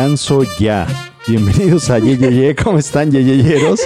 descanso 0.00 0.44
ya. 0.58 0.86
Bienvenidos 1.28 1.90
a 1.90 1.98
Yeyeye, 1.98 2.56
¿cómo 2.64 2.78
están 2.78 3.12
Yeyeyeros? 3.12 3.80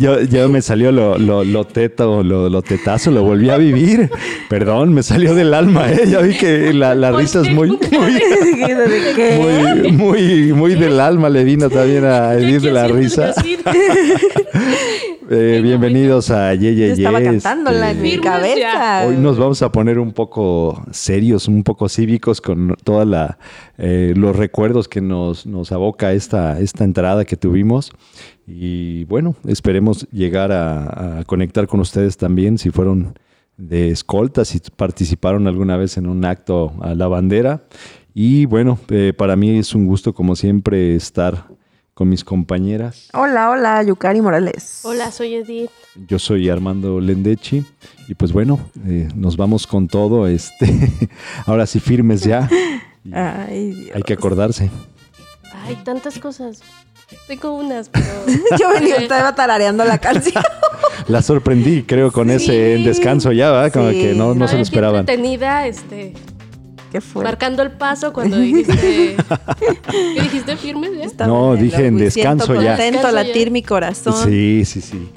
Yo, 0.00 0.20
ya 0.22 0.48
me 0.48 0.60
salió 0.60 0.90
lo, 0.90 1.16
lo, 1.18 1.44
lo 1.44 1.64
teto, 1.64 2.24
lo, 2.24 2.48
lo, 2.48 2.62
tetazo, 2.62 3.12
lo 3.12 3.22
volví 3.22 3.48
a 3.50 3.56
vivir. 3.56 4.10
Perdón, 4.48 4.92
me 4.92 5.04
salió 5.04 5.36
del 5.36 5.54
alma, 5.54 5.92
¿eh? 5.92 6.04
Ya 6.08 6.18
vi 6.18 6.36
que 6.36 6.74
la, 6.74 6.96
la 6.96 7.12
risa 7.12 7.42
es 7.42 7.50
muy, 7.52 7.68
muy, 9.38 9.92
muy, 9.92 10.52
muy, 10.52 10.74
del 10.74 10.98
alma, 10.98 11.28
le 11.28 11.44
vino 11.44 11.70
también 11.70 12.04
a 12.04 12.34
Edith 12.34 12.62
de 12.62 12.72
la 12.72 12.88
risa. 12.88 13.32
Eh, 15.28 15.60
bienvenidos 15.60 16.30
a 16.30 16.54
Yeye 16.54 16.92
Estaba 16.92 17.20
cantándola 17.20 17.90
en 17.90 18.00
mi 18.00 18.16
cabeza. 18.18 19.06
Hoy 19.06 19.16
nos 19.16 19.36
vamos 19.36 19.60
a 19.60 19.72
poner 19.72 19.98
un 19.98 20.12
poco 20.12 20.84
serios, 20.92 21.48
un 21.48 21.64
poco 21.64 21.88
cívicos 21.88 22.40
con 22.40 22.76
todos 22.84 23.08
eh, 23.76 24.12
los 24.16 24.36
recuerdos 24.36 24.86
que 24.86 25.00
nos, 25.00 25.44
nos 25.44 25.72
aboca 25.72 26.12
esta, 26.12 26.60
esta 26.60 26.84
entrada 26.84 27.24
que 27.24 27.36
tuvimos. 27.36 27.90
Y 28.46 29.04
bueno, 29.06 29.34
esperemos 29.48 30.08
llegar 30.12 30.52
a, 30.52 31.24
conectar 31.26 31.66
con 31.66 31.80
ustedes 31.80 32.16
también 32.16 32.56
si 32.56 32.70
fueron 32.70 33.18
de 33.56 33.90
escolta, 33.90 34.44
si 34.44 34.60
participaron 34.76 35.48
alguna 35.48 35.76
vez 35.76 35.96
en 35.96 36.06
un 36.06 36.24
acto 36.24 36.72
a 36.80 36.94
la 36.94 37.08
bandera. 37.08 37.64
Y 38.14 38.44
bueno, 38.44 38.78
eh, 38.90 39.12
para 39.16 39.34
mí 39.34 39.58
es 39.58 39.74
un 39.74 39.86
gusto 39.86 40.14
como 40.14 40.36
siempre 40.36 40.94
estar 40.94 41.48
con 41.96 42.10
mis 42.10 42.24
compañeras. 42.24 43.08
Hola, 43.14 43.48
hola, 43.48 43.82
Yukari 43.82 44.20
Morales. 44.20 44.80
Hola, 44.82 45.10
soy 45.10 45.36
Edith. 45.36 45.70
Yo 46.06 46.18
soy 46.18 46.50
Armando 46.50 47.00
Lendechi 47.00 47.64
y 48.06 48.14
pues 48.14 48.34
bueno, 48.34 48.60
eh, 48.86 49.08
nos 49.14 49.38
vamos 49.38 49.66
con 49.66 49.88
todo, 49.88 50.26
este, 50.26 50.92
ahora 51.46 51.64
sí 51.64 51.80
firmes 51.80 52.20
ya. 52.20 52.50
Ay, 53.14 53.70
Dios. 53.70 53.96
Hay 53.96 54.02
que 54.02 54.12
acordarse. 54.12 54.70
Hay 55.64 55.76
tantas 55.76 56.18
cosas. 56.18 56.60
Tengo 57.28 57.54
unas, 57.54 57.88
pero... 57.92 58.04
Yo 58.58 58.68
venía, 58.74 58.96
estaba 58.96 59.34
tarareando 59.34 59.82
la 59.86 59.96
canción. 59.96 60.44
la 61.08 61.22
sorprendí, 61.22 61.82
creo, 61.84 62.12
con 62.12 62.28
ese 62.28 62.76
descanso 62.76 63.32
ya, 63.32 63.50
¿verdad? 63.52 63.72
Como 63.72 63.88
que 63.88 64.12
no, 64.14 64.34
no, 64.34 64.46
se 64.48 64.56
lo 64.56 64.62
esperaban. 64.62 65.00
entretenida, 65.00 65.66
este... 65.66 66.12
Marcando 67.14 67.62
el 67.62 67.72
paso 67.72 68.12
cuando 68.12 68.38
dijiste. 68.38 69.16
¿Qué 69.90 70.22
dijiste? 70.22 70.56
¿Firme? 70.56 70.88
No, 71.26 71.56
dije 71.56 71.86
en 71.86 71.96
descanso 71.98 72.60
ya. 72.60 72.76
Contento, 72.76 73.10
latir 73.10 73.50
mi 73.50 73.62
corazón. 73.62 74.14
Sí, 74.24 74.64
sí, 74.64 74.80
sí. 74.80 75.08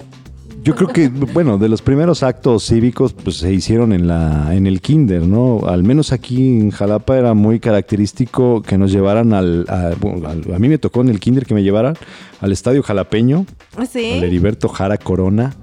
Yo 0.62 0.76
creo 0.76 0.90
que, 0.90 1.08
bueno, 1.34 1.58
de 1.58 1.70
los 1.70 1.82
primeros 1.82 2.24
actos 2.24 2.66
cívicos, 2.68 3.14
pues 3.14 3.38
se 3.38 3.52
hicieron 3.54 3.94
en 3.94 4.08
la, 4.08 4.54
en 4.54 4.68
el 4.68 4.82
kinder, 4.82 5.22
¿no? 5.22 5.62
Al 5.66 5.84
menos 5.84 6.12
aquí 6.12 6.60
en 6.60 6.72
Jalapa 6.72 7.18
era 7.18 7.34
muy 7.34 7.60
característico 7.60 8.62
que 8.62 8.78
nos 8.78 8.92
llevaran 8.92 9.34
al, 9.34 9.66
a, 9.70 9.92
a 9.92 10.60
mí 10.60 10.70
me 10.70 10.78
tocó 10.78 11.02
en 11.02 11.10
el 11.10 11.20
kinder 11.20 11.46
que 11.46 11.54
me 11.54 11.64
llevaran 11.64 11.96
al 12.42 12.52
estadio 12.52 12.84
jalapeño, 12.84 13.46
¿Sí? 13.92 14.14
al 14.14 14.24
Heriberto 14.24 14.70
Jara 14.70 14.98
Corona 14.98 15.56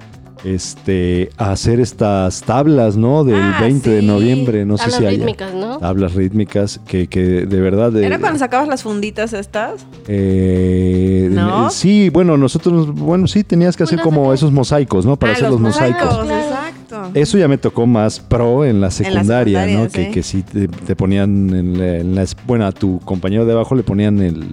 este, 0.47 1.31
a 1.37 1.51
hacer 1.51 1.81
estas 1.81 2.43
tablas, 2.43 2.97
¿no? 2.97 3.25
Del 3.25 3.43
20 3.61 3.91
ah, 3.91 3.93
de 3.95 4.03
noviembre, 4.03 4.65
no 4.65 4.79
sé 4.79 4.91
si 4.93 5.05
hay. 5.05 5.17
rítmicas, 5.17 5.53
¿no? 5.53 5.79
Tablas 5.79 6.15
rítmicas 6.15 6.81
que, 6.87 7.09
que 7.09 7.47
de 7.47 7.61
verdad... 7.61 7.91
De, 7.91 8.07
¿Era 8.07 8.21
cuando 8.21 8.39
sacabas 8.39 8.69
las 8.69 8.83
funditas 8.83 9.33
estas? 9.33 9.85
Eh, 10.07 11.29
¿No? 11.33 11.69
Sí, 11.71 12.11
bueno, 12.11 12.37
nosotros, 12.37 12.95
bueno, 12.95 13.27
sí, 13.27 13.43
tenías 13.43 13.77
que 13.77 13.83
hacer 13.83 14.01
como 14.01 14.33
esos 14.33 14.53
mosaicos, 14.53 15.05
¿no? 15.05 15.17
Para 15.17 15.33
ah, 15.33 15.37
hacer 15.37 15.51
los, 15.51 15.61
mosaicos. 15.61 16.29
Exacto. 16.29 17.11
Eso 17.15 17.39
ya 17.39 17.49
me 17.49 17.59
tocó 17.59 17.87
más 17.87 18.21
pro 18.21 18.65
en 18.65 18.81
la 18.81 18.93
secundaria, 18.93 19.67
¿no? 19.67 19.89
Que, 19.89 20.11
que 20.11 20.23
sí 20.23 20.43
te, 20.43 20.97
ponían 20.97 21.53
en 21.55 21.81
en 21.81 22.15
la... 22.15 22.25
Bueno, 22.47 22.67
a 22.67 22.73
tu 22.73 23.01
compañero 23.01 23.45
de 23.47 23.53
abajo 23.53 23.75
le 23.75 23.83
ponían 23.83 24.21
el 24.21 24.45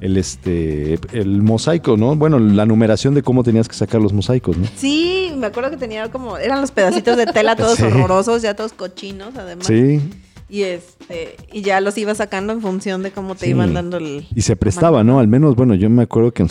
el 0.00 0.16
este 0.16 0.98
el 1.12 1.42
mosaico, 1.42 1.96
¿no? 1.96 2.16
Bueno, 2.16 2.38
la 2.38 2.66
numeración 2.66 3.14
de 3.14 3.22
cómo 3.22 3.42
tenías 3.42 3.68
que 3.68 3.74
sacar 3.74 4.00
los 4.00 4.12
mosaicos, 4.12 4.56
¿no? 4.56 4.66
Sí, 4.76 5.32
me 5.36 5.46
acuerdo 5.46 5.70
que 5.70 5.76
tenía 5.76 6.10
como 6.10 6.38
eran 6.38 6.60
los 6.60 6.70
pedacitos 6.70 7.16
de 7.16 7.26
tela 7.26 7.56
todos 7.56 7.80
horrorosos, 7.80 8.42
ya 8.42 8.54
todos 8.54 8.72
cochinos 8.72 9.34
además. 9.36 9.66
Sí. 9.66 10.00
Y 10.48 10.62
este 10.62 11.36
y 11.52 11.62
ya 11.62 11.80
los 11.80 11.96
iba 11.96 12.14
sacando 12.14 12.52
en 12.52 12.60
función 12.60 13.02
de 13.02 13.12
cómo 13.12 13.36
te 13.36 13.48
iban 13.48 13.72
dando 13.72 13.98
el 13.98 14.26
Y 14.34 14.40
se 14.40 14.56
prestaba, 14.56 15.04
¿no? 15.04 15.20
Al 15.20 15.28
menos, 15.28 15.54
bueno, 15.54 15.74
yo 15.74 15.88
me 15.90 16.02
acuerdo 16.02 16.32
que 16.32 16.44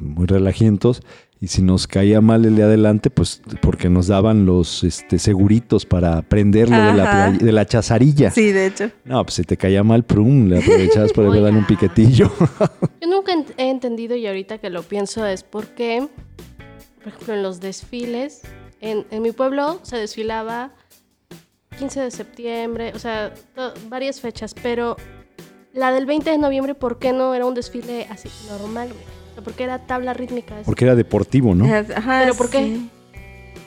muy 0.00 0.26
relajientos 0.26 1.02
y 1.40 1.48
si 1.48 1.62
nos 1.62 1.86
caía 1.86 2.20
mal 2.20 2.44
el 2.46 2.56
de 2.56 2.62
adelante, 2.62 3.10
pues 3.10 3.42
porque 3.60 3.90
nos 3.90 4.06
daban 4.06 4.46
los 4.46 4.82
este, 4.84 5.18
seguritos 5.18 5.84
para 5.84 6.22
prenderlo 6.22 6.76
de 6.76 6.92
la, 6.94 7.30
de 7.30 7.52
la, 7.52 7.66
chazarilla. 7.66 8.30
Sí, 8.30 8.52
de 8.52 8.66
hecho. 8.66 8.90
No, 9.04 9.22
pues 9.22 9.34
si 9.34 9.42
te 9.42 9.56
caía 9.56 9.82
mal, 9.82 10.04
prum, 10.04 10.48
le 10.48 10.58
aprovechabas 10.58 11.12
para 11.12 11.28
darle 11.28 11.58
un 11.58 11.66
piquetillo. 11.66 12.32
Yo 13.00 13.08
nunca 13.08 13.32
he 13.58 13.68
entendido 13.68 14.16
y 14.16 14.26
ahorita 14.26 14.58
que 14.58 14.70
lo 14.70 14.82
pienso 14.82 15.26
es 15.26 15.42
por 15.42 15.66
qué, 15.68 16.08
por 17.02 17.08
ejemplo, 17.08 17.34
en 17.34 17.42
los 17.42 17.60
desfiles, 17.60 18.40
en, 18.80 19.04
en 19.10 19.22
mi 19.22 19.32
pueblo 19.32 19.80
se 19.82 19.98
desfilaba 19.98 20.72
15 21.78 22.00
de 22.00 22.10
septiembre, 22.10 22.92
o 22.94 22.98
sea, 22.98 23.34
varias 23.90 24.22
fechas, 24.22 24.54
pero 24.54 24.96
la 25.74 25.92
del 25.92 26.06
20 26.06 26.30
de 26.30 26.38
noviembre, 26.38 26.74
¿por 26.74 26.98
qué 26.98 27.12
no 27.12 27.34
era 27.34 27.44
un 27.44 27.52
desfile 27.52 28.06
así 28.08 28.30
normal, 28.48 28.88
güey? 28.88 29.15
Porque 29.44 29.64
era 29.64 29.78
tabla 29.86 30.14
rítmica. 30.14 30.54
Porque 30.64 30.84
era 30.84 30.94
deportivo, 30.94 31.54
¿no? 31.54 31.64
Ajá, 31.66 32.20
¿Pero 32.22 32.34
por 32.34 32.50
qué? 32.50 32.78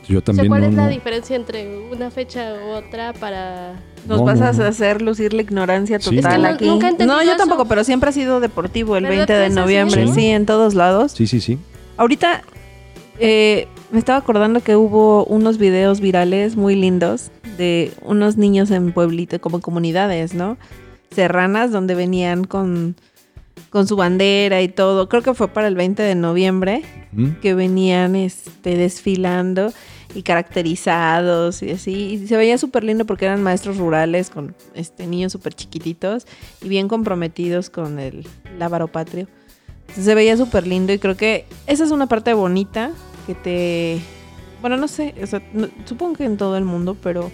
Yo 0.07 0.23
también. 0.23 0.47
¿Cuál 0.47 0.63
es 0.63 0.73
la 0.73 0.87
diferencia 0.87 1.35
entre 1.35 1.77
una 1.91 2.09
fecha 2.09 2.55
u 2.65 2.69
otra 2.71 3.13
para.? 3.13 3.75
Nos 4.07 4.23
vas 4.23 4.41
a 4.41 4.67
hacer 4.67 5.01
lucir 5.01 5.33
la 5.33 5.41
ignorancia 5.41 5.99
total 5.99 6.45
aquí. 6.45 6.65
no, 6.65 7.23
yo 7.23 7.37
tampoco, 7.37 7.65
pero 7.65 7.83
siempre 7.83 8.09
ha 8.09 8.13
sido 8.13 8.39
deportivo 8.39 8.97
el 8.97 9.05
20 9.05 9.31
de 9.31 9.49
noviembre, 9.49 10.07
sí, 10.07 10.27
en 10.27 10.45
todos 10.45 10.73
lados. 10.73 11.11
Sí, 11.11 11.27
sí, 11.27 11.39
sí. 11.41 11.59
Ahorita 11.97 12.41
eh, 13.19 13.67
me 13.91 13.99
estaba 13.99 14.17
acordando 14.17 14.61
que 14.61 14.75
hubo 14.75 15.25
unos 15.25 15.57
videos 15.57 15.99
virales 15.99 16.55
muy 16.55 16.75
lindos 16.75 17.31
de 17.57 17.91
unos 18.01 18.37
niños 18.37 18.71
en 18.71 18.93
pueblito, 18.93 19.39
como 19.41 19.59
comunidades, 19.59 20.33
¿no? 20.33 20.57
Serranas, 21.11 21.71
donde 21.71 21.95
venían 21.95 22.45
con 22.45 22.95
con 23.69 23.87
su 23.87 23.95
bandera 23.95 24.61
y 24.61 24.67
todo. 24.69 25.09
Creo 25.09 25.21
que 25.21 25.33
fue 25.33 25.47
para 25.47 25.67
el 25.67 25.75
20 25.75 26.01
de 26.01 26.15
noviembre 26.15 26.83
que 27.41 27.53
venían 27.53 28.15
este, 28.15 28.77
desfilando 28.77 29.71
y 30.15 30.23
caracterizados 30.23 31.61
y 31.61 31.71
así. 31.71 31.93
Y 31.93 32.27
se 32.27 32.37
veía 32.37 32.57
súper 32.57 32.83
lindo 32.83 33.05
porque 33.05 33.25
eran 33.25 33.43
maestros 33.43 33.77
rurales 33.77 34.29
con 34.29 34.55
este, 34.73 35.07
niños 35.07 35.31
súper 35.31 35.53
chiquititos 35.53 36.25
y 36.61 36.69
bien 36.69 36.87
comprometidos 36.87 37.69
con 37.69 37.99
el 37.99 38.25
lábaro 38.57 38.87
patrio. 38.87 39.27
se 39.95 40.15
veía 40.15 40.37
súper 40.37 40.67
lindo 40.67 40.93
y 40.93 40.99
creo 40.99 41.15
que 41.15 41.45
esa 41.67 41.83
es 41.83 41.91
una 41.91 42.07
parte 42.07 42.33
bonita 42.33 42.91
que 43.27 43.35
te... 43.35 44.01
Bueno, 44.61 44.75
no 44.75 44.89
sé, 44.89 45.15
supongo 45.85 46.15
que 46.17 46.25
en 46.25 46.35
todo 46.35 46.57
el 46.57 46.65
mundo, 46.65 46.97
pero 47.01 47.31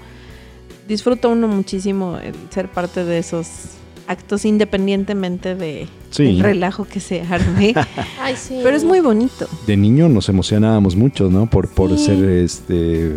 disfruta 0.87 1.27
uno 1.27 1.47
muchísimo 1.47 2.17
el 2.17 2.35
ser 2.51 2.69
parte 2.69 3.03
de 3.03 3.17
esos 3.17 3.77
actos 4.07 4.45
independientemente 4.45 5.55
de 5.55 5.87
el 6.17 6.39
relajo 6.39 6.85
que 6.85 6.99
se 6.99 7.21
arme. 7.21 7.73
Pero 8.49 8.75
es 8.75 8.83
muy 8.83 8.99
bonito. 8.99 9.47
De 9.67 9.75
niño 9.77 10.07
nos 10.09 10.29
emocionábamos 10.29 10.95
mucho, 10.95 11.29
¿no? 11.29 11.49
Por, 11.49 11.69
por 11.69 11.97
ser 11.97 12.23
este 12.23 13.13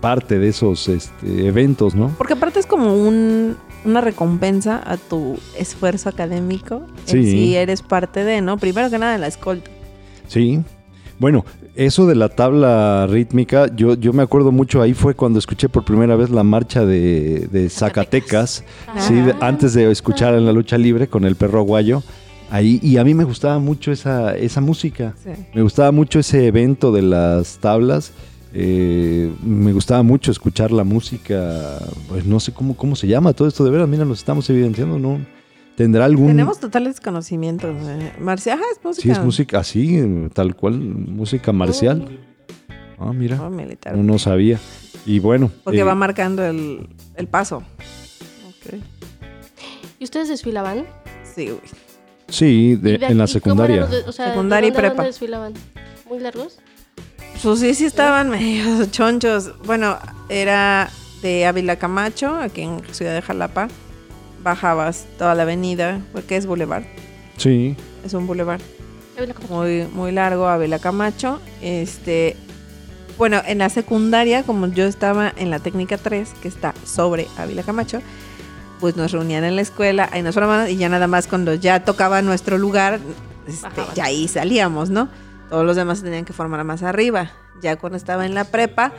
parte 0.00 0.38
de 0.38 0.48
esos 0.48 0.88
este, 0.88 1.46
eventos, 1.46 1.94
¿no? 1.94 2.08
Porque 2.18 2.32
aparte 2.32 2.58
es 2.58 2.66
como 2.66 2.92
un, 2.92 3.56
una 3.84 4.00
recompensa 4.00 4.82
a 4.84 4.96
tu 4.96 5.38
esfuerzo 5.56 6.08
académico. 6.08 6.82
Sí. 7.04 7.22
Si 7.22 7.54
eres 7.54 7.82
parte 7.82 8.24
de, 8.24 8.40
¿no? 8.40 8.58
Primero 8.58 8.90
que 8.90 8.98
nada, 8.98 9.16
la 9.16 9.28
escolta. 9.28 9.70
Sí. 10.26 10.60
Bueno, 11.20 11.44
eso 11.74 12.06
de 12.06 12.14
la 12.14 12.28
tabla 12.28 13.06
rítmica, 13.08 13.74
yo, 13.74 13.94
yo 13.94 14.12
me 14.12 14.22
acuerdo 14.22 14.52
mucho, 14.52 14.82
ahí 14.82 14.94
fue 14.94 15.14
cuando 15.14 15.38
escuché 15.38 15.68
por 15.68 15.84
primera 15.84 16.16
vez 16.16 16.30
la 16.30 16.42
marcha 16.42 16.84
de, 16.84 17.68
Zacatecas, 17.70 18.64
¿sí? 18.98 19.22
antes 19.40 19.74
de 19.74 19.90
escuchar 19.90 20.34
en 20.34 20.44
la 20.44 20.52
lucha 20.52 20.76
libre 20.76 21.08
con 21.08 21.24
el 21.24 21.36
perro 21.36 21.60
aguayo. 21.60 22.02
Ahí, 22.50 22.78
y 22.82 22.98
a 22.98 23.04
mí 23.04 23.14
me 23.14 23.24
gustaba 23.24 23.58
mucho 23.58 23.92
esa, 23.92 24.36
esa 24.36 24.60
música, 24.60 25.14
me 25.54 25.62
gustaba 25.62 25.90
mucho 25.90 26.18
ese 26.18 26.46
evento 26.46 26.92
de 26.92 27.00
las 27.00 27.56
tablas, 27.56 28.12
eh, 28.52 29.32
me 29.42 29.72
gustaba 29.72 30.02
mucho 30.02 30.30
escuchar 30.30 30.70
la 30.70 30.84
música, 30.84 31.78
pues 32.08 32.26
no 32.26 32.38
sé 32.40 32.52
cómo, 32.52 32.76
cómo 32.76 32.94
se 32.94 33.06
llama 33.06 33.32
todo 33.32 33.48
esto, 33.48 33.64
de 33.64 33.70
veras, 33.70 33.88
mira, 33.88 34.04
nos 34.04 34.18
estamos 34.18 34.50
evidenciando, 34.50 34.98
¿no? 34.98 35.18
¿Tendrá 35.76 36.04
algún...? 36.04 36.28
Tenemos 36.28 36.60
totales 36.60 37.00
conocimientos. 37.00 37.74
Marcial, 38.20 38.60
es 38.70 38.84
música. 38.84 39.02
Sí, 39.02 39.10
es 39.10 39.24
música 39.24 39.58
así, 39.60 40.28
tal 40.34 40.54
cual, 40.54 40.78
música 40.78 41.52
marcial. 41.52 42.20
Oh. 42.98 43.08
Ah, 43.08 43.12
mira. 43.12 43.40
Oh, 43.42 44.02
no, 44.02 44.18
sabía. 44.18 44.58
Y 45.06 45.18
bueno. 45.18 45.50
Porque 45.64 45.80
eh, 45.80 45.84
va 45.84 45.94
marcando 45.94 46.44
el, 46.44 47.28
paso. 47.30 47.62
¿Y 49.98 50.04
ustedes 50.04 50.28
desfilaban? 50.28 50.84
Sí, 51.24 51.46
güey. 51.46 51.60
Sí, 52.28 52.78
en 52.82 53.18
la 53.18 53.26
secundaria. 53.26 53.88
secundaria 54.10 54.68
y 54.68 54.72
prepa. 54.72 55.04
desfilaban? 55.04 55.54
¿Muy 56.08 56.20
largos? 56.20 56.58
Pues 57.42 57.58
sí, 57.58 57.74
sí 57.74 57.86
estaban 57.86 58.30
medio 58.30 58.86
chonchos. 58.90 59.52
Bueno, 59.64 59.98
era 60.28 60.90
de 61.22 61.46
Ávila 61.46 61.76
Camacho, 61.76 62.36
aquí 62.36 62.62
en 62.62 62.82
Ciudad 62.92 63.14
de 63.14 63.22
Jalapa 63.22 63.68
bajabas 64.42 65.06
toda 65.18 65.34
la 65.34 65.42
avenida, 65.42 66.00
porque 66.12 66.36
es 66.36 66.46
Boulevard, 66.46 66.84
Sí. 67.36 67.76
es 68.04 68.14
un 68.14 68.26
Boulevard 68.26 68.60
Ávila 69.16 69.34
Camacho. 69.34 69.54
muy, 69.54 69.86
muy 69.92 70.12
largo, 70.12 70.46
Ávila 70.48 70.78
Camacho. 70.78 71.40
Este, 71.60 72.36
bueno, 73.18 73.40
en 73.46 73.58
la 73.58 73.68
secundaria, 73.68 74.42
como 74.42 74.66
yo 74.68 74.84
estaba 74.86 75.32
en 75.36 75.50
la 75.50 75.58
técnica 75.58 75.98
3, 75.98 76.30
que 76.42 76.48
está 76.48 76.74
sobre 76.84 77.26
Ávila 77.36 77.62
Camacho, 77.62 78.00
pues 78.80 78.96
nos 78.96 79.12
reunían 79.12 79.44
en 79.44 79.54
la 79.56 79.62
escuela, 79.62 80.08
ahí 80.12 80.22
nos 80.22 80.34
formaban 80.34 80.68
y 80.70 80.76
ya 80.76 80.88
nada 80.88 81.06
más 81.06 81.26
cuando 81.28 81.54
ya 81.54 81.84
tocaba 81.84 82.20
nuestro 82.22 82.58
lugar, 82.58 82.98
este, 83.46 83.82
ya 83.94 84.06
ahí 84.06 84.26
salíamos, 84.28 84.90
¿no? 84.90 85.08
Todos 85.50 85.64
los 85.64 85.76
demás 85.76 85.98
se 85.98 86.04
tenían 86.04 86.24
que 86.24 86.32
formar 86.32 86.64
más 86.64 86.82
arriba. 86.82 87.30
Ya 87.62 87.76
cuando 87.76 87.96
estaba 87.96 88.26
en 88.26 88.34
la 88.34 88.44
prepa, 88.44 88.92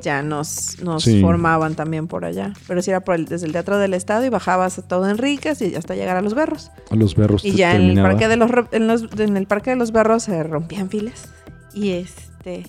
ya 0.00 0.22
nos, 0.22 0.80
nos 0.82 1.04
Sí. 1.04 1.20
formaban 1.20 1.74
también 1.74 2.06
por 2.08 2.24
allá. 2.24 2.52
Pero 2.66 2.82
sí 2.82 2.90
era 2.90 3.00
por 3.00 3.14
el- 3.14 3.26
desde 3.26 3.46
el 3.46 3.52
Teatro 3.52 3.78
del 3.78 3.94
Estado 3.94 4.24
y 4.24 4.28
bajabas 4.28 4.78
a 4.78 4.82
todo 4.82 5.08
Enríquez 5.08 5.60
y 5.62 5.74
hasta 5.74 5.94
llegar 5.94 6.16
a 6.16 6.22
Los 6.22 6.34
Berros. 6.34 6.70
A 6.90 6.94
los 6.96 7.14
berros 7.14 7.44
Y 7.44 7.52
te 7.52 7.56
ya 7.58 7.76
en 7.76 7.90
el, 7.96 8.02
parque 8.02 8.28
de 8.28 8.36
los, 8.36 8.50
en, 8.72 8.86
los- 8.86 9.04
en 9.18 9.36
el 9.36 9.46
parque 9.46 9.70
de 9.70 9.76
los 9.76 9.92
berros 9.92 10.24
se 10.24 10.42
rompían 10.42 10.88
filas. 10.90 11.28
Y 11.74 11.90
este. 11.90 12.66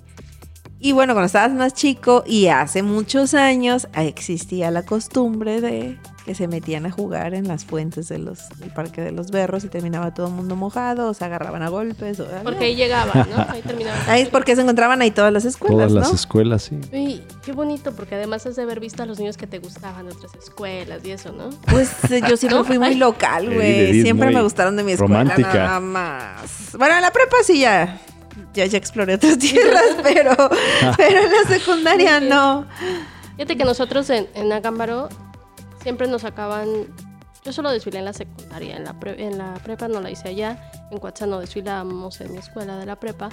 Y 0.84 0.94
bueno, 0.94 1.14
cuando 1.14 1.28
estabas 1.28 1.52
más 1.52 1.76
chico 1.76 2.24
y 2.26 2.48
hace 2.48 2.82
muchos 2.82 3.36
años 3.36 3.88
existía 3.94 4.72
la 4.72 4.82
costumbre 4.82 5.62
de 5.62 6.00
que 6.26 6.34
se 6.34 6.48
metían 6.48 6.88
a 6.88 6.92
jugar 6.92 7.36
en 7.36 7.48
las 7.48 7.66
fuentes 7.66 8.08
de 8.10 8.18
los, 8.18 8.50
del 8.58 8.72
parque 8.72 9.02
de 9.02 9.12
los 9.12 9.30
berros 9.30 9.64
y 9.64 9.68
terminaba 9.68 10.12
todo 10.12 10.28
el 10.28 10.34
mundo 10.34 10.56
mojado 10.56 11.10
o 11.10 11.14
se 11.14 11.24
agarraban 11.24 11.62
a 11.62 11.70
golpes. 11.70 12.20
O, 12.20 12.26
Porque 12.44 12.66
ahí 12.66 12.76
llegaban, 12.76 13.30
¿no? 13.30 13.46
Ahí 13.50 13.62
terminaban. 13.62 14.10
Ahí 14.10 14.24
es 14.24 14.30
porque 14.30 14.56
se 14.56 14.64
encontraban 14.64 15.02
ahí 15.04 15.12
todas 15.12 15.32
las 15.32 15.46
escuelas, 15.46 15.78
Todas 15.78 15.92
las 15.92 16.10
¿no? 16.10 16.16
escuelas, 16.16 16.64
sí. 16.64 16.80
Uy, 16.92 17.22
qué 17.44 17.52
bonito, 17.52 17.92
porque 17.94 18.16
además 18.16 18.48
has 18.48 18.56
de 18.56 18.64
haber 18.64 18.80
visto 18.80 19.04
a 19.04 19.06
los 19.06 19.20
niños 19.20 19.38
que 19.38 19.46
te 19.46 19.60
gustaban 19.60 20.08
de 20.08 20.14
otras 20.14 20.34
escuelas 20.36 21.06
y 21.06 21.12
eso, 21.12 21.32
¿no? 21.32 21.52
Pues 21.70 21.92
eh, 22.10 22.22
yo 22.28 22.38
siempre 22.38 22.64
fui 22.64 22.80
muy 22.80 22.96
local, 22.96 23.54
güey. 23.54 24.02
Siempre 24.02 24.32
me 24.32 24.42
gustaron 24.42 24.76
de 24.78 24.84
mi 24.84 24.94
escuela 24.94 25.20
romántica. 25.20 25.54
nada 25.54 25.80
más. 25.80 26.76
Bueno, 26.78 26.96
en 26.96 27.02
la 27.04 27.12
prepa 27.12 27.38
sí 27.44 27.60
ya. 27.60 28.02
Ya, 28.54 28.66
ya 28.66 28.78
exploré 28.78 29.16
otras 29.16 29.38
tierras, 29.40 29.98
pero, 30.04 30.36
pero 30.98 31.20
en 31.20 31.32
la 31.32 31.44
secundaria 31.58 32.20
no. 32.20 32.66
Fíjate 33.36 33.58
que 33.58 33.66
nosotros 33.66 34.10
en, 34.10 34.28
en 34.36 34.50
siempre 35.82 36.08
nos 36.08 36.22
sacaban. 36.22 36.68
Yo 37.44 37.52
solo 37.52 37.72
desfilé 37.72 37.98
en 38.00 38.06
la 38.06 38.14
secundaria, 38.14 38.78
en 38.78 38.84
la, 38.84 38.94
pre- 39.00 39.24
en 39.24 39.40
la 39.40 39.56
prepa 39.56 39.88
no 39.88 40.00
la 40.00 40.12
hice 40.12 40.28
allá, 40.30 40.72
en 40.92 41.00
Coatzá 41.00 41.26
no 41.26 41.40
desfilábamos 41.40 42.22
en 42.22 42.32
mi 42.34 42.38
escuela 42.38 42.78
de 42.78 42.86
la 42.86 42.98
prepa, 42.98 43.30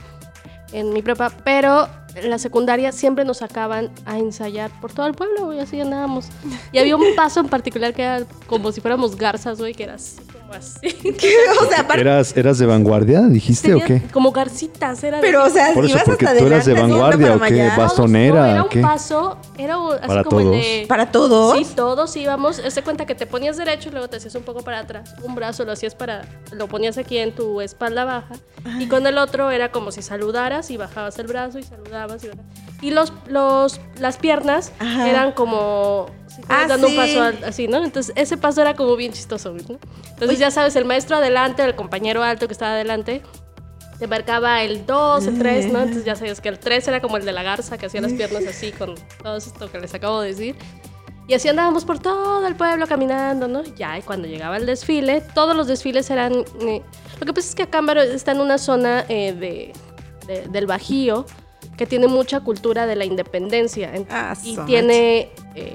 en 0.73 0.95
mi 0.95 1.03
prepa, 1.03 1.31
pero 1.45 1.87
en 2.15 2.31
la 2.31 2.39
secundaria 2.39 2.91
siempre 2.91 3.27
nos 3.27 3.37
sacaban 3.39 3.91
a 4.07 4.17
ensayar 4.17 4.71
por 4.81 4.95
todo 4.95 5.07
el 5.07 5.13
pueblo, 5.13 5.45
güey, 5.45 5.61
así 5.61 5.79
andábamos. 5.79 6.29
Y 6.73 6.79
había 6.79 6.97
un 6.97 7.15
paso 7.17 7.41
en 7.41 7.49
particular 7.49 7.93
que 7.93 8.03
era 8.03 8.23
como 8.47 8.73
si 8.73 8.81
fuéramos 8.81 9.15
garzas, 9.15 9.59
güey, 9.59 9.75
que 9.75 9.83
era 9.85 9.95
así, 9.97 10.17
como 10.49 10.59
así. 10.59 10.89
o 11.61 11.69
sea, 11.69 11.81
aparte- 11.81 12.01
¿Eras, 12.01 12.37
¿Eras 12.37 12.59
de 12.59 12.67
vanguardia, 12.67 13.21
dijiste 13.23 13.75
o 13.75 13.79
Tenía 13.81 14.01
qué? 14.01 14.09
Como 14.13 14.33
garcitas, 14.33 15.03
era 15.05 15.17
de- 15.19 15.23
pero 15.23 15.45
o 15.45 15.51
sea, 15.51 15.73
Por 15.75 15.85
eso, 15.85 15.93
ibas 15.95 16.05
porque 16.05 16.27
hasta 16.27 16.39
tú 16.39 16.47
eras 16.47 16.65
de 16.67 16.73
adelante, 16.73 16.93
vanguardia, 16.95 17.37
¿o 17.37 17.39
qué? 17.41 17.45
allá. 17.63 17.75
Todos, 17.75 17.89
bastonera, 17.89 18.41
no, 18.47 18.47
era 18.53 18.63
un 18.63 18.69
¿qué? 18.69 18.81
paso, 18.81 19.37
era 19.59 19.79
un- 19.79 19.93
así 19.95 20.07
Para 20.07 20.25
como 20.25 20.41
el 20.41 20.51
de... 20.51 20.85
¿Para 20.89 21.11
todos? 21.13 21.59
Sí, 21.59 21.67
todos 21.75 22.17
íbamos. 22.17 22.59
Hazte 22.59 22.83
cuenta 22.83 23.07
que 23.07 23.15
te 23.15 23.27
ponías 23.27 23.57
derecho 23.57 23.89
y 23.91 23.93
luego 23.93 24.09
te 24.09 24.17
hacías 24.17 24.35
un 24.35 24.43
poco 24.43 24.63
para 24.63 24.81
atrás. 24.81 25.15
Un 25.23 25.35
brazo 25.35 25.65
lo 25.65 25.73
hacías 25.73 25.95
para. 25.95 26.23
Lo 26.53 26.67
ponías 26.69 26.97
aquí 26.99 27.19
en 27.19 27.35
tu 27.35 27.61
espalda 27.61 28.05
baja. 28.05 28.35
Y 28.79 28.87
con 28.89 29.07
el 29.07 29.19
otro 29.19 29.51
era 29.51 29.71
como 29.71 29.93
si 29.93 30.03
saludaras 30.03 30.71
y 30.71 30.77
bajabas 30.77 31.19
el 31.19 31.27
brazo 31.27 31.59
y 31.59 31.63
saludabas. 31.63 32.25
Y, 32.25 32.29
y 32.81 32.91
los, 32.91 33.13
los, 33.27 33.81
las 33.99 34.17
piernas 34.19 34.73
Ajá. 34.79 35.09
eran 35.11 35.33
como. 35.33 36.07
si 36.29 36.43
Ah, 36.49 36.67
dando 36.69 36.87
sí. 36.89 36.93
un 36.95 36.97
paso 37.01 37.23
al- 37.23 37.45
así, 37.45 37.69
¿no? 37.69 37.83
Entonces 37.85 38.13
ese 38.17 38.37
paso 38.37 38.61
era 38.61 38.75
como 38.75 38.95
bien 38.97 39.13
chistoso, 39.13 39.53
¿no? 39.53 39.79
Entonces 40.11 40.39
ya 40.39 40.51
sabes, 40.51 40.77
el 40.77 40.85
maestro 40.85 41.17
adelante, 41.17 41.63
el 41.65 41.75
compañero 41.75 42.23
alto 42.23 42.47
que 42.47 42.53
estaba 42.53 42.73
adelante. 42.73 43.23
Te 43.99 44.07
marcaba 44.07 44.63
el 44.63 44.87
2, 44.87 45.27
el 45.27 45.39
3, 45.41 45.73
¿no? 45.73 45.81
Entonces 45.81 46.05
ya 46.05 46.15
sabes 46.15 46.41
que 46.41 46.49
el 46.49 46.61
3 46.61 46.87
era 46.87 47.01
como 47.01 47.17
el 47.17 47.25
de 47.25 47.33
la 47.33 47.43
garza 47.43 47.79
que 47.79 47.87
hacía 47.87 48.01
las 48.01 48.13
piernas 48.13 48.45
así 48.47 48.71
con 48.71 48.95
todo 49.25 49.37
esto 49.37 49.69
que 49.73 49.81
les 49.81 49.93
acabo 49.93 50.21
de 50.21 50.29
decir. 50.29 50.55
Y 51.27 51.35
así 51.35 51.49
andábamos 51.49 51.85
por 51.85 51.99
todo 51.99 52.47
el 52.47 52.55
pueblo 52.55 52.87
caminando, 52.87 53.49
¿no? 53.49 53.65
Ya, 53.65 53.99
y 53.99 54.03
cuando 54.03 54.29
llegaba 54.29 54.57
el 54.57 54.67
desfile, 54.67 55.21
todos 55.35 55.57
los 55.57 55.67
desfiles 55.67 56.09
eran... 56.11 56.33
eh, 56.61 56.81
lo 57.19 57.27
que 57.27 57.33
pasa 57.35 57.49
es 57.49 57.55
que 57.57 57.65
Acámbaro 57.65 58.01
está 58.01 58.31
en 58.31 58.41
una 58.41 58.57
zona 58.59 59.05
eh, 59.09 59.33
de, 59.33 59.73
de- 60.29 60.47
del 60.49 60.67
Bajío 60.67 61.27
que 61.79 61.87
tiene 61.87 62.07
mucha 62.09 62.41
cultura 62.41 62.87
de 62.87 62.97
la 62.97 63.07
independencia. 63.07 63.95
en- 63.95 64.07
Ah, 64.11 64.35
y 64.45 64.57
tiene... 64.67 65.31
eh, 65.55 65.75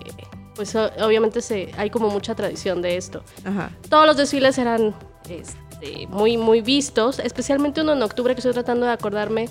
pues 0.55 0.75
obviamente 0.75 1.41
se, 1.41 1.71
hay 1.77 1.89
como 1.89 2.09
mucha 2.11 2.35
tradición 2.35 2.83
de 2.83 2.95
esto 2.95 3.23
Ajá. 3.43 3.71
todos 3.89 4.05
los 4.05 4.15
desfiles 4.15 4.55
eran 4.59 4.93
este, 5.27 6.05
muy, 6.05 6.37
muy 6.37 6.61
vistos, 6.61 7.17
especialmente 7.17 7.81
uno 7.81 7.93
en 7.93 8.03
octubre 8.03 8.35
que 8.35 8.39
estoy 8.39 8.53
tratando 8.53 8.85
de 8.85 8.91
acordarme 8.91 9.49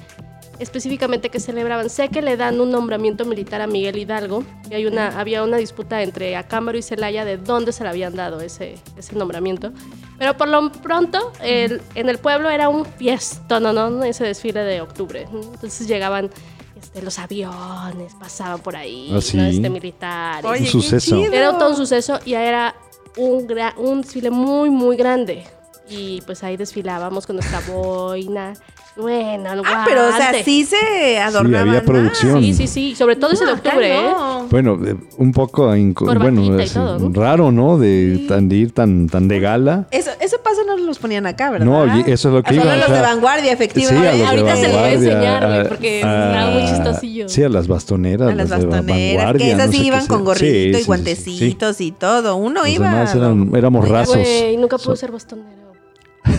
específicamente 0.62 1.28
que 1.28 1.40
celebraban. 1.40 1.90
Sé 1.90 2.08
que 2.08 2.22
le 2.22 2.36
dan 2.36 2.60
un 2.60 2.70
nombramiento 2.70 3.24
militar 3.24 3.60
a 3.60 3.66
Miguel 3.66 3.96
Hidalgo 3.98 4.44
y 4.70 4.74
hay 4.74 4.86
una, 4.86 5.18
había 5.20 5.42
una 5.42 5.56
disputa 5.56 6.02
entre 6.02 6.36
Acámbaro 6.36 6.78
y 6.78 6.82
Celaya 6.82 7.24
de 7.24 7.36
dónde 7.36 7.72
se 7.72 7.82
le 7.84 7.90
habían 7.90 8.14
dado 8.16 8.40
ese, 8.40 8.76
ese 8.96 9.14
nombramiento. 9.16 9.72
Pero 10.18 10.36
por 10.36 10.48
lo 10.48 10.70
pronto, 10.72 11.32
el- 11.42 11.80
en 11.94 12.08
el 12.08 12.18
pueblo 12.18 12.48
era 12.50 12.68
un 12.68 12.84
fiestón, 12.86 13.64
¿no? 13.64 13.72
¿no? 13.72 14.02
Ese 14.04 14.24
desfile 14.24 14.60
de 14.60 14.80
octubre. 14.80 15.26
Entonces 15.32 15.86
llegaban 15.88 16.30
este, 16.80 17.02
los 17.02 17.18
aviones, 17.18 18.14
pasaban 18.18 18.60
por 18.60 18.76
ahí, 18.76 19.12
¿Ah, 19.14 19.20
sí? 19.20 19.36
¿no? 19.36 19.44
este, 19.44 19.68
militares. 19.70 20.44
Oye, 20.50 20.64
qué 20.64 20.70
suceso. 20.70 21.16
chido. 21.16 21.32
Era 21.32 21.58
todo 21.58 21.70
un 21.70 21.76
suceso 21.76 22.18
y 22.24 22.34
era 22.34 22.74
un, 23.16 23.46
un 23.78 24.00
desfile 24.02 24.30
muy, 24.30 24.70
muy 24.70 24.96
grande. 24.96 25.44
Y 25.88 26.20
pues 26.22 26.42
ahí 26.44 26.56
desfilábamos 26.56 27.26
con 27.26 27.36
nuestra 27.36 27.60
boina. 27.60 28.54
Bueno, 28.94 29.52
el 29.54 29.62
Ah, 29.64 29.84
pero 29.86 30.02
o 30.06 30.08
sea, 30.10 30.18
guante. 30.32 30.44
sí 30.44 30.64
se 30.66 31.18
adornaban. 31.18 31.68
había 31.68 31.80
más. 31.80 31.88
producción. 31.88 32.42
Sí, 32.42 32.52
sí, 32.52 32.66
sí. 32.66 32.94
Sobre 32.94 33.16
todo 33.16 33.30
ese 33.32 33.44
de 33.46 33.52
No, 33.52 33.56
acá 33.56 33.68
octubre, 33.70 33.96
¿eh? 33.98 34.02
no. 34.02 34.46
Bueno, 34.50 34.78
eh, 34.86 34.96
un 35.16 35.32
poco 35.32 35.74
inco- 35.74 36.04
Corbatita 36.06 36.22
bueno, 36.40 36.58
y 36.60 36.62
es, 36.62 36.72
todo, 36.74 36.98
¿no? 36.98 37.20
raro, 37.22 37.50
¿no? 37.50 37.78
De, 37.78 38.26
tan, 38.28 38.50
de 38.50 38.56
ir 38.56 38.72
tan, 38.72 39.08
tan 39.08 39.28
de 39.28 39.40
gala. 39.40 39.86
Eso, 39.90 40.10
ese 40.20 40.38
paso 40.38 40.60
no 40.66 40.76
los 40.76 40.98
ponían 40.98 41.24
acá, 41.26 41.50
¿verdad? 41.50 41.64
No, 41.64 41.86
y 41.86 42.00
eso 42.10 42.28
es 42.28 42.34
lo 42.34 42.42
que 42.42 42.50
Solo 42.54 42.64
iba. 42.66 42.74
o 42.74 42.76
los 42.76 42.86
sea, 42.86 42.94
de 42.96 43.00
vanguardia, 43.00 43.44
Sí, 43.44 43.48
a 43.50 43.52
efectivamente. 43.54 44.08
los 44.10 44.18
de 44.18 44.26
Ahorita 44.26 44.56
se 44.56 44.62
lo 44.62 44.68
voy 44.68 44.76
a 44.76 44.82
vanguardia, 44.82 44.92
enseñar, 45.12 45.46
güey, 45.48 45.68
porque 45.68 45.96
estaba 46.00 46.50
muy 46.50 46.62
a- 46.62 46.66
chistosillo. 46.68 47.28
Sí, 47.30 47.42
a 47.44 47.48
las 47.48 47.68
bastoneras. 47.68 48.28
A 48.30 48.34
las 48.34 48.48
de 48.50 48.56
bastoneras, 48.56 49.16
vanguardia, 49.16 49.46
que 49.46 49.52
esas 49.52 49.66
no 49.66 49.72
sí 49.72 49.78
sé 49.78 49.82
qué 49.82 49.86
iban 49.88 50.00
sea. 50.00 50.08
con 50.08 50.24
gorrito 50.26 50.44
Sí, 50.44 50.52
sí, 50.52 50.68
y 50.68 50.72
sí, 50.74 50.80
sí. 50.80 50.86
guantecitos 50.86 51.80
y 51.80 51.92
todo. 51.92 52.36
Uno 52.36 52.60
Los 52.60 52.68
iba. 52.68 52.90
demás 52.90 53.14
eran- 53.14 53.50
éramos 53.56 53.88
rasos. 53.88 54.16
Güey, 54.18 54.56
nunca 54.58 54.76
pude 54.76 54.84
So- 54.84 54.96
ser 54.96 55.12
bastonero. 55.12 55.61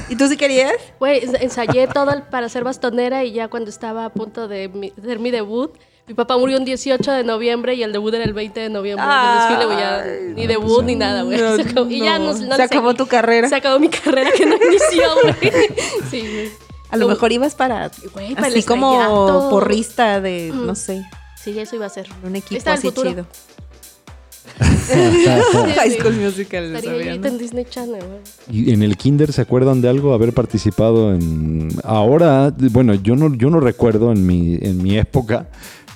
¿Y 0.09 0.15
tú 0.15 0.27
sí 0.27 0.37
querías? 0.37 0.73
Güey, 0.99 1.21
ens- 1.21 1.37
ensayé 1.41 1.87
todo 1.87 2.11
el- 2.11 2.23
para 2.23 2.49
ser 2.49 2.63
bastonera 2.63 3.23
y 3.23 3.31
ya 3.33 3.47
cuando 3.47 3.69
estaba 3.69 4.05
a 4.05 4.09
punto 4.09 4.47
de 4.47 4.67
mi- 4.69 4.93
hacer 4.97 5.19
mi 5.19 5.31
debut, 5.31 5.71
mi 6.07 6.13
papá 6.13 6.37
murió 6.37 6.57
un 6.57 6.65
18 6.65 7.11
de 7.11 7.23
noviembre 7.23 7.75
y 7.75 7.83
el 7.83 7.93
debut 7.93 8.13
era 8.13 8.23
el 8.25 8.33
20 8.33 8.59
de 8.59 8.69
noviembre. 8.69 9.05
desfile, 9.07 9.65
güey, 9.65 9.77
ya 9.77 10.05
ni 10.35 10.47
debut 10.47 10.83
ni 10.83 10.95
nada, 10.95 11.21
güey. 11.23 11.39
No, 11.39 11.55
y 11.89 11.99
ya 12.01 12.19
no. 12.19 12.33
Se 12.35 12.61
acabó 12.61 12.89
seguí. 12.89 12.97
tu 12.97 13.07
carrera. 13.07 13.47
Se 13.49 13.55
acabó 13.55 13.79
mi 13.79 13.89
carrera 13.89 14.31
que 14.31 14.45
no 14.45 14.55
inició, 14.55 15.09
güey. 15.21 15.35
Sí, 16.11 16.19
güey. 16.21 16.51
A 16.89 16.97
lo 16.97 17.07
mejor 17.07 17.31
ibas 17.31 17.55
para. 17.55 17.89
Güey, 18.13 18.35
para 18.35 18.47
así 18.47 18.61
como 18.63 19.49
porrista 19.49 20.19
de, 20.21 20.51
Mm. 20.53 20.65
no 20.67 20.75
sé, 20.75 21.03
Sí, 21.41 21.57
eso 21.59 21.75
iba 21.75 21.85
a 21.87 21.89
ser. 21.89 22.07
un 22.23 22.35
equipo 22.35 22.69
así 22.69 22.87
futuro. 22.87 23.09
chido. 23.09 23.25
High. 25.75 25.91
School 25.99 26.15
Musical. 26.15 26.75
En 26.75 27.37
Disney 27.37 27.65
Channel. 27.69 28.03
¿Y 28.51 28.71
en 28.71 28.83
el 28.83 28.97
kinder 28.97 29.31
se 29.33 29.41
acuerdan 29.41 29.81
de 29.81 29.89
algo 29.89 30.13
haber 30.13 30.33
participado 30.33 31.13
en 31.13 31.69
ahora? 31.83 32.53
Bueno, 32.71 32.93
yo 32.93 33.15
no 33.15 33.33
yo 33.35 33.49
no 33.49 33.59
recuerdo 33.59 34.11
en 34.11 34.25
mi 34.25 34.57
en 34.61 34.81
mi 34.81 34.97
época 34.97 35.49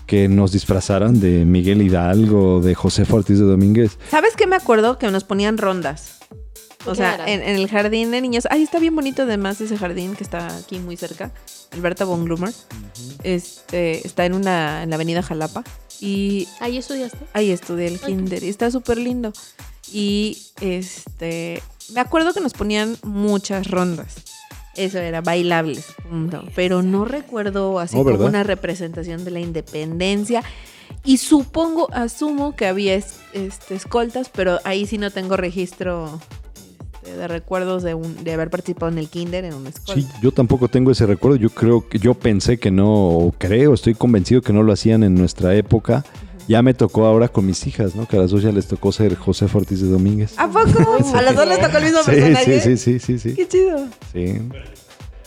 que 0.05 0.27
nos 0.29 0.53
disfrazaran 0.53 1.19
de 1.19 1.43
Miguel 1.45 1.81
Hidalgo, 1.81 2.61
de 2.61 2.73
José 2.73 3.05
Ortiz 3.09 3.39
de 3.39 3.45
Domínguez. 3.45 3.99
¿Sabes 4.09 4.35
qué 4.35 4.47
me 4.47 4.55
acuerdo? 4.55 4.97
Que 4.97 5.11
nos 5.11 5.25
ponían 5.25 5.57
rondas. 5.57 6.19
O 6.85 6.91
¿Qué 6.91 6.97
sea, 6.97 7.17
en, 7.27 7.43
en 7.43 7.57
el 7.57 7.67
jardín 7.67 8.11
de 8.11 8.21
niños. 8.21 8.47
Ay, 8.49 8.63
está 8.63 8.79
bien 8.79 8.95
bonito 8.95 9.23
además 9.23 9.59
ese 9.59 9.77
jardín 9.77 10.15
que 10.15 10.23
está 10.23 10.47
aquí 10.55 10.79
muy 10.79 10.95
cerca. 10.95 11.31
Alberta 11.73 12.05
von 12.05 12.23
Glummer. 12.23 12.53
Este, 13.23 14.07
está 14.07 14.25
en 14.25 14.33
una 14.33 14.83
en 14.83 14.89
la 14.89 14.95
avenida 14.95 15.21
Jalapa. 15.21 15.63
Y 16.01 16.47
¿Ahí 16.59 16.77
estudiaste? 16.77 17.17
ahí 17.33 17.51
estudié 17.51 17.87
el 17.87 17.99
kinder. 17.99 18.43
Y 18.43 18.49
está 18.49 18.69
súper 18.71 18.97
lindo. 18.97 19.33
Y 19.91 20.37
este. 20.61 21.61
Me 21.93 22.01
acuerdo 22.01 22.33
que 22.33 22.41
nos 22.41 22.53
ponían 22.53 22.97
muchas 23.03 23.67
rondas. 23.71 24.15
Eso 24.75 24.99
era 24.99 25.21
bailables, 25.21 25.85
punto. 26.09 26.43
Pero 26.55 26.83
no 26.83 27.03
recuerdo 27.05 27.79
así 27.79 27.95
como 27.97 28.25
una 28.25 28.43
representación 28.43 29.23
de 29.25 29.31
la 29.31 29.39
independencia. 29.39 30.43
Y 31.03 31.17
supongo, 31.17 31.89
asumo 31.93 32.55
que 32.55 32.67
había 32.67 32.93
es- 32.95 33.15
este, 33.33 33.75
escoltas, 33.75 34.29
pero 34.29 34.59
ahí 34.65 34.85
sí 34.85 34.97
no 34.97 35.09
tengo 35.09 35.35
registro 35.37 36.19
de 37.17 37.27
recuerdos 37.27 37.83
de, 37.83 37.93
un, 37.93 38.23
de 38.23 38.33
haber 38.33 38.49
participado 38.49 38.91
en 38.91 38.97
el 38.97 39.09
kinder 39.09 39.43
en 39.45 39.53
una 39.53 39.69
escolta. 39.69 40.01
Sí, 40.01 40.07
yo 40.21 40.31
tampoco 40.31 40.67
tengo 40.67 40.91
ese 40.91 41.05
recuerdo. 41.05 41.37
Yo 41.37 41.49
creo 41.49 41.87
que 41.87 41.99
yo 41.99 42.13
pensé 42.13 42.57
que 42.57 42.71
no, 42.71 42.87
o 42.89 43.33
creo, 43.37 43.73
estoy 43.73 43.95
convencido 43.95 44.41
que 44.41 44.53
no 44.53 44.63
lo 44.63 44.71
hacían 44.73 45.03
en 45.03 45.15
nuestra 45.15 45.55
época. 45.55 46.05
Ya 46.47 46.61
me 46.61 46.73
tocó 46.73 47.05
ahora 47.05 47.27
con 47.27 47.45
mis 47.45 47.67
hijas, 47.67 47.93
¿no? 47.95 48.07
Que 48.07 48.15
a 48.15 48.19
las 48.21 48.31
dos 48.31 48.41
ya 48.41 48.53
les 48.53 48.67
tocó 48.67 48.93
ser 48.93 49.15
José 49.15 49.47
Ortiz 49.53 49.81
de 49.81 49.89
Domínguez. 49.89 50.33
¿A 50.37 50.47
poco? 50.47 50.97
¿A 51.13 51.21
las 51.21 51.35
dos 51.35 51.45
les 51.47 51.59
tocó 51.59 51.77
el 51.77 51.83
mismo 51.83 51.99
Sí, 52.03 52.11
personaje? 52.11 52.61
sí, 52.61 52.77
sí, 52.77 52.99
sí, 52.99 52.99
sí, 52.99 53.19
sí. 53.19 53.35
Qué 53.35 53.47
chido. 53.47 53.85
Sí. 54.13 54.39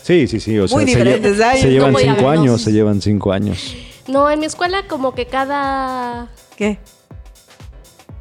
Sí, 0.03 0.27
sí, 0.29 0.41
sí. 0.41 0.59
O 0.59 0.67
sea, 0.67 0.77
Muy 0.79 0.87
se, 0.87 0.93
diferentes, 0.93 1.37
se 1.37 1.65
no 1.67 1.71
llevan 1.71 1.93
voy 1.93 2.05
a 2.05 2.15
cinco 2.15 2.29
años, 2.31 2.63
se 2.63 2.73
llevan 2.73 3.03
cinco 3.03 3.33
años. 3.33 3.75
No, 4.09 4.31
en 4.31 4.41
mi 4.41 4.47
escuela 4.47 4.87
como 4.89 5.15
que 5.15 5.27
cada... 5.27 6.29
¿Qué? 6.57 6.79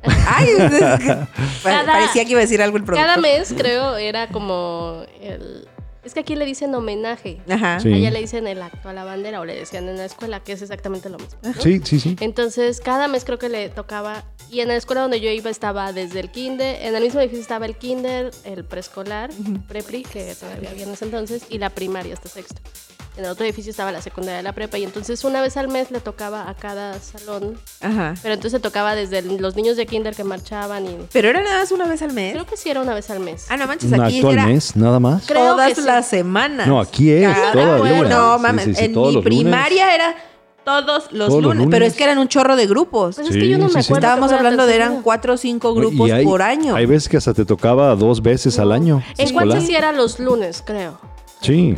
Ay, 0.04 0.48
es 0.50 0.72
que 1.00 1.08
pa- 1.64 1.70
Cada- 1.70 1.86
parecía 1.94 2.24
que 2.26 2.32
iba 2.32 2.40
a 2.40 2.44
decir 2.44 2.62
algo 2.62 2.78
el 2.78 2.84
productor. 2.84 3.08
Cada 3.08 3.22
mes 3.22 3.54
creo 3.58 3.96
era 3.98 4.28
como 4.28 5.04
el... 5.22 5.68
Es 6.02 6.14
que 6.14 6.22
aquí 6.22 6.36
le 6.36 6.46
dicen 6.46 6.74
homenaje. 6.74 7.42
Ajá. 7.50 7.80
Sí. 7.82 7.94
Allá 7.94 8.10
le 8.10 8.20
dicen 8.22 8.48
el 8.48 8.62
acto 8.62 8.90
a 8.90 8.94
la 8.94 9.04
bandera 9.04 9.42
o 9.42 9.46
le 9.46 9.54
decían 9.54 9.88
en 9.90 9.98
la 9.98 10.06
escuela, 10.06 10.40
que 10.40 10.54
es 10.54 10.62
exactamente 10.62 11.10
lo 11.10 11.18
mismo. 11.20 11.38
¿no? 11.44 11.54
Sí, 11.62 11.82
sí, 11.84 12.00
sí. 12.00 12.16
Entonces, 12.22 12.80
cada 12.80 13.08
mes 13.08 13.26
creo 13.26 13.38
que 13.38 13.50
le 13.50 13.70
tocaba. 13.70 14.24
Y 14.50 14.62
en 14.62 14.70
la 14.70 14.76
escuela 14.76 15.02
donde 15.02 15.20
yo 15.20 15.30
iba 15.30 15.50
estaba 15.52 15.92
desde 15.94 16.22
el 16.22 16.32
kinder. 16.32 16.84
En 16.84 16.96
el 16.96 17.04
mismo 17.04 17.20
edificio 17.20 17.42
estaba 17.42 17.66
el 17.68 17.76
kinder, 17.76 18.32
el 18.46 18.64
preescolar, 18.64 19.30
prepri, 19.68 20.04
que 20.04 20.34
todavía 20.40 20.72
había 20.72 20.86
en 20.86 20.94
ese 20.94 21.06
entonces, 21.06 21.44
y 21.50 21.60
la 21.60 21.70
primaria 21.70 22.14
hasta 22.14 22.30
sexto. 22.30 22.60
En 23.20 23.26
el 23.26 23.32
otro 23.32 23.44
edificio 23.46 23.70
estaba 23.70 23.92
la 23.92 24.02
secundaria, 24.02 24.42
la 24.42 24.54
prepa. 24.54 24.78
Y 24.78 24.86
entonces, 24.86 25.26
una 25.26 25.42
vez 25.42 25.58
al 25.58 25.68
mes 25.68 25.92
le 25.92 26.00
tocaba 26.00 26.50
a 26.50 26.54
cada 26.54 26.98
salón. 27.02 27.58
Ajá. 27.82 28.14
Pero 28.22 28.34
entonces 28.34 28.54
le 28.54 28.60
tocaba 28.62 28.96
desde 28.96 29.18
el- 29.20 29.42
los 29.42 29.58
niños 29.58 29.76
de 29.76 29.86
kinder 29.86 30.16
que 30.16 30.24
marchaban. 30.24 30.86
Y 30.86 30.96
Pero 31.12 31.28
era 31.28 31.44
nada 31.44 31.60
más 31.60 31.72
una 31.74 31.86
vez 31.86 32.02
al 32.02 32.14
mes. 32.14 32.32
creo 32.32 32.46
que 32.46 32.56
sí 32.56 32.70
era 32.70 32.80
una 32.80 32.94
vez 32.94 33.10
al 33.10 33.20
mes. 33.20 33.48
Ah, 33.50 33.58
no 33.58 33.68
manches, 33.68 33.92
aquí 33.92 34.20
era 34.26 34.46
mes, 34.46 34.74
nada 34.78 35.02
más. 35.02 35.26
Creo 35.28 35.52
todas 35.52 35.68
que 35.68 35.76
sí. 35.76 35.82
las 35.82 36.08
semanas. 36.08 36.66
No, 36.66 36.80
aquí 36.80 37.12
es, 37.12 37.28
Cada- 37.28 37.52
todavía. 37.52 37.98
Bueno, 37.98 38.36
Sí, 38.38 38.42
mames, 38.42 38.64
sí, 38.66 38.76
sí, 38.76 38.86
en 38.86 38.92
mi 38.92 38.96
lunes. 39.12 39.24
primaria 39.26 39.94
era 39.94 40.16
todos 40.64 41.12
los, 41.12 41.28
Todos 41.28 41.44
los 41.44 41.56
lunes, 41.56 41.68
pero 41.70 41.84
es 41.86 41.96
que 41.96 42.06
eran 42.06 42.20
un 42.20 42.30
chorro 42.30 42.56
de 42.56 42.68
grupos. 42.68 43.18
Pues 43.18 43.28
es 43.30 43.36
que 43.36 43.50
yo 43.50 43.58
no 43.58 43.68
sí, 43.68 43.74
me 43.74 43.80
acuerdo. 43.82 43.96
Estábamos 43.96 44.32
hablando 44.32 44.66
de 44.66 44.76
eran 44.76 45.02
cuatro 45.02 45.34
o 45.34 45.38
cinco 45.38 45.74
grupos 45.74 46.10
hay- 46.10 46.24
por 46.24 46.42
año. 46.42 46.74
Hay 46.74 46.86
veces 46.86 47.10
que 47.10 47.18
hasta 47.18 47.34
te 47.34 47.44
tocaba 47.44 47.94
dos 47.98 48.22
veces 48.22 48.60
al 48.60 48.72
año. 48.72 49.04
En. 49.18 49.34
Cuautla 49.34 49.60
sí 49.60 49.76
era 49.76 49.92
los 49.92 50.20
lunes, 50.22 50.64
creo. 50.66 50.98
Sí. 51.42 51.76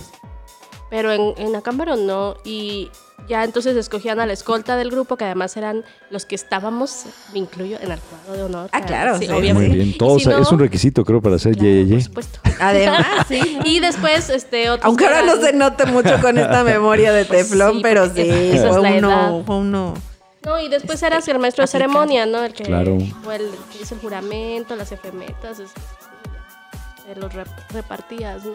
Pero 0.91 1.11
en, 1.11 1.33
en 1.37 1.55
Acámbaro 1.55 1.95
no. 1.95 2.35
Y 2.43 2.91
ya 3.27 3.43
entonces 3.45 3.75
escogían 3.77 4.19
a 4.19 4.25
la 4.27 4.33
escolta 4.33 4.75
del 4.75 4.91
grupo, 4.91 5.15
que 5.17 5.23
además 5.25 5.55
eran 5.57 5.83
los 6.11 6.25
que 6.25 6.35
estábamos, 6.35 7.05
me 7.33 7.39
incluyo, 7.39 7.77
en 7.81 7.91
el 7.91 7.99
cuadro 7.99 8.33
de 8.33 8.43
honor. 8.43 8.69
Ah, 8.73 8.81
claro, 8.81 9.17
sí. 9.17 9.27
Muy 9.27 9.37
obviamente. 9.37 9.75
bien. 9.75 9.87
Y 9.87 9.93
Todos, 9.97 10.21
si 10.21 10.27
no, 10.29 10.37
es 10.39 10.51
un 10.51 10.59
requisito, 10.59 11.03
creo, 11.05 11.21
para 11.21 11.39
ser 11.39 11.53
claro, 11.53 11.67
Yeye. 11.69 11.93
por 11.95 12.03
supuesto. 12.03 12.39
Además, 12.59 13.05
sí. 13.29 13.57
Y 13.63 13.79
después, 13.79 14.29
este, 14.29 14.69
otros 14.69 14.85
Aunque 14.85 15.05
ahora 15.05 15.21
no 15.23 15.37
se 15.37 15.53
note 15.53 15.85
mucho 15.85 16.19
con 16.21 16.37
esta 16.37 16.63
memoria 16.65 17.13
de 17.13 17.23
Pues 17.25 17.47
teflón, 17.47 17.75
sí, 17.77 17.79
pero 17.81 18.05
sí, 18.13 18.21
es 18.21 18.61
fue 18.67 18.81
la 18.81 18.91
uno, 18.97 19.09
edad. 19.09 19.45
fue 19.45 19.55
uno. 19.55 19.93
No, 20.43 20.59
y 20.59 20.67
después 20.67 21.01
eras 21.03 21.25
el 21.29 21.39
maestro 21.39 21.61
de 21.63 21.67
ceremonia, 21.67 22.25
¿no? 22.25 22.43
El 22.43 22.51
que 22.53 22.63
Claro. 22.63 22.97
fue 23.23 23.37
el 23.37 23.49
que 23.71 23.83
hizo 23.83 23.95
el 23.95 24.01
juramento, 24.01 24.75
las 24.75 24.91
efemetas, 24.91 25.59
los 25.59 27.31
rep- 27.33 27.67
repartías, 27.71 28.43
¿no? 28.43 28.53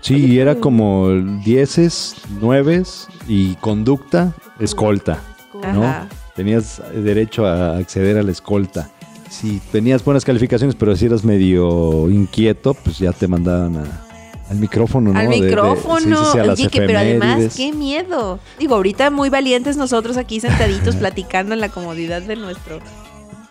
Sí, 0.00 0.38
era 0.38 0.54
como 0.56 1.10
dieces, 1.44 2.14
nueves 2.40 3.08
y 3.26 3.54
conducta, 3.56 4.32
escolta. 4.58 5.22
¿no? 5.54 5.84
Ajá. 5.84 6.08
Tenías 6.36 6.80
derecho 6.94 7.46
a 7.46 7.76
acceder 7.78 8.16
a 8.16 8.22
la 8.22 8.30
escolta. 8.30 8.90
Si 9.28 9.60
tenías 9.72 10.04
buenas 10.04 10.24
calificaciones, 10.24 10.76
pero 10.76 10.94
si 10.96 11.06
eras 11.06 11.24
medio 11.24 12.08
inquieto, 12.08 12.74
pues 12.74 12.98
ya 12.98 13.12
te 13.12 13.26
mandaban 13.28 13.76
a- 13.76 14.04
al 14.48 14.56
micrófono, 14.58 15.12
¿no? 15.12 15.18
Al 15.18 15.28
De- 15.28 15.34
de- 15.40 15.42
micrófono. 15.42 16.24
sí, 16.32 16.38
Oye, 16.38 16.68
que, 16.68 16.80
pero 16.80 16.98
además, 17.00 17.54
qué 17.56 17.72
miedo. 17.72 18.38
Digo, 18.58 18.76
ahorita 18.76 19.10
muy 19.10 19.28
valientes 19.28 19.76
nosotros 19.76 20.16
aquí 20.16 20.40
sentaditos 20.40 20.94
platicando 20.96 21.52
en 21.54 21.60
la 21.60 21.68
comodidad 21.68 22.22
de 22.22 22.36
nuestro 22.36 22.78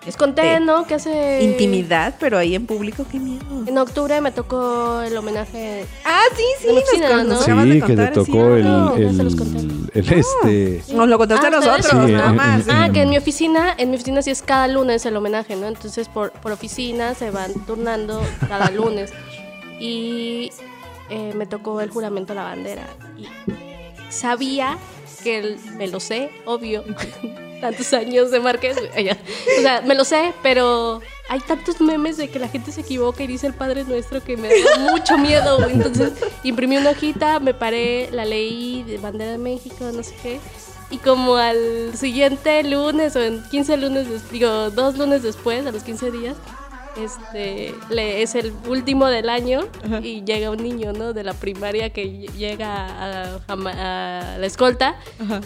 Les 0.08 0.16
conté, 0.18 0.60
¿no? 0.62 0.88
Que 0.88 0.96
hace... 0.96 1.44
intimidad, 1.44 2.16
pero 2.20 2.38
ahí 2.38 2.56
en 2.56 2.66
público, 2.66 3.06
qué 3.12 3.20
miedo. 3.20 3.44
En 3.68 3.78
octubre 3.78 4.20
me 4.22 4.32
tocó 4.32 5.02
el 5.02 5.16
homenaje 5.18 5.86
Ah, 6.06 6.22
sí, 6.36 6.44
sí, 6.60 6.68
De 6.68 6.74
nos, 6.74 6.84
medicina, 6.86 7.08
con- 7.10 7.28
nos 7.28 7.48
¿no? 7.48 7.56
de 7.66 7.74
Sí, 7.74 7.74
que 7.82 7.86
contar, 7.88 8.14
te 8.14 8.20
es 8.22 8.26
tocó 8.26 8.46
el, 8.56 8.64
cierto. 8.64 8.70
No, 8.70 8.98
ya 8.98 9.12
se 9.14 9.24
los 9.24 9.34
el, 9.34 9.40
conté. 9.40 10.00
el 10.00 10.14
este. 10.14 10.94
Nos 10.94 11.08
lo 11.10 11.18
contaste 11.18 11.46
Ah, 11.46 11.50
a 11.50 11.52
nosotros, 11.52 12.06
Sí, 12.06 12.12
nada 12.14 12.30
en- 12.30 12.36
más. 12.38 12.68
en- 12.68 12.72
Ah, 12.74 12.90
que 12.94 13.02
en 13.02 13.10
mi 13.10 13.18
oficina, 13.18 13.76
en 13.78 13.90
mi 13.90 13.96
oficina 13.98 14.22
sí 14.22 14.32
es 14.32 14.42
cada 14.42 14.68
lunes 14.70 15.06
el 15.06 15.16
homenaje, 15.18 15.56
¿no? 15.58 15.68
Entonces 15.68 16.08
por, 16.08 16.32
por 16.32 16.54
oficina 16.54 17.14
se 17.14 17.30
van 17.30 17.54
turnando 17.66 18.22
cada 18.48 18.72
lunes. 18.72 19.12
Y 19.80 20.52
eh, 21.10 21.34
me 21.36 21.46
tocó 21.46 21.82
el 21.82 21.90
juramento 21.90 22.32
a 22.32 22.36
la 22.38 22.44
bandera. 22.44 22.88
Y 23.18 23.28
sabía 24.10 24.78
que 25.24 25.40
el- 25.40 25.60
me 25.78 25.88
lo 25.88 26.00
sé, 26.00 26.30
obvio. 26.46 26.86
Tantos 27.62 27.92
años 27.94 28.32
de 28.32 28.40
Márquez. 28.40 28.78
O 28.78 29.62
sea, 29.62 29.82
me 29.82 29.96
lo 29.96 30.04
sé, 30.06 30.34
pero 30.44 31.02
hay 31.30 31.40
tantos 31.42 31.82
memes 31.82 32.18
de 32.18 32.30
que 32.30 32.40
la 32.40 32.48
gente 32.48 32.72
se 32.72 32.82
equivoca 32.82 33.24
y 33.24 33.28
dice 33.28 33.48
el 33.48 33.54
Padre 33.54 33.84
Nuestro 33.84 34.24
que 34.24 34.38
me 34.38 34.50
da 34.50 34.92
mucho 34.92 35.18
miedo. 35.18 35.68
Entonces 35.68 36.14
imprimí 36.44 36.78
una 36.78 36.92
hojita, 36.92 37.40
me 37.40 37.54
paré, 37.54 38.10
la 38.12 38.26
leí 38.26 38.84
de 38.84 38.98
Bandera 38.98 39.32
de 39.32 39.38
México, 39.38 39.90
no 39.94 40.04
sé 40.04 40.16
qué. 40.22 40.40
Y 40.90 40.98
como 40.98 41.36
al 41.36 41.98
siguiente 41.98 42.64
lunes 42.64 43.16
o 43.16 43.22
en 43.22 43.44
15 43.50 43.78
lunes, 43.78 44.32
digo, 44.32 44.70
dos 44.70 44.98
lunes 44.98 45.22
después, 45.22 45.66
a 45.66 45.72
los 45.72 45.84
15 45.84 46.12
días, 46.12 46.38
este, 47.04 47.74
le, 47.90 48.22
es 48.22 48.36
el 48.36 48.54
último 48.68 49.08
del 49.08 49.30
año 49.30 49.62
y 50.04 50.24
llega 50.24 50.50
un 50.52 50.62
niño, 50.64 50.94
¿no? 50.94 51.14
De 51.14 51.24
la 51.24 51.34
primaria 51.34 51.90
que 51.92 52.06
ll- 52.06 52.32
llega 52.34 52.76
a, 52.88 53.40
a 53.48 53.56
ma- 53.56 53.72
a 54.34 54.38
la 54.38 54.46
escolta 54.46 54.96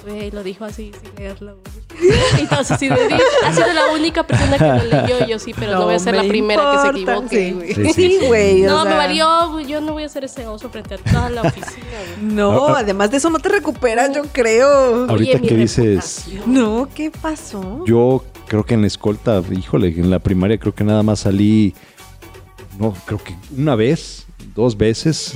güey, 0.05 0.31
lo 0.31 0.43
dijo 0.43 0.65
así 0.65 0.91
sin 1.01 1.15
leerlo. 1.15 1.57
Y 2.01 2.05
de 2.07 3.07
"Di- 3.07 3.13
ha 3.45 3.53
sido 3.53 3.73
la 3.73 3.87
única 3.93 4.23
persona 4.23 4.57
que 4.57 4.85
lo 4.87 5.01
leyó 5.01 5.25
y 5.25 5.29
yo 5.29 5.37
sí, 5.39 5.53
pero 5.57 5.73
no, 5.73 5.85
voy 5.85 5.95
a 5.95 5.99
ser 5.99 6.15
la 6.15 6.23
me 6.23 6.29
primera 6.29 6.71
que 6.71 6.79
se 6.79 6.87
equivoque, 6.89 7.47
sí. 7.47 7.51
güey. 7.53 7.73
Sí, 7.75 7.85
sí, 7.85 7.93
Sí, 7.93 8.17
sí. 8.21 8.25
güey. 8.27 8.65
o 8.65 8.69
No, 8.69 8.85
me 8.85 8.95
valió, 8.95 9.59
yo 9.59 9.81
no 9.81 9.93
voy 9.93 10.03
a 10.03 10.05
hacer 10.07 10.23
ese 10.23 10.47
oso 10.47 10.69
frente 10.69 10.95
a 10.95 10.97
toda 10.97 11.29
la 11.29 11.41
oficina, 11.41 11.85
güey. 12.17 12.33
No, 12.33 12.67
Ah, 12.69 12.73
ah. 12.77 12.79
además 12.79 13.11
de 13.11 13.17
eso 13.17 13.29
no 13.29 13.39
te 13.39 13.49
recuperas, 13.49 14.15
yo 14.15 14.23
creo. 14.31 15.07
Ahorita 15.09 15.39
que 15.39 15.55
dices. 15.55 16.25
No, 16.47 16.87
¿qué 16.95 17.11
pasó? 17.11 17.83
yo 17.85 18.23
creo 18.51 18.65
que 18.65 18.73
en 18.73 18.81
la 18.81 18.87
escolta, 18.87 19.41
híjole, 19.49 19.87
en 19.97 20.09
la 20.09 20.19
primaria 20.19 20.57
creo 20.57 20.75
que 20.75 20.83
nada 20.83 21.03
más 21.03 21.21
salí, 21.21 21.73
no, 22.77 22.93
creo 23.05 23.23
que 23.23 23.33
una 23.57 23.75
vez, 23.75 24.25
dos 24.53 24.75
veces, 24.75 25.35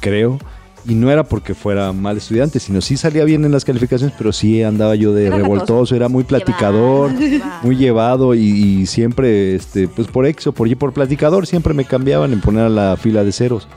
creo. 0.00 0.40
Y 0.84 0.94
no 0.94 1.08
era 1.08 1.22
porque 1.22 1.54
fuera 1.54 1.92
mal 1.92 2.16
estudiante, 2.16 2.58
sino 2.58 2.80
sí 2.80 2.96
salía 2.96 3.22
bien 3.22 3.44
en 3.44 3.52
las 3.52 3.64
calificaciones, 3.64 4.12
pero 4.18 4.32
sí 4.32 4.64
andaba 4.64 4.96
yo 4.96 5.12
de 5.12 5.26
Era 5.26 5.36
revoltoso, 5.36 5.94
era 5.94 6.08
muy 6.08 6.24
platicador, 6.24 7.16
Llevado, 7.16 7.60
muy 7.62 7.76
llevado 7.76 8.34
y, 8.34 8.40
y 8.40 8.86
siempre, 8.86 9.54
este, 9.54 9.86
pues 9.86 10.08
por 10.08 10.26
ex 10.26 10.48
o 10.48 10.52
por 10.52 10.66
y 10.66 10.74
por 10.74 10.92
platicador, 10.92 11.46
siempre 11.46 11.74
me 11.74 11.84
cambiaban 11.84 12.32
en 12.32 12.40
poner 12.40 12.64
a 12.64 12.68
la 12.68 12.96
fila 12.96 13.22
de 13.22 13.30
ceros. 13.30 13.68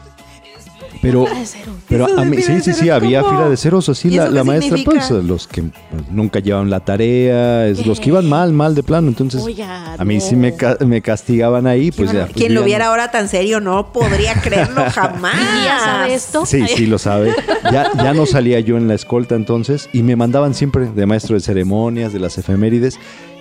Pero, 1.02 1.26
Fila 1.26 1.40
de 1.40 1.46
cero. 1.48 1.72
pero 1.90 2.20
a 2.20 2.24
mí, 2.26 2.38
sí, 2.44 2.62
sí, 2.62 2.74
sí, 2.74 2.90
había 2.92 3.22
¿cómo? 3.22 3.34
fila 3.38 3.50
de 3.50 3.58
ceros, 3.58 3.90
así 3.90 4.10
¿Y 4.10 4.12
la, 4.18 4.44
maestra, 4.44 4.78
significa? 4.78 5.08
pues 5.10 5.24
los 5.26 5.48
que 5.48 5.64
pues, 5.64 6.12
nunca 6.12 6.40
llevaban 6.40 6.70
la 6.70 6.80
tarea, 6.82 7.66
es 7.68 7.88
los 7.88 8.00
que 8.00 8.10
iban 8.10 8.30
mal, 8.30 8.54
mal 8.54 8.76
de 8.76 8.84
plano. 8.84 9.08
Entonces, 9.08 9.42
Oiga, 9.42 9.96
a 9.96 10.06
mí 10.06 10.16
no. 10.16 10.22
sí 10.22 10.36
me, 10.36 10.54
me 10.86 11.02
castigaban 11.02 11.66
ahí, 11.66 11.92
pues 11.92 12.12
ya. 12.12 12.26
pues, 12.26 12.34
Quien 12.38 12.54
lo 12.54 12.64
viera 12.64 12.86
no- 12.86 12.92
ahora 12.92 13.10
tan 13.10 13.28
serio 13.30 13.60
no 13.60 13.92
podría 13.92 14.36
creerlo 14.36 14.84
jamás. 14.92 15.34
¿Y 15.36 15.66
ya 15.66 15.80
sabe 15.80 16.14
esto? 16.14 16.46
Sí, 16.46 16.66
sí, 16.68 16.86
lo 16.86 17.00
sabe. 17.00 17.34
Ya, 17.72 17.90
ya 17.96 18.14
no 18.14 18.26
salía 18.28 18.60
yo 18.60 18.78
en 18.78 18.88
la 18.88 18.94
escolta 18.94 19.34
entonces 19.34 19.90
y 19.94 20.04
me 20.04 20.16
mandaban 20.16 20.54
siempre 20.54 20.86
de 20.86 21.06
maestro 21.08 21.34
de 21.36 21.42
ceremonias, 21.42 22.14
de 22.14 22.20
las 22.20 22.38
efemérides. 22.38 23.00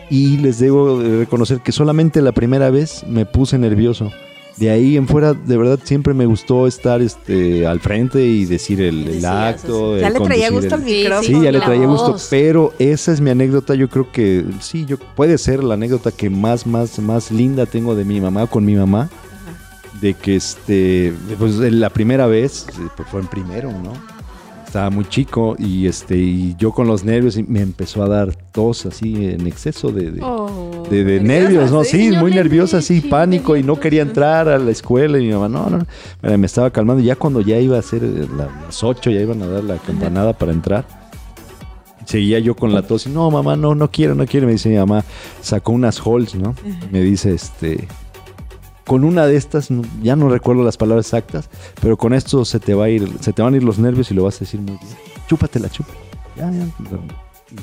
Y 0.08 0.38
les 0.38 0.58
debo 0.58 0.98
de 1.00 1.18
reconocer 1.18 1.60
que 1.60 1.72
solamente 1.72 2.22
la 2.22 2.32
primera 2.32 2.70
vez 2.70 3.04
me 3.06 3.26
puse 3.26 3.58
nervioso. 3.58 4.10
De 4.57 4.69
ahí 4.71 4.97
en 4.97 5.09
fuera, 5.09 5.33
de 5.33 5.57
verdad, 5.57 5.78
siempre 5.83 6.12
me 6.12 6.26
gustó 6.26 6.66
estar 6.66 7.00
este, 7.00 7.66
al 7.66 7.80
frente 7.80 8.23
y 8.23 8.45
decir 8.45 8.80
el, 8.83 9.25
acto. 9.25 9.97
Ya 9.99 10.09
el 10.09 10.12
le 10.14 10.21
traía 10.21 10.49
conducir 10.49 10.52
gusto 10.52 10.75
el- 10.75 10.83
al 10.83 10.87
Sí, 10.88 10.95
micrófono. 11.02 11.38
Sí, 11.38 11.45
ya 11.45 11.52
le 11.52 11.61
traía 11.61 11.87
gusto, 11.87 12.16
pero 12.28 12.73
esa 12.78 13.12
es 13.12 13.21
mi 13.21 13.30
anécdota. 13.30 13.75
Yo 13.75 13.88
creo 13.88 14.11
que 14.12 14.45
sí, 14.61 14.85
yo 14.87 14.99
puede 14.99 15.38
ser 15.38 15.64
la 15.64 15.75
anécdota 15.75 16.11
que 16.12 16.28
más, 16.28 16.66
más, 16.66 16.99
más 16.99 17.30
linda 17.30 17.64
tengo 17.66 17.95
de 17.95 18.04
mi 18.04 18.21
mamá 18.21 18.47
con 18.49 18.64
mi 18.64 18.75
mamá. 18.75 19.09
De 20.00 20.14
que 20.14 20.37
este, 20.37 21.12
pues 21.38 21.57
la 21.57 21.90
primera 21.90 22.26
vez, 22.26 22.66
pues, 22.97 23.09
fue 23.09 23.21
en 23.21 23.26
primero, 23.26 23.71
¿no? 23.71 23.92
Estaba 24.66 24.88
muy 24.88 25.04
chico 25.07 25.57
y 25.59 25.87
este, 25.87 26.16
y 26.16 26.54
yo 26.59 26.71
con 26.73 26.87
los 26.87 27.02
nervios 27.04 27.37
y 27.37 27.42
me 27.42 27.61
empezó 27.61 28.02
a 28.04 28.09
dar 28.09 28.35
tos 28.52 28.87
así 28.87 29.26
en 29.26 29.47
exceso 29.47 29.90
de, 29.90 30.11
de, 30.12 30.21
Oh. 30.23 30.69
De- 30.90 31.04
de 31.04 31.20
nervios, 31.20 31.70
¿no? 31.70 31.85
sí. 31.85 32.11
Sí, 32.11 32.16
muy 32.16 32.30
nerviosa, 32.32 32.78
Lenechi, 32.80 33.09
pánico 33.09 33.56
y 33.56 33.62
no 33.62 33.78
quería 33.80 34.02
entrar 34.02 34.49
a 34.49 34.59
la 34.59 34.70
escuela 34.70 35.18
y 35.18 35.26
mi 35.26 35.32
mamá, 35.32 35.49
no, 35.49 35.70
no, 35.70 35.87
Pero 36.20 36.37
me 36.38 36.47
estaba 36.47 36.70
calmando. 36.70 37.02
Ya 37.02 37.16
cuando 37.16 37.40
ya 37.40 37.59
iba 37.59 37.78
a 37.78 37.82
ser 37.82 38.04
eh, 38.04 38.26
la- 38.37 38.49
las 38.66 38.82
8, 38.85 39.11
ya 39.11 39.20
iban 39.20 39.40
a 39.42 39.47
dar 39.47 39.64
la 39.64 39.76
campanada 39.78 40.32
para 40.35 40.52
entrar. 40.52 40.85
Seguía 42.06 42.38
yo 42.40 42.56
con 42.56 42.73
la 42.73 42.82
tos 42.82 43.06
y 43.06 43.11
no, 43.11 43.30
mamá, 43.30 43.54
no, 43.56 43.75
no 43.75 43.90
quiero, 43.90 44.14
no 44.16 44.26
quiero. 44.26 44.47
Me 44.47 44.52
dice 44.52 44.68
mi 44.68 44.76
mamá, 44.76 45.04
sacó 45.42 45.73
unas 45.73 46.00
halls, 46.04 46.35
¿no? 46.35 46.54
Me 46.90 47.00
dice, 47.02 47.32
este, 47.35 47.87
con 48.85 49.04
una 49.04 49.26
de 49.26 49.37
estas, 49.37 49.70
no- 49.70 49.82
ya 50.02 50.16
no 50.16 50.28
recuerdo 50.28 50.64
las 50.64 50.76
palabras 50.76 51.06
exactas, 51.06 51.49
pero 51.80 51.97
con 51.97 52.12
esto 52.12 52.44
se 52.44 52.59
te 52.59 52.75
va 52.75 52.87
a 52.87 52.88
ir, 52.88 53.09
se 53.20 53.32
te 53.32 53.42
van 53.42 53.54
a 53.54 53.59
ir 53.59 53.62
los 53.62 53.78
nervios 53.78 54.11
y 54.11 54.14
lo 54.14 54.25
vas 54.25 54.37
a 54.37 54.40
decir 54.40 54.59
muy 54.61 54.70
bien. 54.76 54.80
Chúpatela, 55.28 55.68
chupa. 55.68 55.92
Ya, 56.37 56.50
ya. 56.50 56.66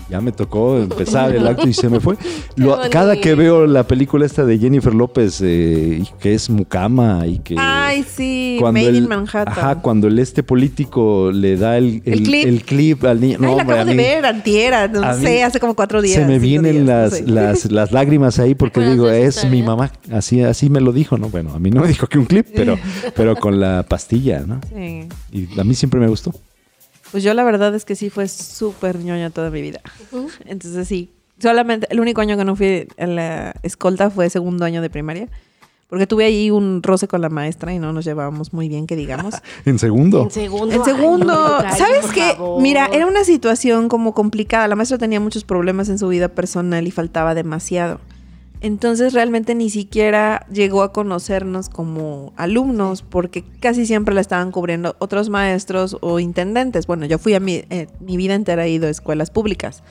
Ya 0.10 0.22
me 0.22 0.32
tocó 0.32 0.78
empezar 0.78 1.36
el 1.36 1.46
acto 1.48 1.68
y 1.68 1.74
se 1.74 1.90
me 1.90 2.00
fue. 2.00 2.16
Lo- 2.56 2.78
cada 2.92 3.20
que 3.20 3.36
veo 3.36 3.66
la 3.68 3.86
película 3.88 4.26
esta 4.26 4.46
de 4.46 4.58
Jennifer 4.60 4.94
López, 4.94 5.40
eh, 5.42 6.04
que 6.20 6.34
es 6.34 6.50
mucama 6.50 7.26
y 7.28 7.40
que... 7.40 7.56
Ay, 7.58 8.04
sí, 8.04 8.58
cuando 8.60 8.80
Made 8.80 8.90
el- 8.90 8.96
in 8.98 9.08
Manhattan. 9.08 9.48
Ajá, 9.48 9.76
cuando 9.82 10.08
el 10.08 10.20
este 10.20 10.44
político 10.44 11.32
le 11.32 11.58
da 11.58 11.78
el, 11.78 12.02
El 12.06 12.24
clip. 12.24 12.48
el 12.48 12.62
clip 12.64 13.04
al 13.06 13.22
niño. 13.22 13.38
Ay, 13.40 13.42
No, 13.46 13.48
la 13.56 13.62
hombre, 13.62 13.76
acabo 13.76 13.90
de 13.90 13.96
mí 13.96 14.04
ver, 14.04 14.26
antiera, 14.26 14.88
no 14.88 15.14
sé, 15.18 15.44
hace 15.44 15.60
como 15.60 15.76
cuatro 15.76 16.02
días. 16.02 16.16
Se 16.22 16.26
me 16.26 16.40
vienen 16.40 16.86
días, 16.86 16.86
no 16.86 16.92
las, 16.94 17.14
sé. 17.14 17.28
las, 17.28 17.72
las 17.72 17.92
lágrimas 17.92 18.40
ahí 18.40 18.56
porque 18.56 18.80
¿Te 18.82 18.92
acuerdas 18.94 18.96
digo, 18.96 19.10
es 19.10 19.46
mi 19.50 19.64
mamá. 19.64 19.92
Así, 20.12 20.42
así 20.42 20.70
me 20.70 20.82
lo 20.82 20.92
dijo, 20.92 21.18
¿no? 21.18 21.30
Bueno, 21.30 21.54
a 21.54 21.60
mí 21.60 21.70
no 21.72 21.82
me 21.82 21.88
dijo 21.88 22.08
que 22.08 22.18
un 22.20 22.26
clip, 22.26 22.48
pero, 22.56 22.78
pero 23.16 23.36
con 23.36 23.60
la 23.60 23.84
pastilla, 23.88 24.44
¿no? 24.46 24.60
Sí. 24.76 25.08
Y 25.32 25.60
a 25.60 25.64
mí 25.64 25.74
siempre 25.76 26.00
me 26.00 26.08
gustó. 26.08 26.34
Pues 27.12 27.24
yo 27.24 27.34
la 27.34 27.44
verdad 27.44 27.74
es 27.76 27.86
que 27.86 27.96
sí 27.96 28.10
fue 28.10 28.28
súper 28.28 29.00
ñoña 29.00 29.30
toda 29.30 29.50
mi 29.50 29.62
vida. 29.62 29.82
Entonces 30.46 30.88
sí, 30.88 31.12
solamente 31.40 31.88
el 31.90 32.00
único 32.00 32.22
año 32.22 32.38
que 32.38 32.46
no 32.46 32.56
fui 32.56 32.88
a 32.98 33.08
la 33.08 33.56
escolta 33.64 34.10
fue 34.10 34.30
segundo 34.30 34.66
año 34.66 34.82
de 34.82 34.90
primaria. 34.90 35.28
Porque 35.90 36.06
tuve 36.06 36.26
ahí 36.26 36.52
un 36.52 36.84
roce 36.84 37.08
con 37.08 37.22
la 37.22 37.30
maestra 37.30 37.74
y 37.74 37.80
no 37.80 37.94
nos 37.94 38.04
llevábamos 38.04 38.52
muy 38.52 38.68
bien, 38.68 38.88
que 38.88 38.98
digamos. 38.98 39.36
En 39.66 39.80
segundo. 39.80 40.24
En 40.24 40.32
segundo. 40.32 40.76
En 40.76 40.84
segundo, 40.84 41.34
¿sabes 41.78 42.08
qué? 42.14 42.34
favor. 42.36 42.62
Mira, 42.62 42.90
era 42.92 43.08
una 43.08 43.24
situación 43.24 43.88
como 43.88 44.14
complicada. 44.14 44.68
La 44.68 44.76
maestra 44.76 44.98
tenía 44.98 45.22
muchos 45.22 45.46
problemas 45.46 45.88
en 45.88 45.98
su 45.98 46.10
vida 46.10 46.28
personal 46.28 46.86
y 46.86 46.92
faltaba 46.92 47.34
demasiado. 47.36 48.02
Entonces 48.60 49.14
realmente 49.14 49.54
ni 49.54 49.70
siquiera 49.70 50.46
llegó 50.52 50.82
a 50.82 50.92
conocernos 50.92 51.70
como 51.70 52.34
alumnos 52.38 53.04
porque 53.04 53.44
casi 53.60 53.86
siempre 53.86 54.16
la 54.16 54.22
estaban 54.22 54.52
cubriendo 54.52 54.96
otros 55.00 55.30
maestros 55.30 55.98
o 56.02 56.20
intendentes. 56.20 56.88
Bueno, 56.88 57.06
yo 57.06 57.20
fui 57.20 57.36
a 57.36 57.40
mi, 57.40 57.64
eh, 57.70 57.88
mi 58.00 58.18
vida 58.18 58.34
entera 58.34 58.66
he 58.66 58.72
ido 58.72 58.88
a 58.88 58.90
escuelas 58.90 59.30
públicas. 59.30 59.84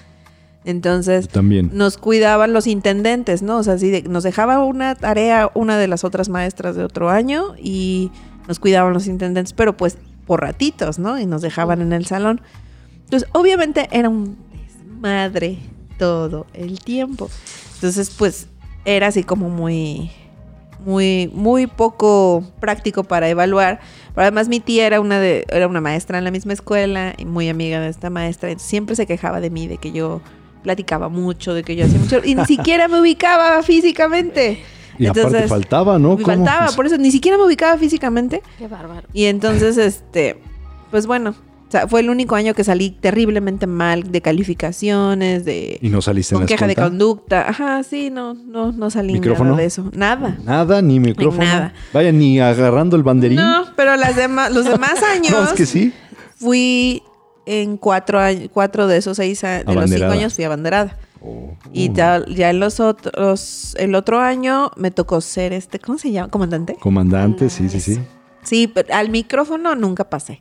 Entonces 0.65 1.29
También. 1.29 1.71
nos 1.75 1.97
cuidaban 1.97 2.53
los 2.53 2.67
intendentes, 2.67 3.41
¿no? 3.43 3.59
O 3.59 3.63
sea, 3.63 3.75
así 3.75 3.89
de- 3.89 4.03
nos 4.03 4.25
dejaba 4.25 4.59
una 4.65 4.97
tarea 4.97 5.49
una 5.55 5.79
de 5.79 5.87
las 5.87 6.03
otras 6.03 6.29
maestras 6.29 6.75
de 6.75 6.83
otro 6.83 7.09
año 7.09 7.55
y 7.63 8.11
nos 8.49 8.59
cuidaban 8.59 8.93
los 8.93 9.07
intendentes, 9.07 9.53
pero 9.53 9.77
pues 9.77 9.97
por 10.27 10.41
ratitos, 10.41 10.99
¿no? 10.99 11.21
Y 11.21 11.27
nos 11.27 11.41
dejaban 11.41 11.83
en 11.83 11.93
el 11.93 12.07
salón. 12.07 12.41
Entonces, 13.05 13.29
obviamente 13.33 13.89
era 13.93 14.09
un 14.09 14.37
desmadre 14.91 15.59
todo 16.01 16.47
el 16.53 16.81
tiempo. 16.81 17.31
Entonces, 17.77 18.11
pues 18.11 18.49
era 18.87 19.09
así 19.09 19.25
como 19.25 19.51
muy 19.51 20.11
muy 20.85 21.29
muy 21.35 21.67
poco 21.67 22.45
práctico 22.61 23.05
para 23.05 23.29
evaluar. 23.29 23.81
Pero 24.15 24.23
además 24.23 24.49
mi 24.49 24.61
tía 24.61 24.87
era 24.87 25.01
una 25.01 25.21
de 25.21 25.45
era 25.51 25.67
una 25.67 25.83
maestra 25.83 26.17
en 26.17 26.25
la 26.25 26.31
misma 26.31 26.55
escuela 26.55 27.13
y 27.19 27.27
muy 27.27 27.51
amiga 27.51 27.81
de 27.81 27.89
esta 27.89 28.09
maestra, 28.09 28.49
entonces 28.49 28.71
siempre 28.71 28.97
se 28.97 29.07
quejaba 29.07 29.41
de 29.41 29.51
mí 29.51 29.67
de 29.67 29.77
que 29.77 29.93
yo 29.93 30.23
platicaba 30.63 31.09
mucho, 31.09 31.53
de 31.53 31.63
que 31.63 31.77
yo 31.77 31.85
hacía 31.85 31.99
mucho 31.99 32.21
y 32.25 32.35
ni 32.35 32.45
siquiera 32.47 32.89
me 32.89 33.01
ubicaba 33.01 33.63
físicamente. 33.63 34.63
Y 34.99 35.07
aparte 35.07 35.27
Entonces, 35.27 35.51
faltaba, 35.51 35.99
¿no? 35.99 36.17
me 36.17 36.25
faltaba, 36.25 36.73
por 36.73 36.87
eso 36.87 36.97
ni 36.97 37.11
siquiera 37.11 37.37
me 37.37 37.45
ubicaba 37.45 37.77
físicamente. 37.77 38.43
Qué 38.59 38.67
bárbaro. 38.67 39.07
Y 39.13 39.27
entonces, 39.27 39.77
este, 39.77 40.39
pues 40.91 41.07
bueno, 41.07 41.35
o 41.67 41.71
sea, 41.71 41.89
fue 41.89 42.01
el 42.01 42.11
único 42.11 42.37
año 42.37 42.55
que 42.55 42.63
salí 42.65 42.91
terriblemente 42.91 43.67
mal 43.67 44.11
de 44.13 44.21
calificaciones, 44.21 45.45
de 45.45 45.79
Y 45.83 45.89
no 45.89 46.01
saliste 46.01 46.35
en 46.35 46.39
con 46.39 46.43
la 46.43 46.47
queja 46.47 46.67
de 46.67 46.75
conducta. 46.77 47.49
Ajá, 47.49 47.83
sí, 47.83 48.11
no, 48.11 48.35
no, 48.35 48.71
no 48.73 48.89
salí 48.91 49.15
¿Micrófono? 49.15 49.51
nada 49.51 49.61
de 49.63 49.67
eso. 49.67 49.91
Nada. 49.95 50.39
Nada, 50.45 50.81
ni 50.83 51.01
micrófono. 51.01 51.45
Nada. 51.45 51.75
Vaya, 51.93 52.13
ni 52.13 52.39
agarrando 52.41 52.97
el 52.97 53.03
banderín. 53.03 53.37
No, 53.37 53.65
pero 53.77 53.97
las 53.97 54.15
demás, 54.23 54.53
los 54.53 54.65
demás 54.65 55.03
años 55.03 55.31
No, 55.33 55.45
es 55.45 55.53
que 55.53 55.67
sí. 55.67 55.93
fui 56.37 57.03
en 57.47 57.77
cuatro 57.77 58.19
años, 58.21 58.49
cuatro 58.53 58.87
de 58.87 58.97
esos 58.99 59.17
seis 59.17 59.43
a- 59.45 59.63
de 59.65 59.75
los 59.75 59.91
cinco 59.91 60.07
años 60.07 60.35
fui 60.35 60.45
abanderada. 60.45 60.97
Oh. 61.21 61.55
Y 61.73 61.93
ya, 61.93 62.25
ya 62.29 62.51
en 62.51 62.61
los 62.61 62.79
otros, 62.79 63.75
el 63.79 63.95
otro 63.97 64.21
año 64.21 64.71
me 64.77 64.91
tocó 64.93 65.21
ser 65.21 65.53
este, 65.53 65.79
¿cómo 65.81 65.99
se 65.99 66.13
llama? 66.13 66.29
Comandante. 66.29 66.77
Comandante, 66.79 67.51
sí, 67.51 67.69
sí, 67.69 67.81
sí. 67.81 67.99
Sí, 68.43 68.69
pero 68.69 68.95
al 68.95 69.11
micrófono 69.11 69.75
nunca 69.75 70.09
pasé. 70.09 70.41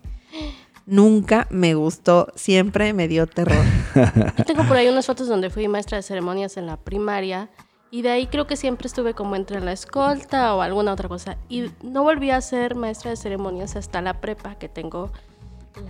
Nunca 0.87 1.47
me 1.49 1.73
gustó, 1.73 2.27
siempre 2.35 2.93
me 2.93 3.07
dio 3.07 3.25
terror. 3.25 3.63
Yo 4.37 4.43
tengo 4.45 4.63
por 4.67 4.77
ahí 4.77 4.87
unas 4.87 5.05
fotos 5.07 5.27
donde 5.27 5.49
fui 5.49 5.67
maestra 5.67 5.97
de 5.97 6.03
ceremonias 6.03 6.57
en 6.57 6.67
la 6.67 6.77
primaria 6.77 7.49
y 7.89 8.03
de 8.03 8.11
ahí 8.11 8.27
creo 8.27 8.45
que 8.45 8.55
siempre 8.55 8.87
estuve 8.87 9.13
como 9.15 9.35
entre 9.35 9.61
la 9.61 9.71
escolta 9.71 10.53
o 10.53 10.61
alguna 10.61 10.93
otra 10.93 11.09
cosa. 11.09 11.37
Y 11.49 11.71
no 11.81 12.03
volví 12.03 12.29
a 12.29 12.39
ser 12.41 12.75
maestra 12.75 13.09
de 13.11 13.17
ceremonias 13.17 13.75
hasta 13.75 14.01
la 14.01 14.21
prepa, 14.21 14.55
que 14.55 14.69
tengo 14.69 15.11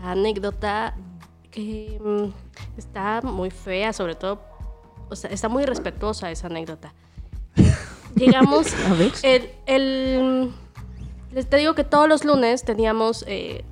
la 0.02 0.12
anécdota 0.12 0.96
que 1.52 2.00
mm, 2.04 2.78
está 2.78 3.22
muy 3.22 3.50
fea, 3.52 3.92
sobre 3.92 4.16
todo, 4.16 4.42
o 5.10 5.16
sea, 5.16 5.30
está 5.30 5.50
muy 5.50 5.66
respetuosa 5.66 6.32
esa 6.32 6.48
anécdota. 6.48 6.94
Llegamos, 8.16 8.74
A 8.90 8.94
ver. 8.94 9.12
el, 9.24 9.50
el- 9.66 10.52
les 11.34 11.50
te 11.50 11.58
digo 11.58 11.76
que 11.76 11.84
todos 11.84 12.08
los 12.08 12.24
lunes 12.24 12.64
teníamos 12.64 13.26
eh, 13.28 13.66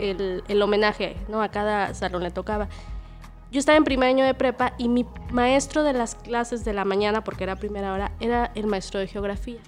el, 0.00 0.42
el 0.48 0.62
homenaje, 0.62 1.16
¿no? 1.28 1.42
A 1.42 1.48
cada 1.50 1.94
salón 1.94 2.22
le 2.22 2.30
tocaba. 2.30 2.68
Yo 3.52 3.58
estaba 3.58 3.76
en 3.76 3.84
primer 3.84 4.08
año 4.08 4.24
de 4.24 4.32
prepa 4.32 4.74
y 4.78 4.88
mi 4.88 5.04
maestro 5.32 5.82
de 5.82 5.92
las 5.92 6.14
clases 6.14 6.64
de 6.64 6.72
la 6.72 6.84
mañana, 6.84 7.24
porque 7.24 7.42
era 7.42 7.56
primera 7.56 7.92
hora, 7.92 8.12
era 8.20 8.52
el 8.54 8.66
maestro 8.68 9.00
de 9.00 9.08
geografía, 9.08 9.58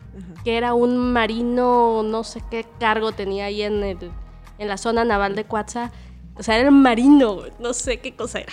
que 0.44 0.56
era 0.56 0.72
un 0.72 1.12
marino, 1.12 2.04
no 2.04 2.22
sé 2.22 2.42
qué 2.48 2.64
cargo 2.78 3.10
tenía 3.10 3.46
ahí 3.46 3.62
en, 3.62 3.82
el, 3.82 4.12
en 4.58 4.68
la 4.68 4.76
zona 4.76 5.04
naval 5.04 5.34
de 5.34 5.44
Coatza. 5.44 5.90
O 6.38 6.44
sea, 6.44 6.58
era 6.58 6.68
el 6.68 6.74
marino, 6.74 7.40
no 7.58 7.74
sé 7.74 7.98
qué 8.00 8.14
cosa 8.14 8.38
era 8.38 8.52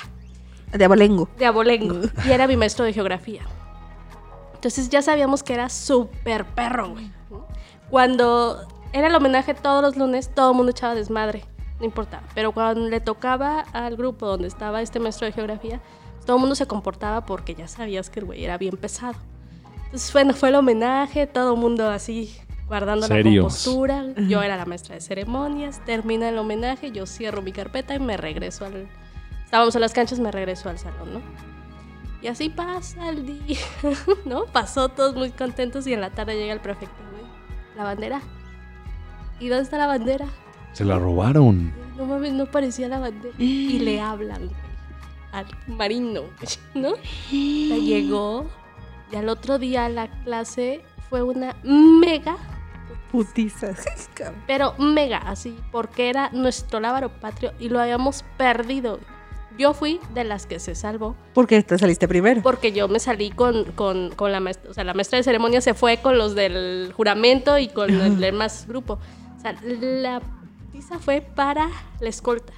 De 0.73 0.83
abolengo. 0.83 1.29
de 1.37 1.45
abolengo 1.45 1.95
y 2.25 2.31
era 2.31 2.47
mi 2.47 2.57
maestro 2.57 2.83
de 2.85 2.93
geografía. 2.93 3.43
Entonces 4.55 4.89
ya 4.89 5.01
sabíamos 5.03 5.43
que 5.43 5.53
era 5.53 5.69
súper 5.69 6.43
perro, 6.43 6.89
güey. 6.89 7.11
Cuando 7.89 8.67
era 8.93 9.07
el 9.07 9.15
homenaje 9.15 9.53
todos 9.53 9.81
los 9.81 9.95
lunes, 9.95 10.29
todo 10.33 10.51
el 10.51 10.57
mundo 10.57 10.71
echaba 10.71 10.95
desmadre, 10.95 11.45
no 11.79 11.85
importaba. 11.85 12.23
Pero 12.35 12.51
cuando 12.51 12.87
le 12.87 12.99
tocaba 12.99 13.61
al 13.73 13.95
grupo 13.95 14.27
donde 14.27 14.47
estaba 14.47 14.81
este 14.81 14.99
maestro 14.99 15.25
de 15.25 15.33
geografía, 15.33 15.81
todo 16.25 16.37
el 16.37 16.41
mundo 16.41 16.55
se 16.55 16.67
comportaba 16.67 17.25
porque 17.25 17.55
ya 17.55 17.67
sabías 17.67 18.09
que 18.09 18.19
el 18.19 18.25
güey 18.25 18.43
era 18.43 18.57
bien 18.57 18.77
pesado. 18.77 19.15
Entonces, 19.85 20.13
bueno, 20.13 20.33
fue 20.33 20.49
el 20.49 20.55
homenaje, 20.55 21.25
todo 21.25 21.55
el 21.55 21.59
mundo 21.59 21.89
así 21.89 22.35
guardando 22.67 23.07
la 23.07 23.23
compostura. 23.23 24.05
Yo 24.27 24.43
era 24.43 24.55
la 24.55 24.65
maestra 24.65 24.95
de 24.95 25.01
ceremonias, 25.01 25.83
termina 25.85 26.29
el 26.29 26.37
homenaje, 26.37 26.91
yo 26.91 27.07
cierro 27.07 27.41
mi 27.41 27.51
carpeta 27.51 27.95
y 27.95 27.99
me 27.99 28.15
regreso 28.15 28.65
al... 28.65 28.87
Estábamos 29.43 29.73
en 29.73 29.81
las 29.81 29.93
canchas, 29.93 30.19
me 30.19 30.31
regreso 30.31 30.69
al 30.69 30.77
salón, 30.77 31.13
¿no? 31.15 31.21
Y 32.21 32.27
así 32.27 32.49
pasa 32.49 33.09
el 33.09 33.25
día, 33.25 33.57
¿no? 34.25 34.45
Pasó 34.45 34.89
todos 34.89 35.15
muy 35.15 35.31
contentos 35.31 35.87
y 35.87 35.93
en 35.93 36.01
la 36.01 36.11
tarde 36.11 36.35
llega 36.35 36.53
el 36.53 36.59
prefecto, 36.59 37.01
güey. 37.11 37.23
La 37.75 37.83
bandera. 37.83 38.21
¿Y 39.39 39.47
dónde 39.47 39.63
está 39.63 39.79
la 39.79 39.87
bandera? 39.87 40.27
Se 40.73 40.85
la 40.85 40.97
robaron. 40.97 41.73
No 41.97 42.05
mames, 42.05 42.33
no 42.33 42.45
parecía 42.45 42.87
la 42.87 42.99
bandera. 42.99 43.35
Y 43.37 43.79
le 43.79 43.99
hablan, 43.99 44.49
al 45.31 45.45
marino, 45.67 46.23
¿no? 46.73 46.91
La 46.91 47.77
llegó 47.77 48.45
y 49.11 49.15
al 49.15 49.29
otro 49.29 49.59
día 49.59 49.89
la 49.89 50.07
clase 50.23 50.81
fue 51.09 51.21
una 51.23 51.55
mega, 51.63 52.37
Putizas. 53.11 53.83
pero 54.47 54.75
mega, 54.77 55.17
así, 55.17 55.57
porque 55.71 56.09
era 56.09 56.29
nuestro 56.31 56.79
lábaro 56.79 57.09
patrio 57.09 57.53
y 57.59 57.69
lo 57.69 57.79
habíamos 57.79 58.23
perdido. 58.37 58.99
Yo 59.57 59.73
fui 59.73 59.99
de 60.13 60.23
las 60.23 60.45
que 60.45 60.57
se 60.59 60.73
salvó 60.73 61.15
¿Por 61.33 61.45
qué 61.45 61.61
te 61.63 61.77
saliste 61.77 62.07
primero? 62.07 62.41
porque 62.41 62.71
yo 62.71 62.87
me 62.87 62.99
salí 62.99 63.29
con, 63.31 63.65
con, 63.73 64.11
con 64.11 64.31
la 64.31 64.39
maestra, 64.39 64.71
o 64.71 64.73
sea, 64.73 64.83
la 64.85 64.93
maestra 64.93 65.17
de 65.17 65.23
ceremonia 65.23 65.59
se 65.59 65.73
fue 65.73 65.97
con 65.97 66.17
los 66.17 66.33
del 66.35 66.93
juramento 66.95 67.57
y 67.57 67.67
con 67.67 67.89
el 67.89 68.19
demás 68.19 68.65
grupo. 68.67 68.99
O 69.37 69.41
sea, 69.41 69.55
la 69.63 70.21
fue 70.97 71.21
para 71.21 71.69
la 71.99 72.09
escolta. 72.09 72.53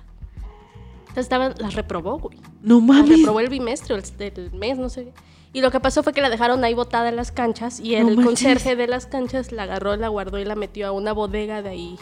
Entonces 1.01 1.23
estaban, 1.25 1.53
las 1.57 1.73
reprobó, 1.75 2.19
güey. 2.19 2.37
No 2.61 2.75
Las 2.75 2.83
mames. 2.83 3.17
reprobó 3.19 3.39
el 3.41 3.49
bimestre, 3.49 3.95
el, 3.95 4.03
del 4.17 4.51
mes, 4.53 4.77
no 4.77 4.87
sé. 4.87 5.11
Y 5.51 5.59
lo 5.59 5.69
que 5.71 5.81
pasó 5.81 6.03
fue 6.03 6.13
que 6.13 6.21
la 6.21 6.29
dejaron 6.29 6.63
ahí 6.63 6.73
botada 6.73 7.09
en 7.09 7.17
las 7.17 7.33
canchas 7.33 7.81
y 7.81 7.91
No 7.97 8.07
el 8.07 8.15
manches. 8.15 8.25
conserje 8.25 8.75
de 8.77 8.87
las 8.87 9.07
canchas 9.07 9.51
la 9.51 9.63
agarró, 9.63 9.97
la 9.97 10.07
guardó 10.07 10.39
y 10.39 10.45
la 10.45 10.55
metió 10.55 10.87
a 10.87 10.91
una 10.93 11.11
bodega 11.11 11.61
de 11.61 11.67
ahí, 11.69 11.97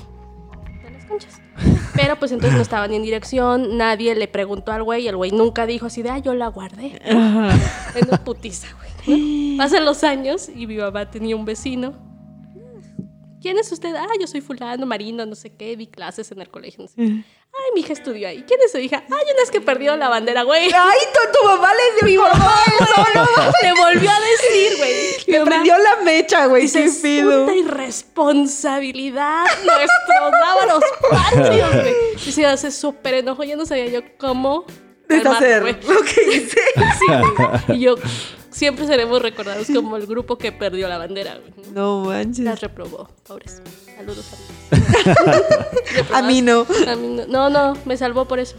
de 0.83 0.91
las 0.91 1.05
canchas. 1.05 1.41
Pero 1.95 2.17
pues 2.19 2.31
entonces 2.31 2.55
no 2.55 2.61
estaba 2.61 2.87
ni 2.87 2.97
en 2.97 3.01
dirección, 3.01 3.75
nadie 3.77 4.13
le 4.13 4.27
preguntó 4.27 4.71
al 4.71 4.83
güey 4.83 5.05
y 5.05 5.07
el 5.07 5.15
güey 5.15 5.31
nunca 5.31 5.65
dijo 5.65 5.87
así 5.87 6.03
de, 6.03 6.11
ah, 6.11 6.19
yo 6.19 6.35
la 6.35 6.47
guardé. 6.49 7.01
En 7.95 8.07
una 8.07 8.23
putiza, 8.23 8.67
güey. 9.07 9.55
¿no? 9.55 9.63
Pasan 9.63 9.83
los 9.85 10.03
años 10.03 10.47
y 10.55 10.67
mi 10.67 10.77
mamá 10.77 11.09
tenía 11.09 11.35
un 11.35 11.45
vecino. 11.45 11.93
¿Quién 13.41 13.57
es 13.57 13.71
usted? 13.71 13.95
Ah, 13.95 14.07
yo 14.19 14.27
soy 14.27 14.41
fulano, 14.41 14.85
marino, 14.85 15.25
no 15.25 15.35
sé 15.35 15.51
qué, 15.55 15.75
vi 15.75 15.87
clases 15.87 16.31
en 16.31 16.41
el 16.41 16.49
colegio, 16.49 16.83
no 16.83 16.87
sé. 16.87 16.95
qué. 16.97 17.03
Ay, 17.03 17.71
mi 17.73 17.81
hija 17.81 17.93
estudió 17.93 18.27
ahí. 18.27 18.43
¿Quién 18.47 18.59
es 18.63 18.71
su 18.71 18.77
hija? 18.77 18.97
Ay, 19.05 19.25
una 19.33 19.43
es 19.43 19.49
que 19.51 19.59
perdió 19.61 19.95
la 19.97 20.07
bandera, 20.09 20.43
güey. 20.43 20.65
Ay, 20.73 20.99
tu, 21.13 21.39
tu 21.39 21.45
mamá 21.47 21.71
le 21.73 22.07
dio 22.07 22.23
Le 23.63 23.73
volvió 23.73 24.09
a 24.11 24.19
decir, 24.19 24.77
güey. 24.77 24.93
Mi 25.27 25.33
Le 25.33 25.39
mamá 25.39 25.49
prendió 25.51 25.77
la 25.77 25.95
mecha, 26.03 26.45
güey. 26.45 26.69
Qué 26.69 26.83
"Es 26.85 26.97
pido. 26.97 27.45
puta 27.45 27.55
irresponsabilidad. 27.55 29.45
Nuestros 29.65 30.31
lábaros 30.39 30.83
patrios, 31.09 31.71
güey. 31.81 31.93
Y 32.25 32.31
se 32.31 32.45
hace 32.45 32.71
súper 32.71 33.15
enojo. 33.15 33.43
Ya 33.43 33.55
no 33.55 33.65
sabía 33.65 33.87
yo 33.87 34.01
cómo 34.17 34.65
Deshacer 35.07 35.63
lo 35.63 36.01
que 36.01 36.35
hice. 36.35 36.59
Sí, 36.99 37.73
y 37.73 37.79
yo, 37.79 37.95
siempre 38.51 38.85
seremos 38.87 39.21
recordados 39.21 39.67
como 39.73 39.97
el 39.97 40.05
grupo 40.07 40.37
que 40.37 40.51
perdió 40.51 40.87
la 40.87 40.97
bandera. 40.97 41.37
güey. 41.39 41.71
No 41.73 42.05
manches. 42.05 42.43
Las 42.45 42.61
reprobó, 42.61 43.09
pobres. 43.27 43.61
Saludos 43.97 44.25
a 46.11 46.17
A 46.19 46.21
mí 46.21 46.41
no. 46.41 46.65
A 46.87 46.95
mí 46.95 47.15
no. 47.17 47.27
no, 47.27 47.49
no, 47.49 47.77
me 47.85 47.97
salvó 47.97 48.25
por 48.25 48.39
eso. 48.39 48.55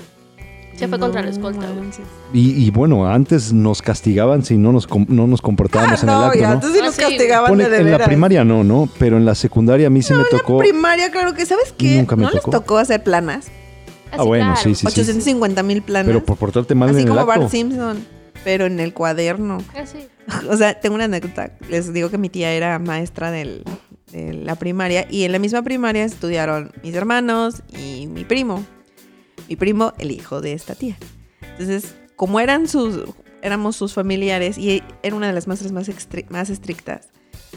Se 0.76 0.88
fue 0.88 0.98
contra 0.98 1.20
la 1.22 1.28
escolta, 1.30 1.66
güey. 1.66 1.88
Y, 2.32 2.64
y 2.66 2.70
bueno, 2.70 3.06
antes 3.06 3.52
nos 3.52 3.82
castigaban 3.82 4.42
si 4.44 4.56
no 4.56 4.72
nos, 4.72 4.86
com- 4.86 5.04
no 5.10 5.26
nos 5.26 5.42
comportábamos 5.42 6.02
Ah, 6.02 6.06
en 6.06 6.08
el 6.08 6.24
acto, 6.24 6.38
ya, 6.38 6.48
¿no? 6.48 6.54
entonces 6.54 6.72
sí 6.78 6.80
Ah, 6.82 6.86
nos 6.86 6.94
sí. 6.94 7.00
castigaban 7.02 7.50
Pone- 7.50 7.64
de, 7.64 7.70
de 7.70 7.80
en 7.82 7.90
la 7.90 7.98
primaria 8.04 8.44
no, 8.44 8.64
¿no? 8.64 8.88
Pero 8.98 9.18
en 9.18 9.26
la 9.26 9.34
secundaria 9.34 9.88
a 9.88 9.90
mí 9.90 10.00
sí 10.00 10.14
me 10.14 10.24
tocó. 10.24 10.56
primaria, 10.58 11.10
claro 11.10 11.34
que, 11.34 11.44
¿sabes 11.44 11.74
qué? 11.76 11.98
Nunca 11.98 12.16
me 12.16 12.22
¿No 12.22 12.30
les 12.30 12.40
tocó. 12.40 12.50
tocó 12.52 12.78
hacer 12.78 13.02
planas? 13.02 13.48
Ah, 14.12 14.22
bueno, 14.22 14.56
sí, 14.56 14.74
sí, 14.74 14.80
sí. 14.80 14.86
850 14.86 15.62
mil 15.62 15.82
planas. 15.82 16.06
Pero 16.06 16.24
por 16.24 16.36
portarte 16.38 16.74
mal 16.74 16.88
Así 16.90 17.00
en 17.00 17.02
el 17.02 17.08
como 17.08 17.20
acto. 17.20 17.40
Bart 17.40 17.50
Simpson, 17.52 18.06
pero 18.44 18.66
en 18.66 18.80
el 18.80 18.92
cuaderno. 18.94 19.58
Ah, 19.74 19.86
sí. 19.86 20.06
O 20.48 20.56
sea, 20.56 20.78
tengo 20.80 20.94
una 20.94 21.04
anécdota. 21.04 21.52
Les 21.68 21.92
digo 21.92 22.10
que 22.10 22.18
mi 22.18 22.28
tía 22.28 22.52
era 22.52 22.78
maestra 22.78 23.30
del- 23.30 23.64
de 24.12 24.32
la 24.34 24.54
primaria 24.56 25.06
y 25.10 25.24
en 25.24 25.32
la 25.32 25.38
misma 25.38 25.62
primaria 25.62 26.04
estudiaron 26.04 26.72
mis 26.82 26.94
hermanos 26.94 27.62
y 27.78 28.06
mi 28.06 28.24
primo. 28.24 28.64
Mi 29.48 29.56
primo, 29.56 29.92
el 29.98 30.10
hijo 30.10 30.40
de 30.40 30.52
esta 30.52 30.74
tía. 30.74 30.96
Entonces, 31.52 31.94
como 32.16 32.40
eran 32.40 32.68
sus, 32.68 33.00
éramos 33.42 33.76
sus 33.76 33.92
familiares 33.94 34.58
y 34.58 34.82
era 35.02 35.16
una 35.16 35.26
de 35.28 35.32
las 35.32 35.46
maestras 35.46 35.72
más, 35.72 35.88
estrictas, 36.50 37.08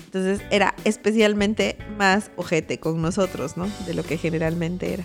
entonces 0.06 0.42
era 0.52 0.74
especialmente 0.86 1.78
más 1.98 2.32
ojete 2.36 2.80
con 2.80 3.02
nosotros, 3.02 3.58
¿no? 3.58 3.68
De 3.86 3.94
lo 3.94 4.04
que 4.04 4.18
generalmente 4.18 4.94
era. 4.94 5.04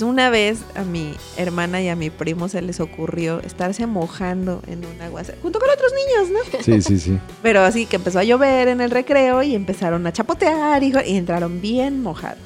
Una 0.00 0.30
vez 0.30 0.60
a 0.76 0.82
mi 0.82 1.14
hermana 1.36 1.82
y 1.82 1.88
a 1.88 1.96
mi 1.96 2.08
primo 2.10 2.48
se 2.48 2.62
les 2.62 2.80
ocurrió 2.80 3.40
estarse 3.40 3.86
mojando 3.86 4.62
en 4.66 4.84
un 4.86 5.00
aguacero, 5.02 5.36
junto 5.42 5.58
con 5.58 5.68
otros 5.68 5.92
niños, 5.92 6.30
¿no? 6.52 6.58
Sí, 6.64 6.80
sí, 6.80 6.98
sí. 6.98 7.18
Pero 7.42 7.60
así 7.62 7.84
que 7.86 7.96
empezó 7.96 8.18
a 8.20 8.24
llover 8.24 8.68
en 8.68 8.80
el 8.80 8.90
recreo 8.90 9.42
y 9.42 9.54
empezaron 9.54 10.06
a 10.06 10.12
chapotear 10.12 10.82
hijo, 10.82 11.00
y 11.04 11.16
entraron 11.16 11.60
bien 11.60 12.02
mojados. 12.02 12.38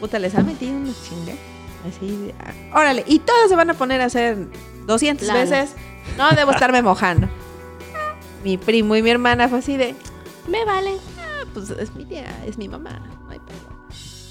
Puta, 0.00 0.18
les 0.18 0.34
ha 0.36 0.42
metido 0.42 0.72
una 0.74 0.92
chinga. 1.06 1.34
Así, 1.86 2.06
de, 2.16 2.34
ah, 2.40 2.78
órale, 2.80 3.04
y 3.06 3.18
todos 3.18 3.48
se 3.50 3.56
van 3.56 3.68
a 3.68 3.74
poner 3.74 4.00
a 4.00 4.06
hacer 4.06 4.38
200 4.86 5.26
Lana. 5.26 5.40
veces. 5.40 5.74
No 6.16 6.30
debo 6.30 6.52
estarme 6.52 6.80
mojando. 6.80 7.28
Mi 8.42 8.56
primo 8.56 8.96
y 8.96 9.02
mi 9.02 9.10
hermana 9.10 9.48
fue 9.48 9.58
así 9.58 9.76
de, 9.76 9.94
Me 10.48 10.64
vale. 10.64 10.92
ah, 11.18 11.44
pues 11.52 11.68
es 11.70 11.94
mi 11.94 12.04
tía, 12.06 12.24
es 12.46 12.56
mi 12.56 12.68
mamá. 12.68 13.02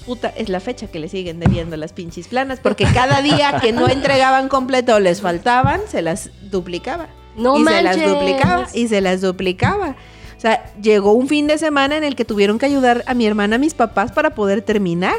Puta, 0.06 0.28
es 0.36 0.48
la 0.48 0.60
fecha 0.60 0.86
que 0.86 0.98
le 0.98 1.08
siguen 1.08 1.40
debiendo 1.40 1.76
las 1.76 1.92
pinches 1.92 2.28
planas, 2.28 2.60
porque 2.60 2.84
cada 2.92 3.22
día 3.22 3.58
que 3.60 3.72
no 3.72 3.88
entregaban 3.88 4.48
completo 4.48 4.96
o 4.96 5.00
les 5.00 5.22
faltaban, 5.22 5.80
se 5.88 6.02
las 6.02 6.30
duplicaba 6.50 7.08
No 7.36 7.56
y 7.58 7.62
manches. 7.62 7.94
se 7.94 8.00
las 8.00 8.10
duplicaba 8.10 8.66
y 8.74 8.88
se 8.88 9.00
las 9.00 9.20
duplicaba. 9.22 9.96
O 10.36 10.40
sea, 10.40 10.62
llegó 10.82 11.12
un 11.12 11.26
fin 11.26 11.46
de 11.46 11.56
semana 11.56 11.96
en 11.96 12.04
el 12.04 12.16
que 12.16 12.26
tuvieron 12.26 12.58
que 12.58 12.66
ayudar 12.66 13.02
a 13.06 13.14
mi 13.14 13.26
hermana, 13.26 13.56
a 13.56 13.58
mis 13.58 13.72
papás 13.72 14.12
para 14.12 14.34
poder 14.34 14.60
terminar. 14.60 15.14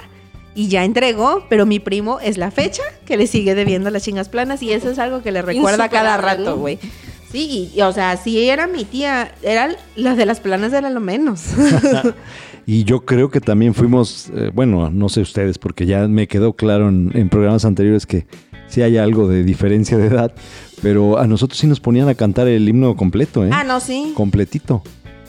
Y 0.58 0.69
ya 0.69 0.86
entregó, 0.86 1.45
pero 1.50 1.65
mi 1.65 1.80
primo 1.80 2.19
es 2.21 2.38
la 2.38 2.50
fecha 2.50 2.84
que 3.06 3.17
le 3.17 3.28
sigue 3.28 3.56
debiendo 3.56 3.89
las 3.89 4.04
chingas 4.04 4.30
planas 4.30 4.62
y 4.63 4.71
eso 4.71 4.89
es 4.89 5.00
algo 5.00 5.21
que 5.21 5.34
le 5.34 5.41
recuerda 5.41 5.89
cada 5.89 6.15
rato, 6.15 6.52
¿no? 6.52 6.56
güey. 6.58 6.80
Sí, 7.30 7.71
y, 7.74 7.78
y, 7.78 7.82
o 7.82 7.91
sea, 7.91 8.15
sí 8.15 8.48
era 8.50 8.65
mi 8.65 8.86
tía, 8.86 9.34
era 9.41 9.76
la 9.98 10.15
de 10.15 10.26
las 10.26 10.39
planas 10.39 10.71
era 10.71 10.89
lo 10.89 11.02
menos. 11.02 11.41
Y 12.65 12.84
yo 12.84 13.01
creo 13.06 13.30
que 13.30 13.41
también 13.41 13.73
fuimos, 13.73 14.30
eh, 14.36 14.51
bueno, 14.54 14.89
no 14.89 15.08
sé 15.10 15.21
ustedes, 15.21 15.58
porque 15.60 15.86
ya 15.86 16.08
me 16.08 16.28
quedó 16.28 16.54
claro 16.54 16.89
en, 16.89 17.12
en 17.13 17.30
programas 17.30 17.63
anteriores 17.65 18.06
que 18.08 18.25
sí 18.67 18.82
hay 18.82 18.97
algo 18.97 19.28
de 19.28 19.43
diferencia 19.43 19.97
de 19.97 20.08
edad, 20.08 20.34
pero 20.82 21.19
a 21.19 21.28
nosotros 21.28 21.60
sí 21.60 21.67
nos 21.67 21.80
ponían 21.80 22.10
a 22.10 22.15
cantar 22.15 22.47
el 22.47 22.67
himno 22.67 22.95
completo, 22.95 23.45
¿eh? 23.45 23.49
ah, 23.54 23.63
no, 23.63 23.80
sí. 23.80 24.13
Completito. 24.15 24.82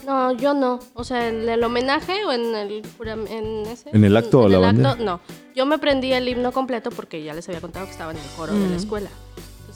No, 0.07 0.31
yo 0.37 0.53
no. 0.53 0.79
O 0.93 1.03
sea, 1.03 1.27
en 1.27 1.47
el 1.49 1.61
homenaje 1.63 2.13
o 2.25 2.31
en 2.31 2.55
el 2.55 2.81
en 3.29 3.65
ese. 3.67 3.89
¿En 3.91 4.03
el 4.05 4.15
acto 4.15 4.39
o 4.39 4.45
en 4.45 4.51
la 4.53 4.57
el 4.57 4.63
bandera? 4.63 4.91
acto, 4.91 5.03
no. 5.03 5.19
Yo 5.53 5.65
me 5.65 5.75
aprendí 5.75 6.13
el 6.13 6.27
himno 6.29 6.53
completo 6.53 6.91
porque 6.91 7.21
ya 7.23 7.33
les 7.33 7.47
había 7.49 7.59
contado 7.59 7.85
que 7.85 7.91
estaba 7.91 8.11
en 8.11 8.17
el 8.17 8.23
coro 8.37 8.53
de 8.53 8.67
Mm. 8.67 8.69
la 8.71 8.75
escuela. 8.77 9.09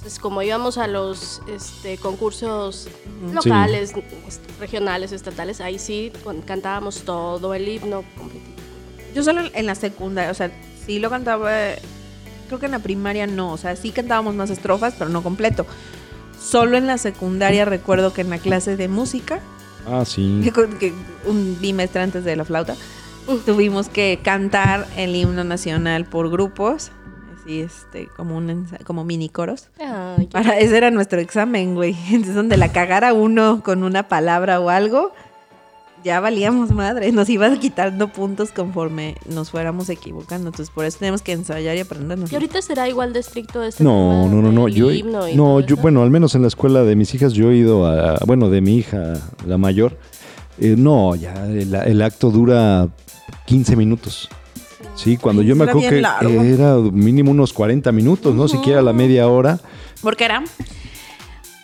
Entonces, 0.02 0.18
como 0.20 0.42
íbamos 0.42 0.80
a 0.80 0.88
los 0.88 1.44
este, 1.48 1.98
concursos 1.98 2.88
locales, 3.32 3.94
est- 4.28 4.40
regionales, 4.60 5.12
estatales, 5.12 5.62
ahí 5.62 5.78
sí 5.78 6.12
cantábamos 6.48 7.02
todo 7.04 7.54
el 7.54 7.68
himno 7.68 8.04
completito. 8.18 8.64
Yo 9.14 9.22
solo 9.22 9.42
en 9.54 9.66
la 9.68 9.76
secundaria, 9.76 10.32
o 10.32 10.34
sea, 10.34 10.50
sí 10.88 10.98
lo 10.98 11.12
cantaba, 11.12 11.52
creo 12.48 12.60
que 12.60 12.66
en 12.66 12.72
la 12.72 12.80
primaria 12.80 13.28
no, 13.28 13.52
o 13.54 13.58
sea, 13.58 13.76
sí 13.76 13.92
cantábamos 13.92 14.34
más 14.34 14.50
estrofas, 14.50 14.96
pero 14.98 15.12
no 15.12 15.22
completo. 15.22 15.68
Solo 16.44 16.78
en 16.78 16.88
la 16.88 16.98
secundaria 16.98 17.66
recuerdo 17.66 18.12
que 18.12 18.22
en 18.22 18.32
la 18.32 18.40
clase 18.40 18.78
de 18.78 18.88
música, 18.88 19.40
Ah, 19.86 20.04
sí. 20.04 20.42
que, 20.44 20.52
con- 20.52 20.80
que 20.80 20.94
un 21.28 21.60
bimestre 21.62 22.02
antes 22.02 22.24
de 22.24 22.36
la 22.36 22.44
flauta, 22.44 22.76
tuvimos 23.46 23.88
que 23.88 24.20
cantar 24.24 24.88
el 24.98 25.16
himno 25.16 25.44
nacional 25.44 26.06
por 26.06 26.32
grupos, 26.32 26.90
así 27.42 27.62
este, 27.62 28.08
como 28.16 28.38
un 28.38 28.68
como 28.86 29.04
mini 29.04 29.30
coros. 29.30 29.70
Qué- 29.78 30.28
Para 30.32 30.58
ese 30.60 30.78
era 30.78 30.92
nuestro 30.92 31.20
examen, 31.20 31.76
güey. 31.76 31.96
Entonces, 32.10 32.36
donde 32.36 32.58
la 32.58 32.72
cagara 32.72 33.14
uno 33.14 33.62
con 33.64 33.84
una 33.84 34.08
palabra 34.08 34.60
o 34.60 34.70
algo, 34.70 35.12
ya 36.04 36.20
valíamos 36.20 36.72
madre. 36.72 37.12
Nos 37.12 37.30
iba 37.30 37.50
quitando 37.60 38.08
puntos 38.08 38.52
conforme 38.52 39.16
nos 39.28 39.52
fuéramos 39.52 39.90
equivocando. 39.90 40.48
Entonces, 40.50 40.74
por 40.74 40.86
eso 40.86 40.98
tenemos 41.00 41.22
que 41.22 41.32
ensayar 41.34 41.76
y 41.78 41.80
aprendernos. 41.82 42.32
Y 42.32 42.36
ahorita 42.36 42.62
será 42.62 42.90
igual 42.90 43.14
de 43.14 43.20
estricto 43.20 43.62
este 43.64 43.84
No, 43.84 43.90
tema 44.30 44.36
no, 44.36 44.42
no, 44.42 44.52
no. 44.52 44.68
Yo, 44.68 44.88
no, 45.36 45.60
yo, 45.60 45.60
eso? 45.76 45.82
bueno, 45.82 46.02
al 46.02 46.10
menos 46.10 46.34
en 46.36 46.42
la 46.42 46.48
escuela 46.48 46.84
de 46.84 46.96
mis 46.96 47.14
hijas 47.14 47.34
yo 47.34 47.52
he 47.52 47.56
ido 47.58 47.86
a, 47.86 48.18
bueno, 48.26 48.50
de 48.50 48.62
mi 48.62 48.78
hija, 48.78 49.14
la 49.46 49.58
mayor. 49.60 49.98
eh, 50.60 50.76
no, 50.78 51.16
ya 51.16 51.34
el, 51.48 51.74
el 51.76 52.02
acto 52.02 52.32
dura 52.32 52.88
15 53.46 53.76
minutos. 53.76 54.28
Sí, 55.04 55.18
cuando 55.18 55.42
yo 55.42 55.56
me 55.56 55.64
acuerdo 55.66 55.90
que 55.90 56.02
largo. 56.02 56.44
era 56.44 56.76
mínimo 56.78 57.32
unos 57.32 57.54
40 57.54 57.92
minutos, 57.92 58.36
no 58.36 58.48
siquiera 58.48 58.82
la 58.82 58.94
media 58.94 59.28
hora. 59.28 59.60
Porque 60.02 60.26
era, 60.26 60.44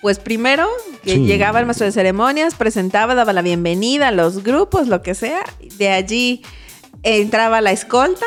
pues 0.02 0.20
primero, 0.20 0.68
que 1.04 1.14
Sí. 1.16 1.26
llegaba 1.26 1.60
el 1.60 1.66
maestro 1.66 1.86
de 1.86 1.92
ceremonias, 1.92 2.56
presentaba, 2.56 3.14
daba 3.16 3.34
la 3.34 3.42
bienvenida 3.42 4.08
a 4.08 4.12
los 4.12 4.44
grupos, 4.44 4.88
lo 4.88 5.02
que 5.02 5.14
sea. 5.16 5.44
De 5.78 5.90
allí 5.90 6.42
entraba 7.04 7.62
la 7.62 7.72
escolta 7.72 8.26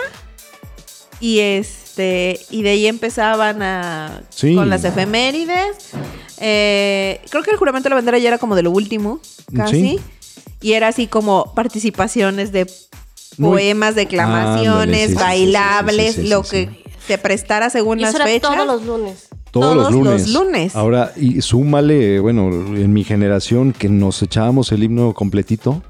y 1.21 1.41
este 1.41 2.39
y 2.51 2.63
de 2.63 2.71
ahí 2.71 2.87
empezaban 2.87 3.63
a 3.63 4.23
Sí. 4.31 4.55
con 4.55 4.71
las 4.71 4.85
efemérides. 4.85 5.91
Eh, 6.39 7.21
creo 7.31 7.43
que 7.43 7.51
el 7.51 7.57
juramento 7.57 7.85
de 7.89 7.91
la 7.91 7.97
bandera 7.97 8.19
ya 8.19 8.29
era 8.29 8.39
como 8.39 8.55
de 8.57 8.63
lo 8.63 8.71
último, 8.71 9.21
casi. 9.55 9.81
Sí. 9.81 9.99
Y 10.63 10.73
era 10.75 10.89
así 10.89 11.07
como 11.07 11.53
participaciones 11.55 12.53
de 12.53 12.67
Muy- 13.39 13.51
poemas, 13.51 13.95
declamaciones, 13.95 14.69
Ándale, 14.71 14.97
sí, 14.97 15.03
sí, 15.03 15.09
sí, 15.09 15.15
sí, 15.17 15.23
bailables, 15.23 16.15
sí, 16.15 16.21
sí, 16.21 16.23
sí, 16.23 16.29
lo 16.29 16.45
sí. 16.45 16.51
que 16.67 16.85
se 17.07 17.19
prestara 17.19 17.71
según 17.71 17.99
Y 17.99 18.03
las 18.03 18.11
eso 18.15 18.19
era 18.23 18.27
fechas. 18.27 18.51
todos 18.55 18.67
los 18.67 18.85
lunes. 18.85 19.29
Todos, 19.51 19.75
los 19.75 19.89
Todos 19.89 19.95
lunes. 20.05 20.29
los 20.29 20.45
lunes. 20.45 20.77
Ahora, 20.77 21.13
y 21.17 21.41
súmale, 21.41 22.21
bueno, 22.21 22.49
en 22.51 22.93
mi 22.93 23.03
generación 23.05 23.73
que 23.73 23.89
nos 23.89 24.23
echábamos 24.23 24.71
el 24.73 24.85
himno 24.85 25.13
completito, 25.13 25.83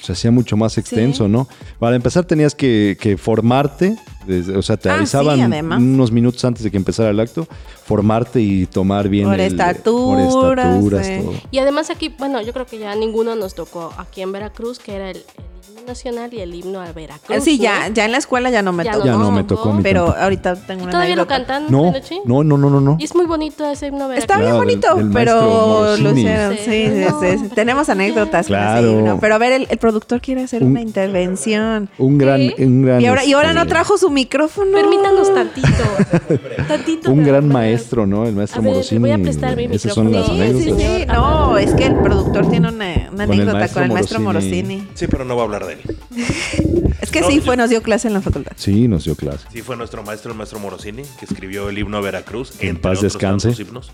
se 0.00 0.12
hacía 0.12 0.30
mucho 0.30 0.56
más 0.56 0.76
extenso, 0.78 1.24
Sí. 1.24 1.30
¿no? 1.30 1.48
Para 1.78 1.96
empezar 1.96 2.24
tenías 2.24 2.54
que, 2.54 2.96
que 3.00 3.16
formarte, 3.16 3.96
desde- 4.26 4.56
o 4.56 4.62
sea, 4.62 4.76
te 4.76 4.90
Ah, 4.90 4.96
avisaban 4.96 5.40
unos 5.72 6.12
minutos 6.12 6.44
antes 6.44 6.62
de 6.62 6.70
que 6.70 6.76
empezara 6.76 7.10
el 7.10 7.18
acto, 7.18 7.48
formarte 7.84 8.40
y 8.40 8.66
tomar 8.66 9.08
bien 9.08 9.24
Por 9.24 9.34
el- 9.40 9.40
estaturas, 9.52 10.32
por 10.34 10.58
estaturas, 10.58 11.08
todo. 11.20 11.32
Y 11.50 11.58
además 11.58 11.90
aquí, 11.90 12.14
bueno, 12.18 12.42
yo 12.42 12.52
creo 12.52 12.66
que 12.66 12.78
ya 12.78 12.94
ninguno 12.94 13.34
nos 13.34 13.54
tocó 13.54 13.92
aquí 13.96 14.20
en 14.20 14.30
Veracruz, 14.32 14.78
que 14.78 14.94
era 14.94 15.10
el, 15.10 15.16
el 15.16 15.53
himno 15.74 15.86
nacional 15.86 16.32
y 16.32 16.40
el 16.40 16.54
himno 16.54 16.80
a 16.80 16.92
Veracruz. 16.92 17.42
Sí, 17.44 17.56
¿no? 17.58 17.64
ya, 17.64 17.88
ya 17.88 18.04
en 18.04 18.12
la 18.12 18.18
escuela 18.18 18.50
ya 18.50 18.62
no 18.62 18.72
me 18.72 18.84
Ya 18.84 18.92
tocó. 18.92 19.04
no 19.06 19.12
Ya 19.12 19.18
no 19.18 19.30
me 19.32 19.44
tocó 19.44 19.78
Pero 19.82 20.14
ahorita 20.16 20.54
tengo 20.56 20.80
¿Y 20.80 20.82
una 20.84 20.92
todavía 20.92 21.16
lo 21.16 21.26
cantan? 21.26 21.66
No, 21.68 21.92
no, 22.24 22.44
no, 22.44 22.56
no, 22.58 22.70
no, 22.70 22.80
no. 22.80 22.96
Y 23.00 23.04
es 23.04 23.14
muy 23.14 23.26
bonito 23.26 23.68
ese 23.70 23.88
himno 23.88 24.08
Veracruz. 24.08 24.18
Está 24.22 24.36
bien 24.38 24.50
Claro, 24.50 24.60
del- 24.60 24.66
bonito, 24.80 24.94
del 24.96 25.10
pero 25.12 25.34
maestro 25.40 25.96
lo 26.04 26.10
hicieron. 26.18 26.54
Sí, 26.56 26.62
sí, 26.64 27.04
No. 27.10 27.20
sí, 27.20 27.38
sí. 27.38 27.48
Tenemos 27.54 27.88
anécdotas. 27.88 28.46
con 28.46 28.56
ese 28.56 28.64
Claro. 28.64 28.90
himno. 28.90 29.18
Pero 29.20 29.34
a 29.34 29.38
ver, 29.38 29.52
el, 29.52 29.66
el 29.70 29.78
productor 29.78 30.20
quiere 30.20 30.42
hacer 30.42 30.62
Un- 30.62 30.70
una 30.70 30.80
intervención. 30.80 31.88
Un 31.98 32.18
gran, 32.18 32.38
¿Qué? 32.56 32.64
un 32.66 32.82
gran. 32.82 33.00
Y 33.00 33.06
ahora, 33.06 33.24
y 33.24 33.32
ahora 33.32 33.52
no 33.52 33.60
este, 33.62 33.70
trajo 33.72 33.98
su 33.98 34.10
micrófono. 34.10 34.72
Permítanos 34.72 35.32
tantito. 35.34 35.68
tantito. 36.68 37.10
Un 37.10 37.24
gran 37.24 37.48
maestro, 37.48 38.06
¿no? 38.06 38.26
El 38.26 38.34
maestro 38.34 38.62
Morosini. 38.62 39.00
voy 39.00 39.10
a 39.12 39.18
prestar 39.18 39.56
mi 39.56 39.64
Esas 39.64 39.94
son 39.94 40.06
micrófono. 40.06 40.34
Sí, 40.34 40.40
sí, 40.62 40.70
anécdotas. 40.70 41.00
sí. 41.00 41.06
No, 41.06 41.58
es 41.58 41.74
que 41.74 41.86
el 41.86 41.94
productor 41.96 42.50
tiene 42.50 42.68
una, 42.68 42.84
anécdota 43.18 43.68
con 43.68 43.82
el 43.84 43.92
maestro 43.92 44.20
Morosini. 44.20 44.62
Morosini. 44.62 44.88
Sí, 44.94 45.06
pero 45.06 45.24
no 45.24 45.34
voy 45.34 45.42
a 45.42 45.44
hablar 45.44 45.63
de 45.66 45.74
él. 45.74 45.80
Es 47.00 47.10
que 47.10 47.20
No, 47.20 47.28
sí 47.28 47.36
yo- 47.36 47.42
fue, 47.42 47.56
nos 47.56 47.68
dio 47.70 47.82
clase 47.82 48.08
en 48.08 48.14
la 48.14 48.20
facultad. 48.22 48.52
Sí, 48.56 48.88
nos 48.88 49.04
dio 49.04 49.14
clase. 49.14 49.46
Sí, 49.52 49.60
fue 49.62 49.76
nuestro 49.76 50.02
maestro, 50.02 50.30
el 50.32 50.38
maestro 50.38 50.58
Morosini, 50.58 51.02
que 51.18 51.24
escribió 51.26 51.68
el 51.68 51.76
himno 51.78 51.98
a 51.98 52.00
Veracruz. 52.00 52.52
En 52.60 52.68
entre 52.70 52.82
paz 52.82 52.98
otros 52.98 53.12
descanse. 53.12 53.54
himnos. 53.60 53.92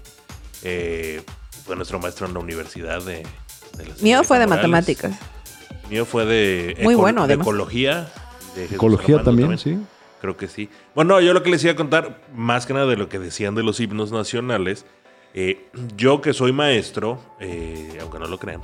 Eh, 0.63 1.23
fue 1.65 1.75
nuestro 1.77 1.99
maestro 1.99 2.27
en 2.27 2.35
la 2.35 2.41
universidad 2.41 3.03
de. 3.03 3.23
de 3.79 3.87
la 3.87 3.95
Mío 4.01 4.23
fue 4.23 4.39
de 4.39 4.47
Morales. 4.47 4.69
matemáticas. 4.71 5.13
Mío 5.91 6.05
fue 6.05 6.25
de, 6.25 6.77
Muy 6.83 6.95
bueno, 6.95 7.23
de 7.23 7.35
además. 7.35 7.47
ecología. 7.47 8.13
de 8.55 8.65
Ecología 8.67 9.17
Armando 9.17 9.25
también, 9.43 9.59
sí. 9.59 9.79
Creo 10.21 10.37
que 10.37 10.47
sí. 10.49 10.69
Bueno, 10.95 11.21
yo 11.21 11.33
lo 11.33 11.43
que 11.43 11.51
les 11.51 11.65
iba 11.65 11.73
a 11.73 11.77
contar, 11.77 12.21
más 12.35 12.67
que 12.67 12.75
nada 12.75 12.87
de 12.87 12.97
lo 12.97 13.09
que 13.09 13.19
decían 13.19 13.55
de 13.55 13.63
los 13.63 13.81
himnos 13.81 14.13
nacionales, 14.13 14.85
eh, 15.35 15.67
yo 15.97 16.21
que 16.21 16.33
soy 16.35 16.53
maestro, 16.53 17.21
eh, 17.41 17.97
aunque 18.01 18.19
no 18.19 18.27
lo 18.27 18.39
crean, 18.39 18.61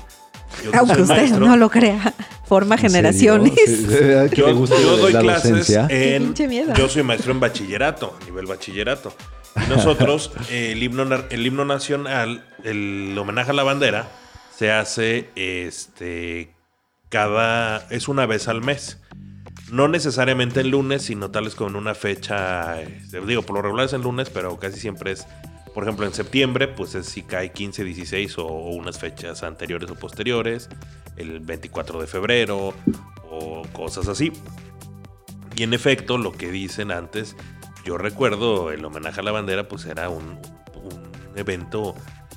yo 0.64 0.70
que 0.70 0.76
Aunque 0.76 1.02
usted 1.02 1.16
maestro, 1.16 1.46
no 1.46 1.56
lo 1.56 1.70
crea, 1.70 2.14
forma 2.44 2.76
generaciones. 2.78 3.52
Sí, 3.54 3.94
¿a 4.14 4.26
yo, 4.26 4.52
doy 4.54 5.12
clases 5.12 5.70
en. 5.88 6.34
Yo 6.74 6.88
soy 6.88 7.02
maestro 7.02 7.32
en 7.32 7.40
bachillerato, 7.40 8.16
nivel 8.24 8.46
bachillerato. 8.46 9.12
Y 9.56 9.68
nosotros, 9.70 10.32
eh, 10.50 10.72
el, 10.76 10.82
himno, 10.82 11.04
el 11.30 11.46
himno 11.46 11.64
nacional, 11.64 12.44
el 12.64 13.16
homenaje 13.18 13.50
a 13.50 13.54
la 13.54 13.62
bandera, 13.62 14.08
se 14.56 14.70
hace 14.70 15.30
este 15.34 16.54
cada. 17.08 17.86
es 17.90 18.08
una 18.08 18.26
vez 18.26 18.48
al 18.48 18.62
mes. 18.62 19.00
No 19.70 19.88
necesariamente 19.88 20.60
el 20.60 20.68
lunes, 20.68 21.02
sino 21.02 21.32
tal 21.32 21.44
vez 21.44 21.56
con 21.56 21.74
una 21.74 21.94
fecha. 21.94 22.80
este, 22.80 23.20
digo, 23.20 23.42
por 23.42 23.56
lo 23.56 23.62
regular 23.62 23.86
es 23.86 23.92
el 23.92 24.02
lunes, 24.02 24.30
pero 24.30 24.58
casi 24.58 24.78
siempre 24.78 25.12
es. 25.12 25.26
Por 25.76 25.84
ejemplo, 25.84 26.06
en 26.06 26.14
septiembre, 26.14 26.68
pues 26.68 26.94
es 26.94 27.04
si 27.04 27.20
cae 27.20 27.52
15, 27.52 27.84
16 27.84 28.38
o, 28.38 28.46
o 28.46 28.70
unas 28.70 28.98
fechas 28.98 29.42
anteriores 29.42 29.90
o 29.90 29.94
posteriores. 29.94 30.70
El 31.18 31.40
24 31.40 32.00
de 32.00 32.06
febrero 32.06 32.72
o 33.30 33.62
cosas 33.74 34.08
así. 34.08 34.32
Y 35.54 35.64
en 35.64 35.74
efecto, 35.74 36.16
lo 36.16 36.32
que 36.32 36.50
dicen 36.50 36.90
antes, 36.90 37.36
yo 37.84 37.98
recuerdo 37.98 38.72
el 38.72 38.82
homenaje 38.86 39.20
a 39.20 39.22
la 39.22 39.32
bandera, 39.32 39.68
pues 39.68 39.84
era 39.84 40.08
un, 40.08 40.38
un 40.76 41.38
evento 41.38 41.94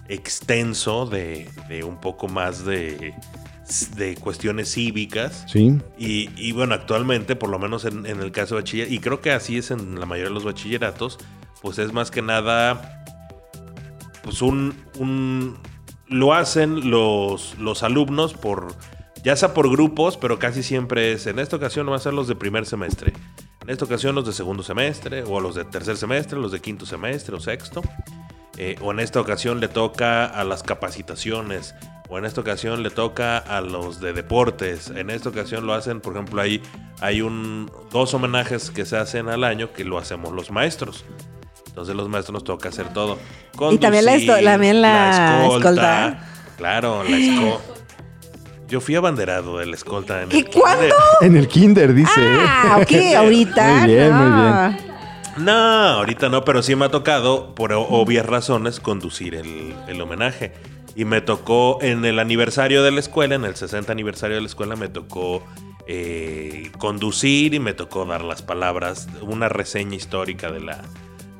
extenso 0.09 1.05
de, 1.05 1.47
de 1.69 1.85
un 1.85 2.01
poco 2.01 2.27
más 2.27 2.65
de, 2.65 3.13
de 3.95 4.15
cuestiones 4.17 4.73
cívicas. 4.73 5.45
Sí. 5.47 5.77
Y, 5.97 6.29
y 6.35 6.51
bueno, 6.51 6.75
actualmente, 6.75 7.37
por 7.37 7.49
lo 7.49 7.57
menos 7.57 7.85
en, 7.85 8.05
en 8.05 8.19
el 8.19 8.33
caso 8.33 8.55
de 8.55 8.63
bachiller, 8.63 8.91
y 8.91 8.99
creo 8.99 9.21
que 9.21 9.31
así 9.31 9.57
es 9.57 9.71
en 9.71 9.97
la 9.97 10.05
mayoría 10.05 10.27
de 10.27 10.33
los 10.33 10.43
bachilleratos, 10.43 11.19
pues 11.61 11.77
es 11.77 11.93
más 11.93 12.11
que 12.11 12.21
nada, 12.21 12.98
pues 14.23 14.41
un, 14.41 15.57
lo 16.07 16.33
hacen 16.33 16.89
los, 16.89 17.57
los 17.57 17.83
alumnos 17.83 18.33
por, 18.33 18.73
ya 19.23 19.35
sea 19.35 19.53
por 19.53 19.69
grupos, 19.69 20.17
pero 20.17 20.39
casi 20.39 20.63
siempre 20.63 21.13
es, 21.13 21.27
en 21.27 21.39
esta 21.39 21.55
ocasión 21.55 21.85
van 21.85 21.95
a 21.95 21.99
ser 21.99 22.13
los 22.13 22.27
de 22.27 22.35
primer 22.35 22.65
semestre, 22.65 23.13
en 23.61 23.69
esta 23.69 23.85
ocasión 23.85 24.15
los 24.15 24.25
de 24.25 24.33
segundo 24.33 24.63
semestre, 24.63 25.23
o 25.23 25.39
los 25.39 25.55
de 25.55 25.65
tercer 25.65 25.97
semestre, 25.97 26.39
los 26.39 26.51
de 26.51 26.59
quinto 26.59 26.85
semestre 26.85 27.35
o 27.35 27.39
sexto, 27.39 27.81
eh, 28.57 28.75
o 28.81 28.91
en 28.91 28.99
esta 28.99 29.21
ocasión 29.21 29.59
le 29.59 29.67
toca 29.67 30.25
a 30.25 30.43
las 30.43 30.63
capacitaciones, 30.63 31.75
o 32.09 32.17
en 32.17 32.25
esta 32.25 32.41
ocasión 32.41 32.81
le 32.81 32.89
toca 32.89 33.37
a 33.37 33.61
los 33.61 34.01
de 34.01 34.13
deportes. 34.13 34.89
En 34.89 35.11
esta 35.11 35.29
ocasión 35.29 35.67
lo 35.67 35.73
hacen, 35.73 36.01
por 36.01 36.13
ejemplo, 36.13 36.41
hay, 36.41 36.61
hay 36.99 37.21
un, 37.21 37.71
dos 37.91 38.13
homenajes 38.15 38.71
que 38.71 38.85
se 38.85 38.97
hacen 38.97 39.29
al 39.29 39.43
año 39.43 39.71
que 39.71 39.85
lo 39.85 39.99
hacemos 39.99 40.33
los 40.33 40.49
maestros. 40.51 41.05
Entonces 41.79 41.95
los 41.95 42.09
maestros 42.09 42.33
nos 42.33 42.43
toca 42.43 42.67
hacer 42.69 42.89
todo. 42.93 43.17
Y 43.71 43.77
también 43.77 44.03
la 44.05 44.15
esto- 44.15 44.35
también 44.43 44.81
la 44.81 45.45
escolta. 45.45 46.27
Claro, 46.57 47.03
la 47.05 47.17
escolta. 47.17 47.63
Yo 48.67 48.81
fui 48.81 48.95
abanderado 48.95 49.57
de 49.59 49.65
la 49.65 49.75
escolta. 49.75 50.21
En 50.23 50.29
¿Y 50.31 50.39
el 50.39 50.49
cuándo? 50.49 50.81
kinder. 50.81 50.93
En 51.21 51.37
el 51.37 51.47
kinder, 51.47 51.93
dice. 51.93 52.11
Ah, 52.21 52.79
ok, 52.81 52.91
ahorita. 53.17 53.73
Muy 53.79 53.93
bien, 53.93 54.13
muy 54.13 54.29
no. 54.29 54.69
bien. 54.69 54.77
No, 55.37 55.51
ahorita 55.53 56.27
no, 56.27 56.43
pero 56.43 56.61
sí 56.61 56.75
me 56.75 56.85
ha 56.85 56.89
tocado, 56.89 57.55
por 57.55 57.71
obvias 57.73 58.25
razones, 58.25 58.79
conducir 58.81 59.35
el, 59.35 59.73
el 59.87 60.01
homenaje. 60.01 60.51
Y 60.95 61.05
me 61.05 61.21
tocó 61.21 61.79
en 61.81 62.03
el 62.03 62.19
aniversario 62.19 62.83
de 62.83 62.91
la 62.91 62.99
escuela, 62.99 63.35
en 63.35 63.45
el 63.45 63.55
60 63.55 63.89
aniversario 63.91 64.35
de 64.35 64.41
la 64.41 64.47
escuela, 64.47 64.75
me 64.75 64.89
tocó 64.89 65.43
eh, 65.87 66.71
conducir 66.77 67.53
y 67.53 67.59
me 67.59 67.73
tocó 67.73 68.05
dar 68.05 68.23
las 68.23 68.41
palabras, 68.41 69.07
una 69.21 69.47
reseña 69.49 69.95
histórica 69.95 70.51
de 70.51 70.59
la, 70.59 70.81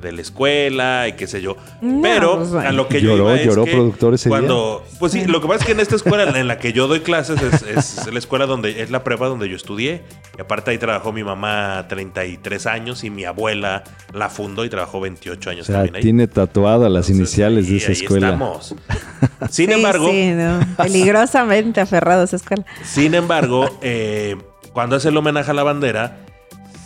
de 0.02 0.12
la 0.12 0.22
escuela 0.22 1.08
y 1.08 1.14
qué 1.14 1.28
sé 1.28 1.42
yo. 1.42 1.58
No, 1.82 2.02
Pero 2.02 2.38
pues, 2.38 2.50
bueno. 2.52 2.70
a 2.70 2.72
lo 2.72 2.88
que 2.88 3.02
yo 3.02 3.10
Lloró, 3.16 3.24
iba 3.32 3.36
es 3.40 3.46
lloró 3.46 3.66
que 3.66 3.72
productor 3.72 4.14
ese 4.14 4.30
cuando, 4.30 4.84
Pues 5.00 5.12
sí, 5.12 5.26
lo 5.26 5.42
que 5.42 5.48
pasa 5.48 5.60
es 5.62 5.66
que 5.66 5.72
en 5.74 5.80
esta 5.80 5.96
escuela 5.96 6.24
en 6.40 6.48
la 6.48 6.58
que 6.58 6.74
yo 6.74 6.88
doy 6.88 7.02
clases 7.02 7.42
es, 7.42 7.64
es 7.64 8.12
la 8.14 8.18
escuela 8.20 8.46
donde 8.46 8.82
es 8.82 8.92
la 8.92 9.04
prepa 9.04 9.28
donde 9.28 9.50
yo 9.50 9.56
estudié. 9.56 10.04
Y 10.38 10.42
aparte 10.42 10.72
ahí 10.72 10.78
trabajó 10.78 11.12
mi 11.12 11.24
mamá 11.24 11.86
33 11.90 12.66
años 12.68 13.04
y 13.04 13.10
mi 13.10 13.26
abuela 13.26 13.84
la 14.14 14.30
fundó 14.30 14.64
y 14.66 14.70
trabajó 14.70 15.00
28 15.02 15.50
O 15.50 15.52
años 15.52 15.66
sea, 15.66 15.76
también 15.76 15.96
ahí. 15.98 16.02
tiene 16.02 16.28
tatuadas 16.28 16.90
las 16.92 17.10
Entonces, 17.10 17.16
iniciales 17.38 17.70
de 17.70 17.78
esa 17.78 17.88
ahí 17.88 17.94
escuela. 17.94 18.28
estamos. 18.28 18.76
Sin 19.50 19.68
Sí, 19.68 19.74
embargo, 19.74 20.10
sí, 20.10 20.32
no. 20.32 20.60
peligrosamente 20.78 21.82
aferrado 21.82 22.22
a 22.22 22.26
esa 22.26 22.36
escuela. 22.38 22.66
sin 22.84 23.14
embargo, 23.16 23.66
eh, 23.82 24.38
cuando 24.74 24.96
hace 24.96 25.10
el 25.10 25.18
homenaje 25.18 25.52
a 25.52 25.54
la 25.54 25.64
bandera, 25.64 26.20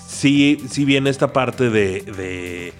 sí, 0.08 0.58
sí 0.69 0.86
viene 0.86 1.10
esta 1.10 1.34
parte 1.34 1.69
de, 1.69 2.02
de- 2.02 2.73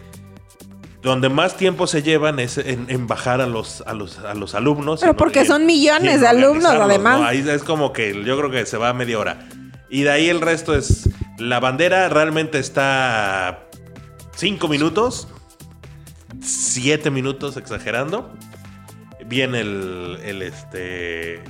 donde 1.04 1.28
más 1.28 1.58
tiempo 1.58 1.86
se 1.86 2.02
llevan 2.02 2.40
es 2.40 2.58
en, 2.58 2.86
en 2.90 3.08
bajar 3.08 3.42
a 3.42 3.46
los, 3.46 3.82
a 3.86 3.94
los, 3.94 4.20
a 4.20 4.34
los 4.34 4.56
alumnos. 4.56 5.02
Pero 5.02 5.16
porque 5.18 5.46
son 5.46 5.66
millones 5.66 6.22
de 6.22 6.28
alumnos, 6.28 6.72
además. 6.72 7.20
¿no? 7.20 7.26
Ahí 7.26 7.46
es 7.48 7.64
como 7.64 7.92
que 7.92 8.24
yo 8.24 8.38
creo 8.38 8.50
que 8.50 8.66
se 8.66 8.78
va 8.78 8.90
a 8.90 8.94
media 8.94 9.20
hora. 9.20 9.46
Y 9.90 10.04
de 10.04 10.12
ahí 10.12 10.30
el 10.30 10.42
resto 10.42 10.74
es. 10.76 11.10
La 11.38 11.60
bandera 11.60 12.08
realmente 12.10 12.58
está 12.58 13.66
cinco 14.34 14.68
minutos. 14.70 15.28
Siete 16.42 17.12
minutos 17.12 17.58
exagerando. 17.58 18.32
Viene 19.26 19.60
el, 19.60 20.20
el, 20.24 20.42
este. 20.42 21.44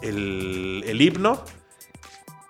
El, 0.00 0.84
el 0.86 1.02
himno. 1.02 1.44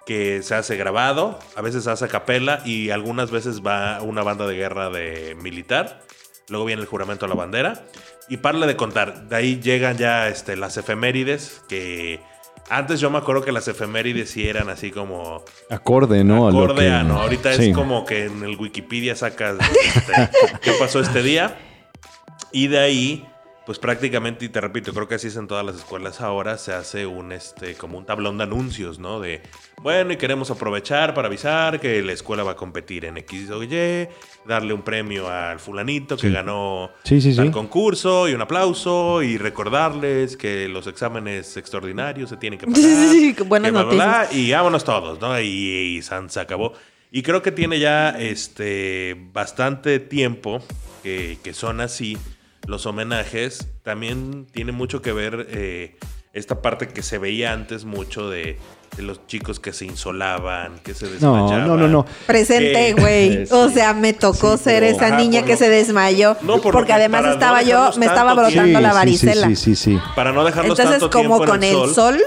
Que 0.07 0.43
se 0.43 0.55
hace 0.55 0.77
grabado. 0.77 1.41
A 1.57 1.61
veces 1.61 1.85
se 1.85 1.91
hace 1.91 2.05
a 2.05 2.09
capela. 2.09 2.63
Y 2.65 2.91
algunas 2.91 3.33
veces 3.33 3.63
va 3.67 4.01
una 4.01 4.23
banda 4.23 4.47
de 4.47 4.55
guerra 4.55 4.91
de 4.91 5.37
militar. 5.43 6.03
Luego 6.51 6.65
viene 6.67 6.83
el 6.83 6.89
juramento 6.89 7.25
a 7.25 7.29
la 7.29 7.35
bandera. 7.35 7.85
Y 8.29 8.37
parle 8.39 8.67
de 8.67 8.77
contar. 8.77 9.29
De 9.29 9.37
ahí 9.37 9.61
llegan 9.61 9.97
ya 9.97 10.29
este, 10.29 10.57
las 10.57 10.77
efemérides. 10.77 11.63
Que 11.69 12.21
antes 12.69 13.01
yo 13.01 13.11
me 13.11 13.19
acuerdo 13.19 13.43
que 13.43 13.53
las 13.53 13.67
efemérides 13.69 14.31
sí 14.31 14.47
eran 14.49 14.69
así 14.69 14.91
como. 14.91 15.45
Acorde, 15.71 16.23
¿no? 16.25 16.49
A 16.49 16.51
lo 16.53 16.59
Acorde 16.65 16.83
que- 16.83 16.91
a, 16.91 17.03
¿no? 17.03 17.21
Ahorita 17.21 17.53
Sí. 17.55 17.71
es 17.71 17.75
como 17.75 18.05
que 18.05 18.27
en 18.27 18.43
el 18.43 18.57
Wikipedia 18.57 19.17
sacas 19.17 19.57
este, 19.95 20.13
qué 20.63 20.73
pasó 20.79 21.01
este 21.01 21.23
día. 21.23 21.57
Y 22.53 22.67
de 22.67 22.79
ahí, 22.81 23.27
pues 23.67 23.79
prácticamente, 23.79 24.47
y 24.47 24.49
te 24.49 24.61
repito, 24.61 24.93
creo 24.93 25.07
que 25.07 25.15
así 25.17 25.29
es 25.29 25.37
en 25.37 25.47
todas 25.47 25.65
las 25.65 25.77
escuelas 25.77 26.21
ahora, 26.21 26.59
se 26.59 26.73
hace 26.73 27.07
un 27.07 27.31
este 27.31 27.75
como 27.75 27.99
un 27.99 28.07
tablón 28.07 28.39
de 28.39 28.45
anuncios, 28.45 28.99
¿no? 28.99 29.21
De 29.21 29.43
bueno, 29.83 30.13
y 30.13 30.17
queremos 30.17 30.51
aprovechar 30.51 31.15
para 31.15 31.29
avisar 31.29 31.79
que 31.79 32.03
la 32.03 32.13
escuela 32.13 32.43
va 32.43 32.53
a 32.53 32.57
competir 32.57 33.05
en 33.05 33.17
X 33.19 33.51
o 33.51 33.63
Y, 33.63 34.09
darle 34.47 34.73
un 34.73 34.83
premio 34.83 35.29
al 35.29 35.61
fulanito 35.61 36.17
que 36.17 36.29
Sí. 36.29 36.33
ganó 36.33 36.91
Sí, 37.05 37.21
sí, 37.21 37.31
sí. 37.33 37.37
tal 37.37 37.51
concurso 37.53 38.29
y 38.29 38.35
un 38.35 38.41
aplauso 38.43 39.23
y 39.23 39.37
recordarles 39.39 40.37
que 40.37 40.67
los 40.69 40.87
exámenes 40.87 41.57
extraordinarios 41.57 42.31
se 42.31 42.37
tienen 42.39 42.59
que 42.59 42.67
pagar. 42.67 42.81
Sí, 42.81 43.35
sí, 43.37 43.43
buenas 43.45 43.73
bla, 43.73 43.83
bla, 43.85 43.95
bla, 43.95 44.19
noticias. 44.23 44.37
y 44.47 44.53
vámonos 44.53 44.85
todos, 44.85 45.21
¿no? 45.21 45.39
Y, 45.41 45.97
y 45.99 46.03
San 46.03 46.29
se 46.31 46.41
acabó. 46.41 46.73
Y 47.13 47.23
creo 47.23 47.43
que 47.43 47.53
tiene 47.53 47.79
ya 47.79 48.11
este 48.19 49.17
bastante 49.33 49.99
tiempo 50.01 50.63
que, 51.03 51.39
que 51.43 51.53
son 51.55 51.81
así 51.81 52.17
los 52.67 52.87
homenajes. 52.87 53.69
También 53.83 54.47
tiene 54.53 54.73
mucho 54.73 55.03
que 55.03 55.13
ver 55.13 55.47
eh, 55.51 55.97
esta 56.33 56.63
parte 56.63 56.89
que 56.89 57.03
se 57.03 57.19
veía 57.19 57.53
antes 57.53 57.85
mucho 57.85 58.31
de, 58.31 58.59
de 58.97 59.03
los 59.03 59.27
chicos 59.27 59.59
que 59.59 59.73
se 59.73 59.85
insolaban, 59.87 60.79
que 60.81 60.95
se 60.95 61.07
No, 61.07 61.11
desmayaban. 61.13 61.67
no, 61.67 61.77
no, 61.77 61.89
no. 61.89 62.07
Presente, 62.27 62.89
Eh, 62.91 62.93
güey. 62.95 63.47
sí. 63.47 63.53
O 63.55 63.69
sea, 63.69 63.95
me 63.95 64.13
tocó 64.13 64.57
Sí, 64.57 64.65
ser 64.65 64.85
esa 64.85 65.07
Ajá, 65.07 65.17
niña 65.17 65.43
que 65.45 65.53
lo- 65.53 65.59
se 65.59 65.69
desmayó. 65.69 66.37
No, 66.43 66.61
por 66.61 66.73
porque 66.73 66.89
que 66.89 66.93
además 66.95 67.25
no 67.25 67.33
estaba 67.33 67.63
yo, 67.63 67.91
me 67.99 68.07
estaba 68.07 68.35
brotando 68.35 68.79
Sí, 68.79 68.83
la 68.85 68.93
varicela. 68.93 69.47
Sí, 69.49 69.57
sí, 69.57 69.75
sí. 69.77 69.95
sí. 69.97 70.01
Para 70.15 70.33
no 70.33 70.45
dejarlos 70.45 70.79
Entonces, 70.79 71.01
tanto 71.01 71.11
como 71.11 71.39
tiempo 71.39 71.45
en 71.45 71.51
con 71.51 71.65
el 71.89 71.95
sol, 71.95 72.19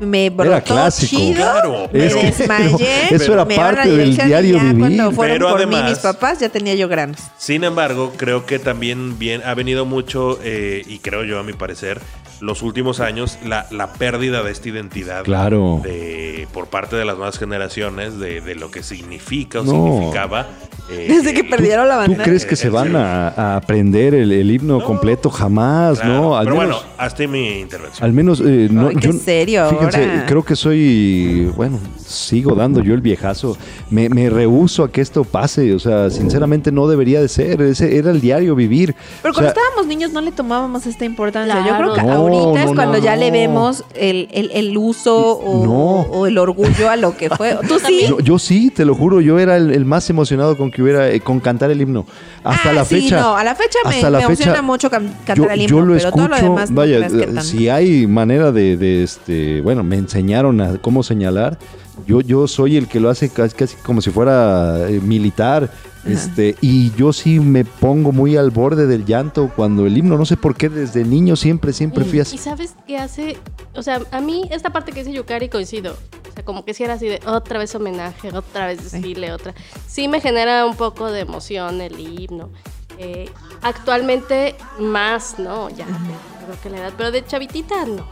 me 0.00 0.30
brotó 0.30 0.62
clásico. 0.64 1.16
chido. 1.16 1.34
Claro, 1.36 1.88
me 1.92 2.06
Es 2.06 2.14
que- 2.14 2.26
desmayé. 2.26 3.06
eso 3.14 3.32
era 3.32 3.44
me 3.44 3.56
parte 3.56 3.88
del 3.90 4.16
diario 4.16 4.56
ya 4.56 4.62
vivir. 4.62 4.78
Cuando 4.78 5.12
fueron 5.12 5.34
Pero 5.38 5.48
por 5.50 5.58
mí 5.66 5.74
además- 5.74 5.90
mis 5.90 5.98
papás, 6.00 6.38
ya 6.40 6.48
tenía 6.48 6.74
yo 6.74 6.88
granos. 6.88 7.18
Sin 7.38 7.64
embargo, 7.64 8.12
creo 8.16 8.46
que 8.46 8.58
también 8.58 9.18
bien, 9.18 9.42
ha 9.44 9.54
venido 9.54 9.84
mucho, 9.84 10.38
eh, 10.42 10.82
y 10.86 10.98
creo 10.98 11.24
yo 11.24 11.38
a 11.38 11.42
mi 11.42 11.52
parecer, 11.52 12.00
los 12.40 12.62
últimos 12.62 13.00
años, 13.00 13.38
la, 13.44 13.66
la 13.70 13.92
pérdida 13.94 14.42
de 14.42 14.52
esta 14.52 14.68
identidad 14.68 15.24
Claro. 15.24 15.80
de, 15.82 16.46
por 16.52 16.66
parte 16.66 16.96
de 16.96 17.04
las 17.04 17.16
nuevas 17.16 17.38
generaciones, 17.38 18.18
de, 18.18 18.40
de 18.40 18.54
lo 18.54 18.70
que 18.70 18.82
significa 18.82 19.60
o 19.60 19.64
No. 19.64 19.72
significaba 19.72 20.46
Eh, 20.88 21.06
Desde 21.08 21.34
que 21.34 21.42
perdieron 21.42 21.88
la 21.88 21.94
¿Tú 21.94 22.00
bandera. 22.02 22.22
crees 22.24 22.46
que 22.46 22.54
se 22.54 22.68
van 22.68 22.94
a, 22.94 23.28
a 23.30 23.56
aprender 23.56 24.14
el, 24.14 24.30
el 24.30 24.48
himno 24.50 24.84
completo? 24.84 25.30
Jamás, 25.30 25.98
claro, 25.98 26.14
¿no? 26.14 26.36
Al 26.36 26.44
pero 26.44 26.56
menos, 26.60 26.76
bueno, 26.82 26.92
hasta 26.98 27.26
mi 27.26 27.58
intervención. 27.60 28.04
al 28.04 28.12
menos 28.12 28.40
eh, 28.40 28.68
no, 28.70 28.88
Ay, 28.88 28.94
qué 28.96 29.12
serio 29.12 29.68
Fíjense, 29.70 29.98
ahora. 30.04 30.26
creo 30.26 30.44
que 30.44 30.54
soy, 30.54 31.50
bueno, 31.56 31.80
sigo 31.98 32.54
dando 32.54 32.84
yo 32.84 32.94
el 32.94 33.00
viejazo. 33.00 33.56
Me, 33.90 34.08
me 34.08 34.30
rehuso 34.30 34.84
a 34.84 34.92
que 34.92 35.00
esto 35.00 35.24
pase. 35.24 35.74
O 35.74 35.78
sea, 35.80 36.08
sinceramente 36.10 36.70
no 36.70 36.86
debería 36.86 37.20
de 37.20 37.28
ser. 37.28 37.60
Ese 37.62 37.96
era 37.98 38.12
el 38.12 38.20
diario 38.20 38.54
vivir. 38.54 38.94
Pero 39.22 39.32
O 39.32 39.34
cuando 39.34 39.52
sea, 39.52 39.60
estábamos 39.62 39.86
niños 39.88 40.12
no 40.12 40.20
le 40.20 40.30
tomábamos 40.30 40.86
esta 40.86 41.04
importancia. 41.04 41.64
Yo 41.66 41.76
creo 41.78 41.94
que 41.94 42.02
No, 42.02 42.08
ahorita 42.34 42.64
es 42.64 42.74
cuando 42.74 42.98
no, 42.98 43.04
ya 43.04 43.16
le 43.16 43.30
vemos 43.30 43.84
el, 43.94 44.28
el- 44.32 44.50
el 44.52 44.76
uso 44.76 45.16
o, 45.38 45.64
No. 45.64 45.72
o 46.12 46.26
el 46.26 46.38
orgullo 46.38 46.90
a 46.90 46.96
lo 46.96 47.16
que 47.16 47.30
fue. 47.30 47.58
¿Tú 47.68 47.78
sí? 47.86 48.06
Yo, 48.08 48.20
yo 48.20 48.38
sí, 48.38 48.70
te 48.70 48.84
lo 48.84 48.94
juro, 48.94 49.20
yo 49.20 49.38
era 49.38 49.56
el, 49.56 49.70
el 49.72 49.84
más 49.84 50.08
emocionado 50.10 50.56
con 50.56 50.70
que 50.70 50.82
hubiera 50.82 51.08
eh, 51.10 51.20
con 51.20 51.40
cantar 51.40 51.70
el 51.70 51.80
himno. 51.80 52.06
Hasta 52.44 52.70
Ah, 52.70 52.72
la 52.72 52.84
sí, 52.84 53.02
fecha. 53.02 53.20
no, 53.20 53.36
a 53.36 53.44
la 53.44 53.54
fecha 53.54 53.78
me, 53.84 53.94
hasta 53.96 54.10
la 54.10 54.18
me 54.18 54.24
emociona 54.24 54.52
fecha, 54.52 54.62
mucho 54.62 54.90
can- 54.90 55.08
cantar 55.24 55.36
yo, 55.36 55.50
el 55.50 55.60
himno, 55.62 55.68
yo 55.68 55.80
lo 55.80 55.86
pero 55.94 56.08
escucho, 56.08 56.16
todo 56.16 56.28
lo 56.28 56.36
demás 56.42 56.70
no 56.70 56.76
vaya, 56.76 57.08
que 57.08 57.22
eh, 57.22 57.42
si 57.42 57.68
hay 57.68 58.06
manera 58.06 58.52
de, 58.52 58.76
de, 58.76 59.02
este, 59.02 59.60
bueno, 59.60 59.82
me 59.82 59.96
enseñaron 59.96 60.60
a 60.60 60.78
cómo 60.78 61.02
señalar. 61.02 61.58
Yo, 62.06 62.20
yo 62.20 62.46
soy 62.46 62.76
el 62.76 62.88
que 62.88 63.00
lo 63.00 63.08
hace 63.08 63.30
casi, 63.30 63.54
casi 63.56 63.74
como 63.76 64.02
si 64.02 64.10
fuera 64.10 64.86
eh, 64.88 65.00
militar. 65.02 65.70
Este, 66.06 66.54
y 66.60 66.92
yo 66.92 67.12
sí 67.12 67.40
me 67.40 67.64
pongo 67.64 68.12
muy 68.12 68.36
al 68.36 68.50
borde 68.50 68.86
del 68.86 69.04
llanto 69.04 69.50
cuando 69.54 69.86
el 69.86 69.96
himno, 69.96 70.16
no 70.16 70.24
sé 70.24 70.36
por 70.36 70.54
qué, 70.56 70.68
desde 70.68 71.04
niño 71.04 71.36
siempre, 71.36 71.72
siempre 71.72 72.04
fui 72.04 72.18
Y 72.18 72.20
así. 72.22 72.38
sabes 72.38 72.74
qué 72.86 72.96
hace, 72.98 73.36
o 73.74 73.82
sea, 73.82 74.00
a 74.12 74.20
mí 74.20 74.48
esta 74.50 74.70
parte 74.70 74.92
que 74.92 75.00
dice 75.04 75.12
Yukari 75.16 75.48
coincido. 75.48 75.96
O 76.30 76.32
sea, 76.32 76.44
como 76.44 76.64
que 76.64 76.74
si 76.74 76.84
era 76.84 76.94
así 76.94 77.06
de 77.08 77.20
otra 77.26 77.58
vez 77.58 77.74
homenaje, 77.74 78.30
otra 78.36 78.66
vez 78.66 78.92
desfile, 78.92 79.32
otra. 79.32 79.54
Sí 79.86 80.06
me 80.06 80.20
genera 80.20 80.66
un 80.66 80.76
poco 80.76 81.10
de 81.10 81.20
emoción 81.20 81.80
el 81.80 81.98
himno. 81.98 82.50
Eh, 82.98 83.28
actualmente 83.62 84.54
más, 84.78 85.38
¿no? 85.38 85.68
Ya, 85.70 85.86
creo 85.86 86.60
que 86.62 86.70
la 86.70 86.78
edad, 86.78 86.92
pero 86.96 87.10
de 87.10 87.24
chavitita 87.24 87.84
no. 87.86 88.06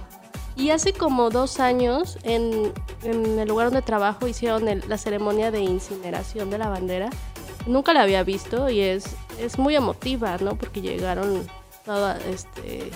Y 0.56 0.70
hace 0.70 0.92
como 0.92 1.30
dos 1.30 1.58
años, 1.58 2.16
en, 2.22 2.72
en 3.02 3.38
el 3.40 3.48
lugar 3.48 3.66
donde 3.68 3.82
trabajo, 3.82 4.28
hicieron 4.28 4.68
el- 4.68 4.84
la 4.88 4.98
ceremonia 4.98 5.50
de 5.50 5.60
incineración 5.62 6.48
de 6.50 6.58
la 6.58 6.68
bandera. 6.68 7.10
Nunca 7.66 7.92
la 7.94 8.02
había 8.02 8.22
visto 8.24 8.68
y 8.68 8.80
es, 8.80 9.04
es 9.40 9.58
muy 9.58 9.74
emotiva, 9.76 10.36
¿no? 10.38 10.56
Porque 10.56 10.80
llegaron 10.82 11.46
todos 11.84 12.16
este, 12.26 12.90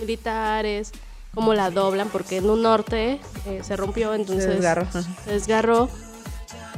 militares, 0.00 0.92
cómo 1.34 1.54
la 1.54 1.70
doblan, 1.70 2.08
porque 2.08 2.38
en 2.38 2.50
un 2.50 2.62
norte 2.62 3.18
eh, 3.46 3.60
se 3.62 3.76
rompió, 3.76 4.14
entonces 4.14 4.44
Se 4.44 4.50
desgarró. 4.50 4.86
se 4.92 5.30
desgarró. 5.32 5.88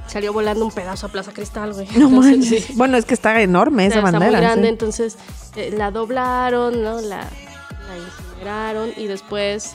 Salió 0.06 0.32
volando 0.32 0.64
un 0.64 0.72
pedazo 0.72 1.06
a 1.06 1.08
Plaza 1.10 1.32
Cristal, 1.32 1.72
güey. 1.72 1.86
No 1.96 2.08
Entonces, 2.08 2.36
manches. 2.38 2.64
sí. 2.66 2.72
Bueno, 2.76 2.96
es 2.98 3.04
que 3.04 3.14
está 3.14 3.40
enorme 3.40 3.86
esa 3.86 3.98
Está 3.98 4.10
bandera. 4.10 4.30
muy 4.32 4.40
grande, 4.40 4.62
sí. 4.64 4.68
entonces 4.68 5.16
eh, 5.56 5.72
la 5.76 5.90
doblaron, 5.90 6.82
¿no? 6.82 7.00
La, 7.00 7.18
la 7.88 7.96
incineraron 7.96 8.90
y 8.96 9.06
después 9.06 9.72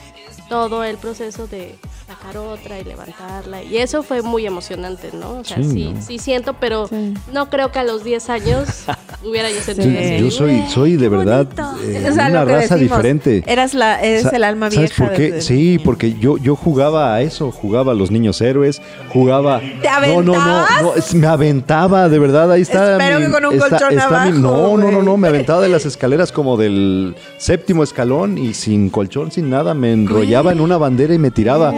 todo 0.48 0.84
el 0.84 0.96
proceso 0.96 1.46
de 1.48 1.76
sacar 2.08 2.38
otra 2.38 2.78
y 2.78 2.84
levantarla. 2.84 3.62
Y 3.62 3.76
eso 3.76 4.02
fue 4.02 4.22
muy 4.22 4.46
emocionante, 4.46 5.10
¿no? 5.12 5.40
O 5.40 5.44
sea, 5.44 5.58
Sí, 5.58 5.64
sí, 5.70 5.92
¿no? 5.94 6.00
sí 6.00 6.18
siento, 6.18 6.54
pero 6.54 6.88
Sí. 6.88 7.12
no 7.34 7.50
creo 7.50 7.70
que 7.70 7.80
a 7.80 7.84
los 7.84 8.02
10 8.02 8.30
años 8.30 8.66
hubiera 9.22 9.50
yo 9.50 9.60
sentido 9.60 9.90
Sí. 9.90 9.96
así. 10.14 10.24
Yo 10.24 10.30
soy, 10.30 10.62
soy 10.72 10.96
de 10.96 11.08
verdad 11.10 11.46
eh, 11.84 12.06
O 12.10 12.14
sea, 12.14 12.28
una 12.28 12.46
raza 12.46 12.76
decimos, 12.76 12.80
diferente. 12.80 13.44
Eras 13.46 13.74
la, 13.74 14.00
eres 14.02 14.22
Sa- 14.22 14.30
el 14.36 14.44
alma 14.44 14.70
¿Sabes 14.70 14.88
vieja. 14.96 15.04
por 15.04 15.14
qué? 15.16 15.22
desde 15.32 15.42
Sí, 15.42 15.54
niño. 15.72 15.80
porque 15.84 16.14
yo, 16.14 16.38
yo 16.38 16.56
jugaba 16.56 17.14
a 17.14 17.20
eso, 17.20 17.50
jugaba 17.50 17.92
a 17.92 17.94
los 17.94 18.10
niños 18.10 18.40
héroes, 18.40 18.80
jugaba. 19.12 19.60
¿Te 19.60 19.66
No, 20.08 20.22
no, 20.22 20.32
no, 20.32 20.34
aventabas? 20.40 20.82
no, 20.82 20.94
es- 20.94 21.14
me 21.14 21.26
aventaba, 21.26 22.08
de 22.08 22.18
verdad, 22.18 22.50
ahí 22.52 22.62
está. 22.62 22.92
Espero 22.92 23.18
que 23.18 23.30
con 23.30 23.44
un 23.44 23.58
colchón 23.58 23.98
abajo, 24.00 24.30
No, 24.30 24.76
no, 24.78 24.90
no, 24.90 25.02
no, 25.02 25.16
me 25.18 25.28
aventaba 25.28 25.60
de 25.60 25.68
las 25.68 25.84
escaleras 25.84 26.32
como 26.32 26.56
del 26.56 27.14
séptimo 27.36 27.82
escalón 27.82 28.38
y 28.38 28.54
sin 28.54 28.88
colchón, 28.88 29.30
sin 29.30 29.50
nada, 29.50 29.74
me 29.74 29.92
enrollaba 29.92 30.52
en 30.52 30.60
una 30.62 30.78
bandera 30.78 31.12
y 31.12 31.18
me 31.18 31.30
tiraba. 31.30 31.74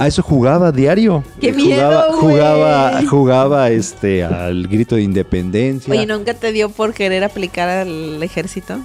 A 0.00 0.06
eso 0.06 0.22
jugaba 0.22 0.72
diario. 0.72 1.22
¡Qué 1.40 1.48
Eh, 1.48 1.52
miedo, 1.52 1.76
jugaba, 1.76 2.06
güey! 2.08 2.18
jugaba, 2.20 3.00
jugaba 3.08 3.70
este 3.70 4.24
al 4.24 4.66
grito 4.66 4.96
de 4.96 5.02
independencia. 5.02 5.92
Oye, 5.92 6.06
¿nunca 6.06 6.32
te 6.32 6.52
dio 6.52 6.70
por 6.70 6.94
querer 6.94 7.22
aplicar 7.22 7.68
al 7.68 8.22
ejército? 8.22 8.78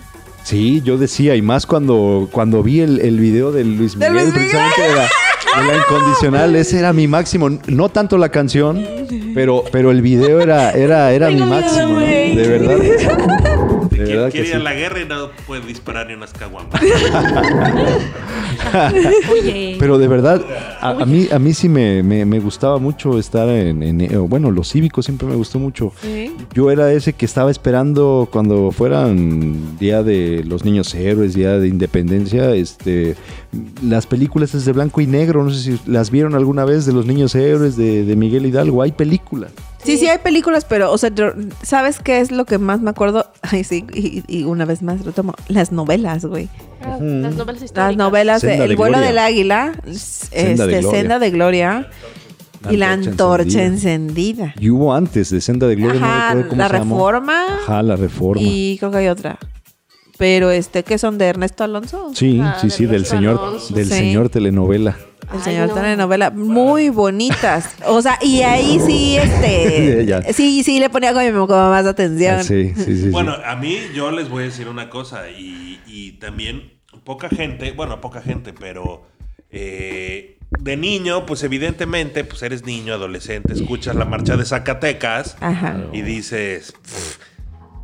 Sí, 0.43 0.81
yo 0.83 0.97
decía, 0.97 1.35
y 1.35 1.41
más 1.41 1.65
cuando, 1.65 2.27
cuando 2.31 2.61
vi 2.61 2.81
el, 2.81 2.99
el 2.99 3.17
video 3.19 3.51
de 3.53 3.63
Luis 3.63 3.97
¿De 3.97 4.09
Miguel, 4.09 4.25
Luis 4.25 4.35
Miguel? 4.35 4.51
precisamente 4.51 4.81
de 4.81 4.95
la, 4.95 5.61
de 5.61 5.67
la 5.71 5.77
incondicional, 5.77 6.55
ese 6.57 6.79
era 6.79 6.91
mi 6.93 7.07
máximo. 7.07 7.49
No 7.67 7.87
tanto 7.89 8.17
la 8.17 8.27
canción, 8.29 8.85
pero, 9.33 9.63
pero 9.71 9.91
el 9.91 10.01
video 10.01 10.41
era, 10.41 10.71
era, 10.71 11.13
era 11.13 11.29
mi 11.29 11.35
miedo, 11.35 11.47
máximo, 11.47 11.87
¿no? 11.93 11.99
De 12.01 12.47
verdad. 12.47 13.54
que 13.97 14.03
Quiere, 14.05 14.31
que 14.31 14.47
ir 14.47 14.55
a 14.55 14.59
la 14.59 14.73
guerra 14.73 15.01
y 15.01 15.05
no 15.05 15.29
puede 15.47 15.61
disparar 15.65 16.07
ni 16.07 16.13
unas 16.13 16.33
caguamas. 16.33 16.79
Pero 19.79 19.97
de 19.97 20.07
verdad, 20.07 20.41
a, 20.81 20.89
a 20.91 21.05
mí, 21.05 21.27
a 21.31 21.39
mí 21.39 21.53
sí 21.53 21.69
me, 21.69 22.03
me- 22.03 22.25
me 22.25 22.39
gustaba 22.39 22.77
mucho 22.79 23.17
estar 23.19 23.47
en, 23.49 23.83
en- 23.83 24.01
eh, 24.01 24.17
bueno, 24.17 24.51
los 24.51 24.71
cívicos 24.71 25.05
siempre 25.05 25.27
me 25.27 25.35
gustó 25.35 25.59
mucho. 25.59 25.91
Sí. 26.01 26.31
Yo 26.53 26.71
era 26.71 26.91
ese 26.91 27.13
que 27.13 27.25
estaba 27.25 27.51
esperando 27.51 28.27
cuando 28.31 28.71
fueran 28.71 29.77
Día 29.79 30.03
de 30.03 30.43
los 30.45 30.63
Niños 30.65 30.93
Héroes, 30.95 31.33
Día 31.35 31.59
de 31.59 31.67
Independencia, 31.67 32.53
este, 32.55 33.15
las 33.83 34.07
películas 34.07 34.53
es 34.55 34.65
de 34.65 34.71
blanco 34.73 35.01
y 35.01 35.07
negro, 35.07 35.43
no 35.43 35.49
sé 35.51 35.61
si 35.77 35.79
las 35.89 36.11
vieron 36.11 36.35
alguna 36.35 36.65
vez 36.65 36.85
de 36.85 36.93
los 36.93 37.05
Niños 37.05 37.35
Héroes 37.35 37.75
de, 37.77 38.03
de 38.05 38.15
Miguel 38.15 38.45
Hidalgo, 38.45 38.81
hay 38.81 38.91
películas. 38.91 39.51
Sí, 39.85 39.97
sí, 39.97 40.07
hay 40.07 40.17
películas, 40.19 40.65
pero, 40.65 40.91
o 40.91 40.97
sea, 40.97 41.09
yo- 41.13 41.31
¿sabes 41.61 41.99
qué 41.99 42.19
es 42.19 42.31
lo 42.31 42.45
que 42.45 42.57
más 42.57 42.81
me 42.81 42.89
acuerdo? 42.89 43.31
Ay, 43.41 43.63
sí, 43.63 43.85
y, 43.93 44.23
y 44.27 44.43
una 44.43 44.65
vez 44.65 44.81
más 44.81 45.05
lo 45.05 45.11
tomo. 45.11 45.33
Las 45.47 45.71
novelas, 45.71 46.25
güey. 46.25 46.49
Ah, 46.81 46.97
Las 46.99 47.35
novelas 47.35 47.61
históricas. 47.63 47.73
Las 47.75 47.95
novelas 47.97 48.41
de 48.41 48.47
de 48.57 48.63
El 48.65 48.75
vuelo 48.75 48.93
Gloria. 48.97 49.07
del 49.07 49.17
águila, 49.19 49.71
Senda 49.93 50.65
de 50.67 50.73
este, 50.73 50.81
Gloria. 50.81 50.99
Senda 51.01 51.19
de 51.19 51.31
Gloria 51.31 51.87
La 52.63 52.73
y 52.73 52.77
la 52.77 52.91
antorcha 52.91 53.63
encendida. 53.63 54.53
Y 54.59 54.69
hubo 54.69 54.93
antes 54.93 55.29
de 55.29 55.39
Senda 55.41 55.67
de 55.67 55.75
Gloria, 55.75 55.99
no 55.99 56.05
Ajá, 56.05 56.27
recuerdo 56.29 56.49
cómo 56.49 56.61
la 56.61 56.67
se 56.67 56.73
llamó. 56.77 56.95
reforma 56.95 57.45
Ajá, 57.63 57.83
la 57.83 57.95
reforma. 57.95 58.41
y 58.43 58.77
creo 58.79 58.91
que 58.91 58.97
hay 58.97 59.07
otra. 59.07 59.37
Pero, 60.17 60.49
este, 60.51 60.83
¿qué 60.83 60.97
son 60.97 61.17
de 61.17 61.25
Ernesto 61.25 61.63
Alonso? 61.63 62.11
Sí, 62.15 62.39
Ah, 62.41 62.57
sí, 62.61 62.67
de 62.67 62.73
sí, 62.73 62.85
del 62.85 63.05
señor, 63.05 63.39
Alonso. 63.41 63.73
del 63.73 63.85
Sí. 63.87 63.93
señor 63.95 64.29
telenovela. 64.29 64.97
El 65.23 65.37
Ay, 65.37 65.43
señor 65.43 65.67
no. 65.69 65.73
telenovela, 65.73 66.29
muy 66.29 66.89
bonitas. 66.89 67.75
O 67.87 68.01
sea, 68.01 68.17
y 68.21 68.41
ahí 68.43 68.79
sí, 68.85 69.17
este, 69.17 70.05
sí, 70.33 70.63
sí 70.63 70.79
le 70.79 70.89
ponía 70.89 71.13
como, 71.13 71.47
como 71.47 71.69
más 71.69 71.85
atención. 71.85 72.35
Ah, 72.39 72.43
Sí, 72.43 72.73
sí, 72.75 72.83
sí. 72.85 73.01
sí. 73.03 73.09
Bueno, 73.09 73.35
a 73.45 73.55
mí 73.55 73.77
yo 73.93 74.11
les 74.11 74.29
voy 74.29 74.43
a 74.43 74.45
decir 74.45 74.67
una 74.69 74.89
cosa 74.89 75.29
y, 75.29 75.79
y 75.87 76.13
también 76.13 76.71
poca 77.03 77.27
gente, 77.29 77.71
bueno, 77.73 77.99
poca 78.01 78.21
gente, 78.21 78.53
pero 78.53 79.05
eh, 79.49 80.37
de 80.59 80.77
niño, 80.77 81.25
pues 81.25 81.43
evidentemente, 81.43 82.23
pues 82.23 82.41
eres 82.43 82.65
niño, 82.65 82.93
adolescente, 82.93 83.51
escuchas 83.53 83.95
la 83.95 84.05
marcha 84.05 84.37
de 84.37 84.45
Zacatecas 84.45 85.37
Ajá. 85.41 85.85
y 85.91 86.01
dices, 86.03 86.73
"Pff, 86.83 87.17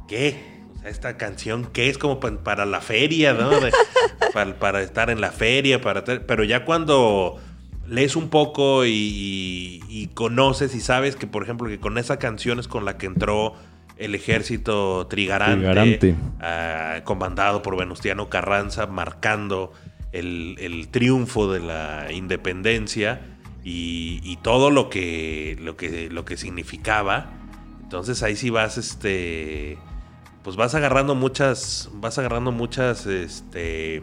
¿qué? 0.08 0.51
Esta 0.84 1.18
canción, 1.18 1.66
¿qué 1.72 1.90
es 1.90 1.98
como 1.98 2.20
pa- 2.20 2.44
para 2.44 2.66
la 2.66 2.82
feria, 2.82 3.34
no? 3.34 3.50
De- 3.50 3.72
para, 4.34 4.56
para 4.60 4.82
estar 4.82 5.10
en 5.10 5.22
la 5.22 5.32
feria, 5.32 5.82
para 5.82 6.04
pero 6.04 6.44
ya 6.44 6.66
cuando 6.66 7.40
lees 7.88 8.16
un 8.16 8.30
poco 8.30 8.86
y, 8.86 8.92
y- 8.92 9.80
y 9.90 10.08
conoces 10.08 10.74
y 10.76 10.80
sabes 10.82 11.16
que, 11.16 11.28
por 11.28 11.44
ejemplo, 11.44 11.68
que 11.68 11.80
con 11.80 11.98
esa 11.98 12.18
canción 12.18 12.60
es 12.60 12.68
con 12.68 12.86
la 12.86 12.98
que 12.98 13.06
entró 13.06 13.54
el 13.98 14.16
ejército 14.16 15.06
trigarante, 15.08 15.58
Trigarante. 15.68 16.16
ah, 16.40 17.02
comandado 17.04 17.62
por 17.62 17.78
Venustiano 17.78 18.30
Carranza, 18.30 18.88
marcando 18.88 19.74
el, 20.12 20.56
el 20.60 20.88
triunfo 20.88 21.52
de 21.54 21.60
la 21.60 22.08
independencia 22.12 23.22
y, 23.64 24.20
y 24.24 24.38
todo 24.38 24.72
lo 24.72 24.90
que, 24.90 25.56
lo, 25.62 25.78
que, 25.78 26.10
lo 26.10 26.26
que 26.26 26.36
significaba. 26.38 27.32
Entonces 27.84 28.24
ahí 28.24 28.36
sí 28.36 28.50
vas, 28.50 28.78
este, 28.80 29.78
pues 30.44 30.56
vas 30.56 30.74
agarrando 30.76 31.16
muchas, 31.16 31.90
vas 31.94 32.18
agarrando 32.18 32.52
muchas, 32.52 33.06
este, 33.06 34.02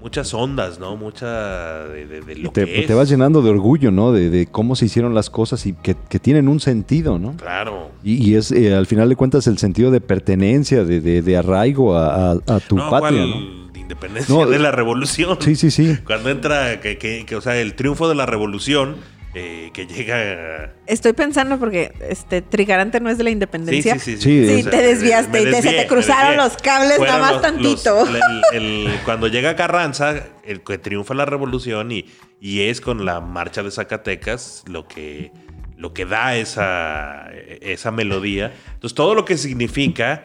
muchas 0.00 0.34
ondas, 0.34 0.78
¿no? 0.78 0.96
Mucha 0.96 1.84
de, 1.88 2.06
de- 2.06 2.36
lo 2.36 2.50
te, 2.50 2.64
que 2.66 2.80
es. 2.80 2.86
te 2.86 2.94
vas 2.94 3.08
llenando 3.08 3.40
de 3.42 3.50
orgullo, 3.50 3.90
¿no? 3.90 4.12
De, 4.12 4.28
de 4.30 4.46
cómo 4.46 4.76
se 4.76 4.84
hicieron 4.86 5.14
las 5.14 5.30
cosas 5.30 5.64
y 5.66 5.72
que, 5.72 5.96
que 6.08 6.18
tienen 6.18 6.48
un 6.48 6.60
sentido, 6.60 7.18
¿no? 7.18 7.36
Claro. 7.36 7.90
Y, 8.02 8.14
y 8.30 8.34
es, 8.36 8.50
eh, 8.52 8.74
al 8.74 8.86
final 8.86 9.08
de 9.08 9.16
cuentas, 9.16 9.46
el 9.46 9.58
sentido 9.58 9.90
de 9.90 10.00
pertenencia, 10.00 10.84
de, 10.84 11.00
de- 11.00 11.22
de 11.22 11.36
arraigo 11.36 11.96
a, 11.96 12.32
a- 12.32 12.38
a 12.46 12.60
tu 12.60 12.76
no, 12.76 12.90
patria. 12.90 13.24
¿no? 13.24 13.64
De 13.72 13.80
independencia 13.80 14.34
No, 14.34 14.46
de 14.46 14.58
la 14.58 14.70
revolución. 14.72 15.38
Sí, 15.40 15.56
sí, 15.56 15.70
sí. 15.70 15.96
Cuando 16.06 16.28
entra, 16.30 16.80
que, 16.80 16.98
que- 16.98 17.24
que, 17.26 17.36
o 17.36 17.40
sea, 17.40 17.56
el 17.60 17.74
triunfo 17.74 18.08
de 18.08 18.14
la 18.14 18.26
revolución, 18.26 18.96
eh, 19.34 19.70
que 19.72 19.86
llega... 19.86 20.72
Estoy 20.86 21.12
pensando 21.12 21.58
porque 21.58 21.92
este 22.08 22.40
Trigarante 22.42 23.00
no 23.00 23.10
es 23.10 23.18
de 23.18 23.24
la 23.24 23.28
Sí, 23.30 23.32
independencia. 23.32 23.98
sí, 23.98 24.16
sí. 24.16 24.22
Sí, 24.22 24.46
Sí, 24.48 24.60
o 24.60 24.62
sea, 24.62 24.70
te 24.70 24.82
desviaste 24.82 25.42
y 25.42 25.44
te- 25.44 25.62
se 25.62 25.72
te 25.72 25.86
cruzaron 25.86 26.36
los 26.36 26.56
cables 26.56 26.96
Fueron 26.98 27.16
nada 27.20 27.20
más 27.20 27.32
los- 27.32 27.42
tantito. 27.42 28.04
los- 28.06 28.20
el- 28.52 28.62
el- 28.88 29.00
cuando 29.04 29.26
llega 29.28 29.56
Carranza, 29.56 30.24
el 30.44 30.62
que 30.62 30.78
triunfa 30.78 31.14
la 31.14 31.24
revolución 31.26 31.90
y, 31.92 32.06
y 32.40 32.62
es 32.62 32.80
con 32.80 33.04
la 33.04 33.20
marcha 33.20 33.62
de 33.62 33.70
Zacatecas 33.70 34.62
lo 34.68 34.86
que, 34.86 35.32
lo 35.76 35.92
que 35.92 36.04
da 36.06 36.36
esa, 36.36 37.28
esa 37.60 37.90
melodía. 37.90 38.52
Entonces, 38.74 38.94
todo 38.94 39.14
lo 39.14 39.24
que 39.24 39.36
significa 39.36 40.22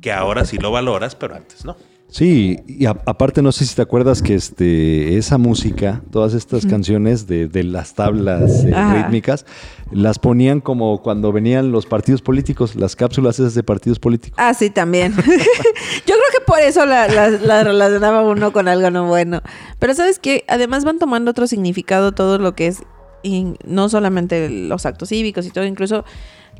que 0.00 0.12
ahora 0.12 0.44
sí 0.44 0.58
lo 0.58 0.70
valoras, 0.70 1.14
pero 1.16 1.34
antes 1.34 1.64
no. 1.64 1.76
Sí, 2.14 2.60
y 2.68 2.86
a- 2.86 2.90
aparte 3.06 3.42
no 3.42 3.50
sé 3.50 3.66
si 3.66 3.74
te 3.74 3.82
acuerdas 3.82 4.22
que 4.22 4.36
este 4.36 5.16
esa 5.18 5.36
música, 5.36 6.00
todas 6.12 6.32
estas 6.32 6.64
canciones 6.64 7.26
de, 7.26 7.48
de 7.48 7.64
las 7.64 7.94
tablas 7.94 8.64
eh, 8.64 8.72
rítmicas, 8.94 9.44
las 9.90 10.20
ponían 10.20 10.60
como 10.60 11.02
cuando 11.02 11.32
venían 11.32 11.72
los 11.72 11.86
partidos 11.86 12.22
políticos, 12.22 12.76
las 12.76 12.94
cápsulas 12.94 13.40
esas 13.40 13.54
de 13.56 13.64
partidos 13.64 13.98
políticos. 13.98 14.36
Ah, 14.40 14.54
sí, 14.54 14.70
también. 14.70 15.12
Yo 15.16 15.22
creo 15.24 16.30
que 16.32 16.44
por 16.46 16.60
eso 16.60 16.86
la, 16.86 17.08
la- 17.08 17.30
la 17.30 17.64
relacionaba 17.64 18.22
uno 18.22 18.52
con 18.52 18.68
algo 18.68 18.92
no 18.92 19.08
bueno. 19.08 19.42
Pero 19.80 19.92
sabes 19.94 20.20
que 20.20 20.44
además 20.46 20.84
van 20.84 21.00
tomando 21.00 21.32
otro 21.32 21.48
significado 21.48 22.12
todo 22.12 22.38
lo 22.38 22.54
que 22.54 22.68
es, 22.68 22.84
y 23.24 23.54
no 23.66 23.88
solamente 23.88 24.48
los 24.50 24.86
actos 24.86 25.08
cívicos 25.08 25.46
y 25.46 25.50
todo, 25.50 25.64
incluso 25.64 26.04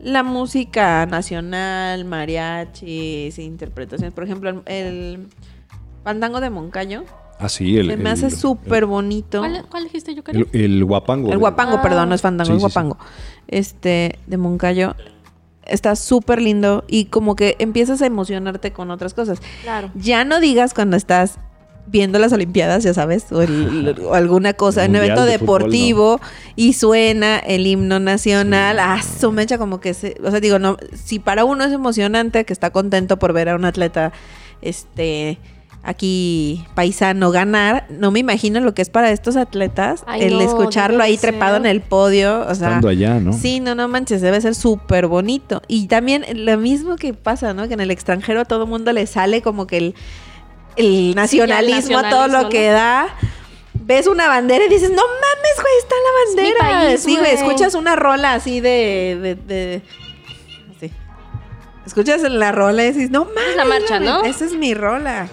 la 0.00 0.22
música 0.22 1.06
nacional, 1.06 2.04
mariachis, 2.04 3.38
interpretaciones. 3.38 4.14
Por 4.14 4.24
ejemplo, 4.24 4.50
el, 4.50 4.62
el 4.66 5.26
fandango 6.02 6.40
de 6.40 6.50
Moncayo 6.50 7.04
Ah, 7.40 7.48
sí, 7.48 7.76
el, 7.76 7.88
se 7.90 7.96
me 7.96 8.10
hace 8.10 8.30
súper 8.30 8.86
bonito. 8.86 9.40
¿Cuál, 9.40 9.66
cuál 9.68 9.84
dijiste 9.84 10.14
yo, 10.14 10.22
el, 10.28 10.48
el 10.52 10.84
guapango. 10.84 11.32
El 11.32 11.38
guapango, 11.38 11.76
Ah. 11.78 11.82
perdón, 11.82 12.08
no 12.10 12.14
es 12.14 12.22
fandango, 12.22 12.46
Sí, 12.46 12.52
es 12.52 12.62
sí, 12.62 12.68
sí. 12.68 12.72
guapango. 12.72 12.96
Este, 13.48 14.18
de 14.26 14.36
Moncayo. 14.36 14.94
Está 15.66 15.96
súper 15.96 16.40
lindo 16.42 16.84
y 16.86 17.06
como 17.06 17.34
que 17.36 17.56
empiezas 17.58 18.02
a 18.02 18.06
emocionarte 18.06 18.72
con 18.72 18.90
otras 18.90 19.14
cosas. 19.14 19.40
Claro. 19.62 19.90
Ya 19.94 20.24
no 20.24 20.38
digas 20.38 20.74
cuando 20.74 20.96
estás 20.96 21.38
viendo 21.86 22.18
las 22.18 22.32
Olimpiadas, 22.32 22.82
ya 22.82 22.94
sabes, 22.94 23.30
o, 23.30 23.42
el- 23.42 23.94
o 24.04 24.14
alguna 24.14 24.54
cosa, 24.54 24.84
en 24.84 24.92
un 24.92 24.96
evento 24.96 25.24
de 25.24 25.38
fútbol, 25.38 25.58
deportivo 25.60 26.20
y 26.56 26.72
suena 26.72 27.38
el 27.38 27.66
himno 27.66 28.00
nacional, 28.00 28.78
ah, 28.80 29.00
su 29.02 29.30
mecha 29.32 29.58
como 29.58 29.80
que 29.80 29.92
se, 29.94 30.16
o 30.24 30.30
sea, 30.30 30.40
digo, 30.40 30.58
no, 30.58 30.76
si 30.94 31.18
para 31.18 31.44
uno 31.44 31.64
es 31.64 31.72
emocionante, 31.72 32.44
que 32.44 32.52
está 32.52 32.70
contento 32.70 33.18
por 33.18 33.32
ver 33.32 33.50
a 33.50 33.54
un 33.56 33.64
atleta, 33.66 34.12
este, 34.62 35.38
aquí 35.82 36.64
paisano 36.74 37.30
ganar, 37.30 37.86
no 37.90 38.10
me 38.10 38.20
imagino 38.20 38.60
lo 38.60 38.72
que 38.74 38.80
es 38.82 38.88
para 38.88 39.10
estos 39.10 39.36
atletas 39.36 40.02
Ay, 40.06 40.22
el 40.22 40.34
no, 40.34 40.40
escucharlo 40.40 41.02
ahí 41.02 41.16
ser. 41.18 41.30
trepado 41.32 41.56
en 41.56 41.66
el 41.66 41.82
podio, 41.82 42.40
o 42.48 42.54
sea, 42.54 42.68
Estando 42.68 42.88
allá, 42.88 43.20
¿no? 43.20 43.32
Sí, 43.34 43.60
no, 43.60 43.74
no 43.74 43.86
manches, 43.88 44.22
debe 44.22 44.40
ser 44.40 44.54
súper 44.54 45.06
bonito. 45.06 45.60
Y 45.68 45.86
también 45.88 46.24
lo 46.46 46.56
mismo 46.56 46.96
que 46.96 47.12
pasa, 47.12 47.52
¿no? 47.52 47.68
Que 47.68 47.74
en 47.74 47.80
el 47.80 47.90
extranjero 47.90 48.40
a 48.40 48.44
todo 48.46 48.66
mundo 48.66 48.92
le 48.92 49.06
sale 49.06 49.42
como 49.42 49.66
que 49.66 49.76
el, 49.76 49.94
el 50.76 51.14
nacionalismo, 51.14 51.98
a 51.98 52.08
todo 52.10 52.28
lo 52.28 52.48
que 52.48 52.68
da. 52.70 53.08
Ves 53.74 54.06
una 54.06 54.28
bandera 54.28 54.64
y 54.64 54.68
dices, 54.68 54.90
no 54.90 55.02
mames, 55.02 55.56
güey, 55.56 55.78
está 55.78 55.94
la 55.94 56.22
Es 56.22 56.36
bandera. 56.36 56.86
país, 56.88 57.02
sí, 57.02 57.16
güey, 57.18 57.32
escuchas 57.32 57.74
una 57.74 57.96
rola 57.96 58.32
así 58.34 58.60
de... 58.60 59.18
de, 59.20 59.34
de- 59.34 59.82
así. 60.76 60.90
Escuchas 61.84 62.22
la 62.22 62.50
rola 62.52 62.84
y 62.84 62.92
dices, 62.92 63.10
no 63.10 63.24
mames. 63.26 63.56
la 63.56 63.64
marcha, 63.66 63.98
güey, 63.98 64.08
¿no? 64.08 64.24
Esa 64.24 64.46
es 64.46 64.54
mi 64.54 64.72
rola. 64.74 65.28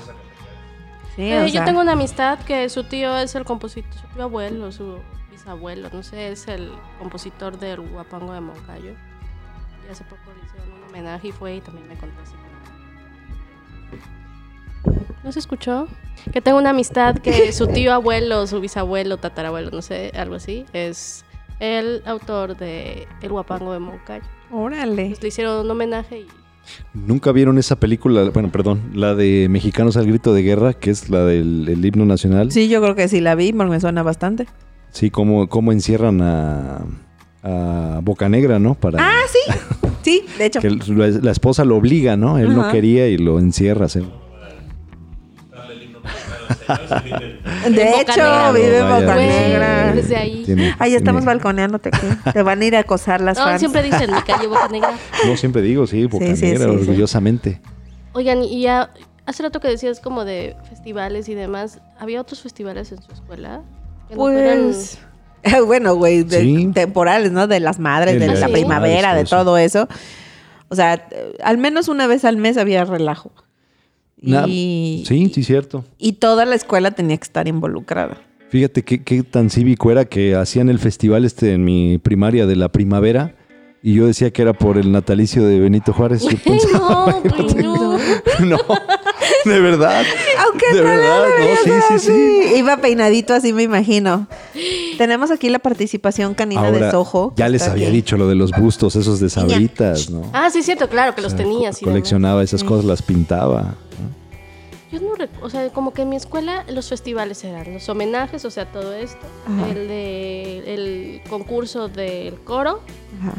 Sí, 1.15 1.23
Eh, 1.31 1.43
yo 1.45 1.51
sea, 1.51 1.65
tengo 1.65 1.79
una 1.81 1.93
amistad 1.93 2.39
que 2.39 2.67
su 2.69 2.83
tío 2.83 3.17
es 3.19 3.35
el 3.35 3.45
compositor, 3.45 3.93
su 3.93 4.07
tío 4.07 4.23
abuelo, 4.23 4.71
su 4.71 4.97
bisabuelo, 5.29 5.89
no 5.93 6.03
sé, 6.03 6.31
es 6.31 6.47
el 6.47 6.71
compositor 6.99 7.57
del 7.57 7.79
Guapango 7.81 8.33
de 8.33 8.41
Moncayo. 8.41 8.95
Y 9.87 9.91
hace 9.91 10.03
poco 10.05 10.21
le 10.37 10.45
hicieron 10.45 10.73
un 10.73 10.89
homenaje 10.89 11.29
y 11.29 11.31
fue 11.31 11.55
y 11.55 11.61
también 11.61 11.87
me 11.87 11.95
contó 11.95 12.21
así. 12.21 12.33
¿No 15.23 15.31
se 15.31 15.39
escuchó? 15.39 15.87
Que 16.33 16.41
tengo 16.41 16.57
una 16.57 16.71
amistad 16.71 17.15
que 17.17 17.51
su 17.53 17.67
tío 17.67 17.93
abuelo, 17.93 18.47
su 18.47 18.59
bisabuelo, 18.59 19.17
tatarabuelo, 19.17 19.69
no 19.71 19.81
sé, 19.81 20.11
algo 20.15 20.35
así, 20.35 20.65
es 20.73 21.25
el 21.59 22.01
autor 22.05 22.57
de 22.57 23.07
El 23.21 23.29
Guapango 23.29 23.73
de 23.73 23.79
Moncayo. 23.79 24.23
Órale. 24.51 25.07
Pues 25.09 25.21
le 25.21 25.27
hicieron 25.27 25.65
un 25.65 25.71
homenaje 25.71 26.19
y 26.21 26.27
Nunca 26.93 27.31
vieron 27.31 27.57
esa 27.57 27.75
película, 27.75 28.29
bueno, 28.29 28.51
perdón, 28.51 28.91
la 28.93 29.15
de 29.15 29.47
Mexicanos 29.49 29.97
al 29.97 30.05
grito 30.05 30.33
de 30.33 30.43
guerra, 30.43 30.73
que 30.73 30.91
es 30.91 31.09
la 31.09 31.25
del 31.25 31.67
el 31.67 31.83
himno 31.83 32.05
nacional. 32.05 32.51
Sí, 32.51 32.69
yo 32.69 32.81
creo 32.81 32.95
que 32.95 33.07
sí 33.07 33.19
la 33.19 33.33
vi 33.35 33.51
porque 33.51 33.71
me 33.71 33.79
suena 33.79 34.03
bastante. 34.03 34.45
Sí, 34.91 35.09
cómo, 35.09 35.47
cómo 35.49 35.71
encierran 35.71 36.21
a, 36.21 36.81
a 37.43 37.99
Bocanegra, 38.03 38.59
¿no? 38.59 38.75
Para 38.75 38.99
Ah, 39.01 39.21
sí. 39.27 39.53
Sí, 40.03 40.25
de 40.39 40.45
hecho. 40.47 40.59
que 40.61 40.69
la, 40.71 41.07
la 41.09 41.31
esposa 41.31 41.63
lo 41.63 41.75
obliga, 41.77 42.17
¿no? 42.17 42.39
Él 42.39 42.55
no 42.55 42.71
quería 42.71 43.07
y 43.07 43.19
lo 43.19 43.37
encierra. 43.37 43.87
¿sí? 43.87 44.01
De 47.69 47.85
Boca 47.85 48.01
hecho, 48.01 48.13
Negra. 48.23 48.51
vive 48.51 48.77
en 48.79 48.89
Boca 48.89 49.15
Negra. 49.15 49.93
desde 49.93 50.15
ahí. 50.17 50.43
Tiene- 50.45 50.75
Ahí 50.79 50.95
estamos 50.95 51.21
tiene- 51.21 51.33
balconeándote 51.33 51.89
aquí. 51.89 52.07
Te 52.33 52.43
van 52.43 52.61
a 52.61 52.65
ir 52.65 52.75
a 52.75 52.79
acosar 52.79 53.21
las 53.21 53.37
No, 53.37 53.43
fans. 53.45 53.59
siempre 53.59 53.83
dicen 53.83 54.11
mi 54.13 54.21
calle 54.21 54.47
Boca 54.47 54.67
Negra. 54.69 54.91
No, 55.25 55.37
siempre 55.37 55.61
digo, 55.61 55.87
sí, 55.87 56.05
Bocanegra, 56.05 56.35
sí, 56.37 56.55
sí. 56.57 56.63
orgullosamente. 56.63 57.61
Oigan, 58.13 58.43
y 58.43 58.61
ya 58.61 58.91
hace 59.25 59.43
rato 59.43 59.59
que 59.59 59.67
decías 59.67 59.99
como 59.99 60.25
de 60.25 60.55
festivales 60.69 61.29
y 61.29 61.35
demás, 61.35 61.79
¿había 61.99 62.19
otros 62.21 62.41
festivales 62.41 62.91
en 62.91 63.01
su 63.01 63.11
escuela? 63.11 63.61
Que 64.09 64.15
no 64.15 64.21
Pues. 64.21 64.99
Bueno, 65.65 65.95
güey, 65.95 66.23
de- 66.23 66.41
Sí. 66.41 66.69
temporales, 66.73 67.31
¿no? 67.31 67.47
De 67.47 67.59
las 67.59 67.79
madres, 67.79 68.19
de 68.19 68.27
de 68.27 68.39
la 68.39 68.47
primavera, 68.47 69.09
de 69.09 69.13
madres, 69.15 69.29
todo 69.29 69.43
todo 69.43 69.57
eso. 69.57 69.87
O 70.69 70.75
sea, 70.75 70.93
eh, 71.11 71.33
al 71.43 71.57
menos 71.57 71.87
una 71.87 72.05
vez 72.07 72.23
al 72.25 72.37
mes 72.37 72.57
había 72.57 72.85
relajo. 72.85 73.31
Y, 74.21 75.03
Sí, 75.07 75.31
sí, 75.33 75.43
cierto. 75.43 75.83
y 75.97 76.13
toda 76.13 76.45
la 76.45 76.55
escuela 76.55 76.91
tenía 76.91 77.17
que 77.17 77.23
estar 77.23 77.47
involucrada. 77.47 78.17
Fíjate 78.49 78.83
qué, 78.83 79.01
qué 79.03 79.23
tan 79.23 79.49
cívico 79.49 79.91
era 79.91 80.05
que 80.05 80.35
hacían 80.35 80.69
el 80.69 80.77
festival 80.77 81.25
este 81.25 81.53
en 81.53 81.63
mi 81.63 81.97
primaria 81.97 82.45
de 82.45 82.55
la 82.55 82.69
primavera 82.69 83.33
y 83.83 83.95
yo 83.95 84.05
decía 84.05 84.31
que 84.31 84.41
era 84.43 84.53
por 84.53 84.77
el 84.77 84.91
natalicio 84.91 85.43
de 85.45 85.59
Benito 85.59 85.91
Juárez. 85.93 86.21
Yo 86.23 86.37
pensaba- 86.43 87.19
no, 87.23 87.43
güey, 87.43 87.63
no. 87.63 87.97
no, 88.45 88.57
de 89.45 89.59
verdad. 89.59 90.03
Aunque 90.45 90.65
de 90.73 90.81
no 90.81 90.87
verdad, 90.87 91.25
no, 91.39 91.45
sí, 91.63 91.71
sí, 91.99 91.99
sí. 92.11 92.53
Iba 92.57 92.77
peinadito 92.77 93.33
así, 93.33 93.53
me 93.53 93.63
imagino. 93.63 94.27
Tenemos 94.97 95.31
aquí 95.31 95.49
la 95.49 95.59
participación 95.59 96.33
canina 96.35 96.61
de 96.63 96.67
Ahora, 96.67 96.91
Soho. 96.91 97.33
ya 97.35 97.49
les 97.49 97.67
había 97.67 97.87
aquí. 97.87 97.95
dicho 97.97 98.17
lo 98.17 98.27
de 98.27 98.35
los 98.35 98.51
bustos, 98.51 98.95
esos 98.95 99.19
de 99.19 99.29
sabritas, 99.29 100.09
¿no? 100.09 100.29
Ah, 100.33 100.49
sí, 100.51 100.59
es 100.59 100.65
cierto, 100.65 100.87
claro, 100.89 101.15
que 101.15 101.21
los 101.21 101.33
O 101.33 101.37
sea, 101.37 101.45
tenías. 101.45 101.79
co- 101.79 101.85
coleccionaba 101.85 102.43
esas 102.43 102.63
cosas, 102.63 102.85
las 102.85 103.01
pintaba. 103.01 103.61
¿no? 103.99 104.21
Yo 104.91 104.99
no 104.99 105.15
rec- 105.15 105.29
o 105.41 105.49
sea, 105.49 105.69
como 105.69 105.93
que 105.93 106.01
en 106.03 106.09
mi 106.09 106.17
escuela 106.17 106.65
los 106.69 106.89
festivales 106.89 107.43
eran 107.43 107.73
los 107.73 107.87
homenajes, 107.89 108.43
o 108.45 108.51
sea, 108.51 108.65
todo 108.71 108.93
esto, 108.93 109.25
Ajá. 109.47 109.69
el 109.69 109.87
de 109.87 110.73
el 110.73 111.21
concurso 111.29 111.87
del 111.87 112.35
coro. 112.41 112.81
Ajá. 113.21 113.33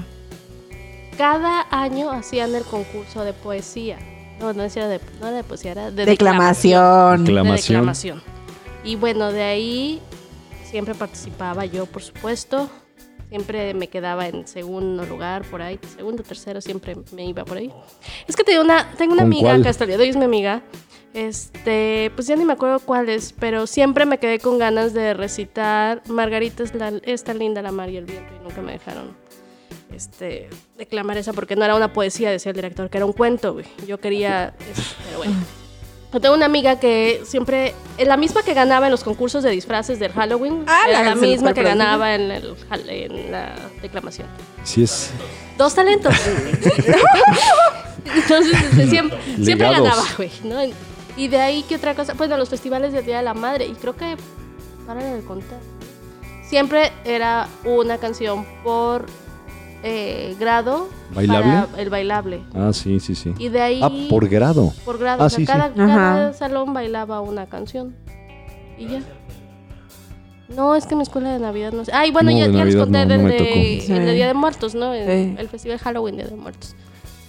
Cada 1.16 1.66
año 1.70 2.10
hacían 2.10 2.54
el 2.54 2.64
concurso 2.64 3.24
de 3.24 3.32
poesía. 3.32 3.98
No, 4.40 4.52
no 4.52 4.62
decía 4.62 4.88
de, 4.88 5.00
no 5.20 5.28
era 5.28 5.36
de 5.36 5.44
poesía, 5.44 5.72
era 5.72 5.90
de 5.90 6.04
Declamación. 6.06 7.24
de 7.24 7.32
Declamación. 7.32 7.80
declamación. 7.80 8.22
Y 8.84 8.96
bueno, 8.96 9.30
de 9.30 9.42
ahí 9.42 10.00
siempre 10.64 10.94
participaba 10.94 11.64
yo, 11.66 11.86
por 11.86 12.02
supuesto. 12.02 12.68
Siempre 13.28 13.72
me 13.72 13.88
quedaba 13.88 14.26
en 14.28 14.46
segundo 14.46 15.06
lugar, 15.06 15.42
por 15.46 15.62
ahí, 15.62 15.78
segundo, 15.96 16.22
tercero, 16.22 16.60
siempre 16.60 16.96
me 17.12 17.24
iba 17.24 17.46
por 17.46 17.56
ahí. 17.56 17.72
Es 18.26 18.36
que 18.36 18.44
tengo 18.44 18.60
una, 18.62 18.90
tengo 18.98 19.14
una 19.14 19.22
¿Con 19.22 19.32
amiga 19.32 19.50
cuál? 19.50 19.62
que 19.62 19.68
hasta 19.70 19.84
el 19.84 19.88
día 19.88 19.96
de 19.96 20.02
hoy 20.02 20.10
es 20.10 20.16
mi 20.16 20.24
amiga. 20.24 20.62
Este, 21.14 22.10
pues 22.14 22.26
ya 22.26 22.36
ni 22.36 22.44
me 22.44 22.52
acuerdo 22.54 22.78
cuál 22.80 23.08
es, 23.08 23.32
pero 23.38 23.66
siempre 23.66 24.04
me 24.06 24.18
quedé 24.18 24.38
con 24.38 24.58
ganas 24.58 24.92
de 24.92 25.14
recitar 25.14 26.02
Margarita 26.08 26.62
es, 26.62 26.74
la, 26.74 26.92
es 27.04 27.22
tan 27.24 27.38
linda 27.38 27.62
la 27.62 27.70
mar 27.70 27.88
y 27.90 27.96
el 27.98 28.04
viento 28.06 28.32
y 28.38 28.42
nunca 28.44 28.60
me 28.62 28.72
dejaron 28.72 29.14
este, 29.94 30.48
declamar 30.76 31.16
esa 31.18 31.32
porque 31.32 31.56
no 31.56 31.64
era 31.64 31.74
una 31.74 31.92
poesía, 31.92 32.30
decía 32.30 32.50
el 32.50 32.56
director, 32.56 32.88
que 32.90 32.98
era 32.98 33.06
un 33.06 33.12
cuento, 33.12 33.54
güey. 33.54 33.66
Yo 33.86 33.98
quería, 33.98 34.54
este, 34.58 34.82
pero 35.04 35.18
bueno. 35.18 35.34
Yo 36.12 36.20
tengo 36.20 36.34
una 36.34 36.44
amiga 36.44 36.78
que 36.78 37.22
siempre, 37.24 37.74
la 37.98 38.18
misma 38.18 38.42
que 38.42 38.52
ganaba 38.52 38.86
en 38.86 38.90
los 38.90 39.02
concursos 39.02 39.42
de 39.42 39.50
disfraces 39.50 39.98
del 39.98 40.12
Halloween, 40.12 40.64
Ah, 40.66 40.82
era 40.86 40.98
la 41.02 41.14
la 41.14 41.14
que 41.14 41.26
misma 41.26 41.54
que 41.54 41.62
ganaba 41.62 42.14
en, 42.14 42.30
el, 42.30 42.54
en 42.88 43.32
la 43.32 43.54
declamación. 43.80 44.28
Sí 44.62 44.82
es 44.82 45.10
Dos 45.56 45.74
talentos. 45.74 46.14
Entonces, 48.04 48.62
este, 48.62 48.88
siempre, 48.88 49.18
siempre 49.42 49.70
ganaba, 49.70 50.02
güey, 50.16 50.30
¿no? 50.44 50.56
Y 51.16 51.28
de 51.28 51.40
ahí, 51.40 51.64
¿qué 51.68 51.76
otra 51.76 51.94
cosa? 51.94 52.14
Pues 52.14 52.28
de 52.30 52.36
los 52.36 52.48
festivales 52.48 52.92
del 52.92 53.04
Día 53.04 53.18
de 53.18 53.22
la 53.22 53.34
Madre. 53.34 53.66
Y 53.66 53.72
creo 53.74 53.96
que, 53.96 54.16
para 54.86 55.02
de 55.02 55.22
contar, 55.22 55.60
siempre 56.46 56.92
era 57.04 57.48
una 57.64 57.98
canción 57.98 58.46
por 58.62 59.06
eh, 59.82 60.36
grado. 60.38 60.88
¿Bailable? 61.14 61.66
para 61.70 61.82
el 61.82 61.90
bailable. 61.90 62.40
Ah, 62.54 62.72
sí, 62.72 63.00
sí, 63.00 63.14
sí. 63.14 63.34
Y 63.38 63.48
de 63.48 63.60
ahí... 63.60 63.80
Ah, 63.82 63.90
por 64.08 64.28
grado. 64.28 64.72
por 64.84 64.98
grado. 64.98 65.22
Ah, 65.22 65.26
o 65.26 65.30
sea, 65.30 65.36
sí, 65.38 65.46
sí. 65.46 65.52
cada, 65.52 65.72
cada 65.72 66.26
Ajá. 66.28 66.32
salón 66.32 66.72
bailaba 66.72 67.20
una 67.20 67.46
canción. 67.46 67.94
Y 68.78 68.86
ya. 68.88 69.00
No, 70.48 70.74
es 70.74 70.86
que 70.86 70.94
mi 70.94 71.02
escuela 71.02 71.32
de 71.32 71.38
Navidad 71.38 71.72
no 71.72 71.84
sé. 71.84 71.92
Ay, 71.94 72.10
bueno, 72.10 72.30
No, 72.30 72.38
ya, 72.38 72.48
de 72.48 72.52
ya 72.54 72.64
les 72.64 72.76
conté 72.76 73.06
no, 73.06 73.22
me 73.22 73.30
de, 73.30 73.36
el 73.78 73.78
de 73.78 73.80
Sí. 73.80 73.92
Día 74.14 74.26
de 74.26 74.34
Muertos, 74.34 74.74
¿no? 74.74 74.92
El, 74.92 75.06
Sí. 75.06 75.34
el 75.38 75.48
festival 75.48 75.78
Halloween 75.78 76.16
Día 76.16 76.26
de 76.26 76.36
Muertos. 76.36 76.76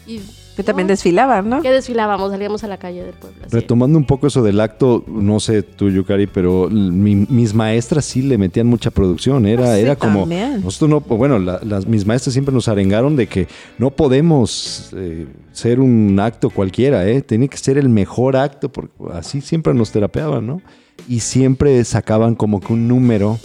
Y 0.06 0.20
Que 0.56 0.64
también 0.64 0.88
desfilaban, 0.88 1.50
¿no? 1.50 1.62
que 1.62 1.72
desfilábamos, 1.72 2.32
salíamos 2.32 2.64
a 2.64 2.68
la 2.68 2.78
calle 2.78 3.04
del 3.04 3.14
pueblo. 3.14 3.40
así. 3.46 3.56
Retomando 3.56 3.98
un 3.98 4.06
poco 4.06 4.28
eso 4.28 4.44
del 4.44 4.60
acto, 4.60 5.04
no 5.08 5.40
sé 5.40 5.64
tú, 5.64 5.90
Yukari, 5.90 6.28
pero 6.28 6.70
mi- 6.70 7.16
mis 7.28 7.54
maestras 7.56 8.06
sí 8.06 8.22
le 8.22 8.38
metían 8.38 8.68
mucha 8.68 8.92
producción. 8.92 9.46
Era, 9.48 9.72
Ah, 9.72 9.76
sí, 9.76 9.82
era 9.82 9.96
como. 9.96 10.22
también. 10.22 10.62
Nosotros 10.64 10.90
no, 10.90 11.00
bueno, 11.18 11.40
la- 11.40 11.60
las, 11.64 11.88
mis 11.88 12.06
maestras 12.06 12.34
siempre 12.34 12.54
nos 12.54 12.68
arengaron 12.68 13.16
de 13.16 13.26
que 13.28 13.48
no 13.80 13.90
podemos 13.92 14.92
eh, 14.96 15.26
ser 15.52 15.80
un 15.80 16.20
acto 16.20 16.50
cualquiera, 16.52 17.08
¿eh? 17.08 17.22
Tiene 17.22 17.48
que 17.50 17.58
ser 17.58 17.78
el 17.80 17.90
mejor 17.90 18.36
acto, 18.38 18.70
porque 18.70 18.94
así 19.14 19.42
siempre 19.42 19.74
nos 19.74 19.92
terapeaban, 19.92 20.46
¿no? 20.46 20.62
Y 21.10 21.22
siempre 21.22 21.84
sacaban 21.84 22.36
como 22.36 22.60
que 22.60 22.74
un 22.74 22.88
número 22.88 23.40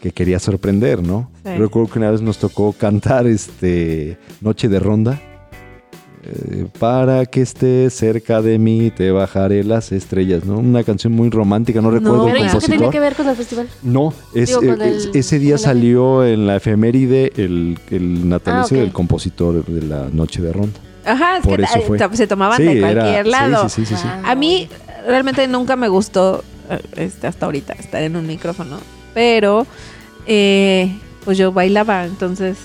que 0.00 0.10
quería 0.12 0.38
sorprender, 0.40 1.02
¿no? 1.02 1.30
Sí. 1.44 1.50
Recuerdo 1.56 1.92
que 1.92 1.98
una 2.00 2.10
vez 2.10 2.22
nos 2.22 2.38
tocó 2.38 2.72
cantar 2.72 3.26
este 3.28 4.18
Noche 4.40 4.68
de 4.68 4.80
Ronda. 4.80 5.20
Eh, 6.22 6.66
para 6.78 7.24
que 7.24 7.40
estés 7.40 7.94
cerca 7.94 8.42
de 8.42 8.58
mí 8.58 8.90
te 8.94 9.10
bajaré 9.10 9.64
las 9.64 9.90
estrellas, 9.90 10.44
¿no? 10.44 10.58
Una 10.58 10.84
canción 10.84 11.14
muy 11.14 11.30
romántica, 11.30 11.80
no 11.80 11.90
recuerdo 11.90 12.26
Pero 12.26 12.36
el 12.36 12.42
¿y 12.42 12.46
eso 12.46 12.58
qué 12.58 12.66
tiene 12.66 12.76
compositor. 12.84 12.92
que 12.92 13.00
ver 13.00 13.14
con 13.14 13.28
el 13.28 13.36
festival? 13.36 13.68
No, 13.82 14.12
es- 14.34 14.48
Digo, 14.48 14.60
con 14.60 14.82
eh, 14.82 14.88
el- 14.88 15.10
ese 15.14 15.38
día 15.38 15.56
salió 15.56 16.22
en 16.26 16.46
la 16.46 16.56
efeméride 16.56 17.32
el, 17.36 17.78
el 17.90 18.28
natalicio 18.28 18.76
Ah, 18.76 18.80
del 18.80 18.92
compositor 18.92 19.64
de 19.64 19.80
la 19.82 20.08
Noche 20.12 20.42
de 20.42 20.52
Ronda. 20.52 20.78
Ajá, 21.06 21.38
es 21.38 21.42
Por 21.42 21.56
que 21.56 21.62
eso 21.64 21.80
fue. 21.86 21.98
se 22.16 22.26
tomaban 22.26 22.58
Sí, 22.58 22.64
de 22.64 22.80
cualquier 22.80 23.26
lado. 23.26 23.68
sí, 23.70 23.86
sí, 23.86 23.94
sí, 23.96 24.02
sí. 24.02 24.06
Wow. 24.06 24.30
A 24.30 24.34
mí 24.34 24.68
realmente 25.06 25.48
nunca 25.48 25.74
me 25.76 25.88
gustó 25.88 26.44
eh, 26.68 26.78
este, 26.96 27.28
hasta 27.28 27.46
ahorita 27.46 27.72
estar 27.72 28.02
en 28.02 28.16
un 28.16 28.26
micrófono, 28.26 28.76
pero 29.14 29.66
eh, 30.26 30.94
pues 31.24 31.38
yo 31.38 31.50
bailaba, 31.52 32.04
entonces 32.04 32.58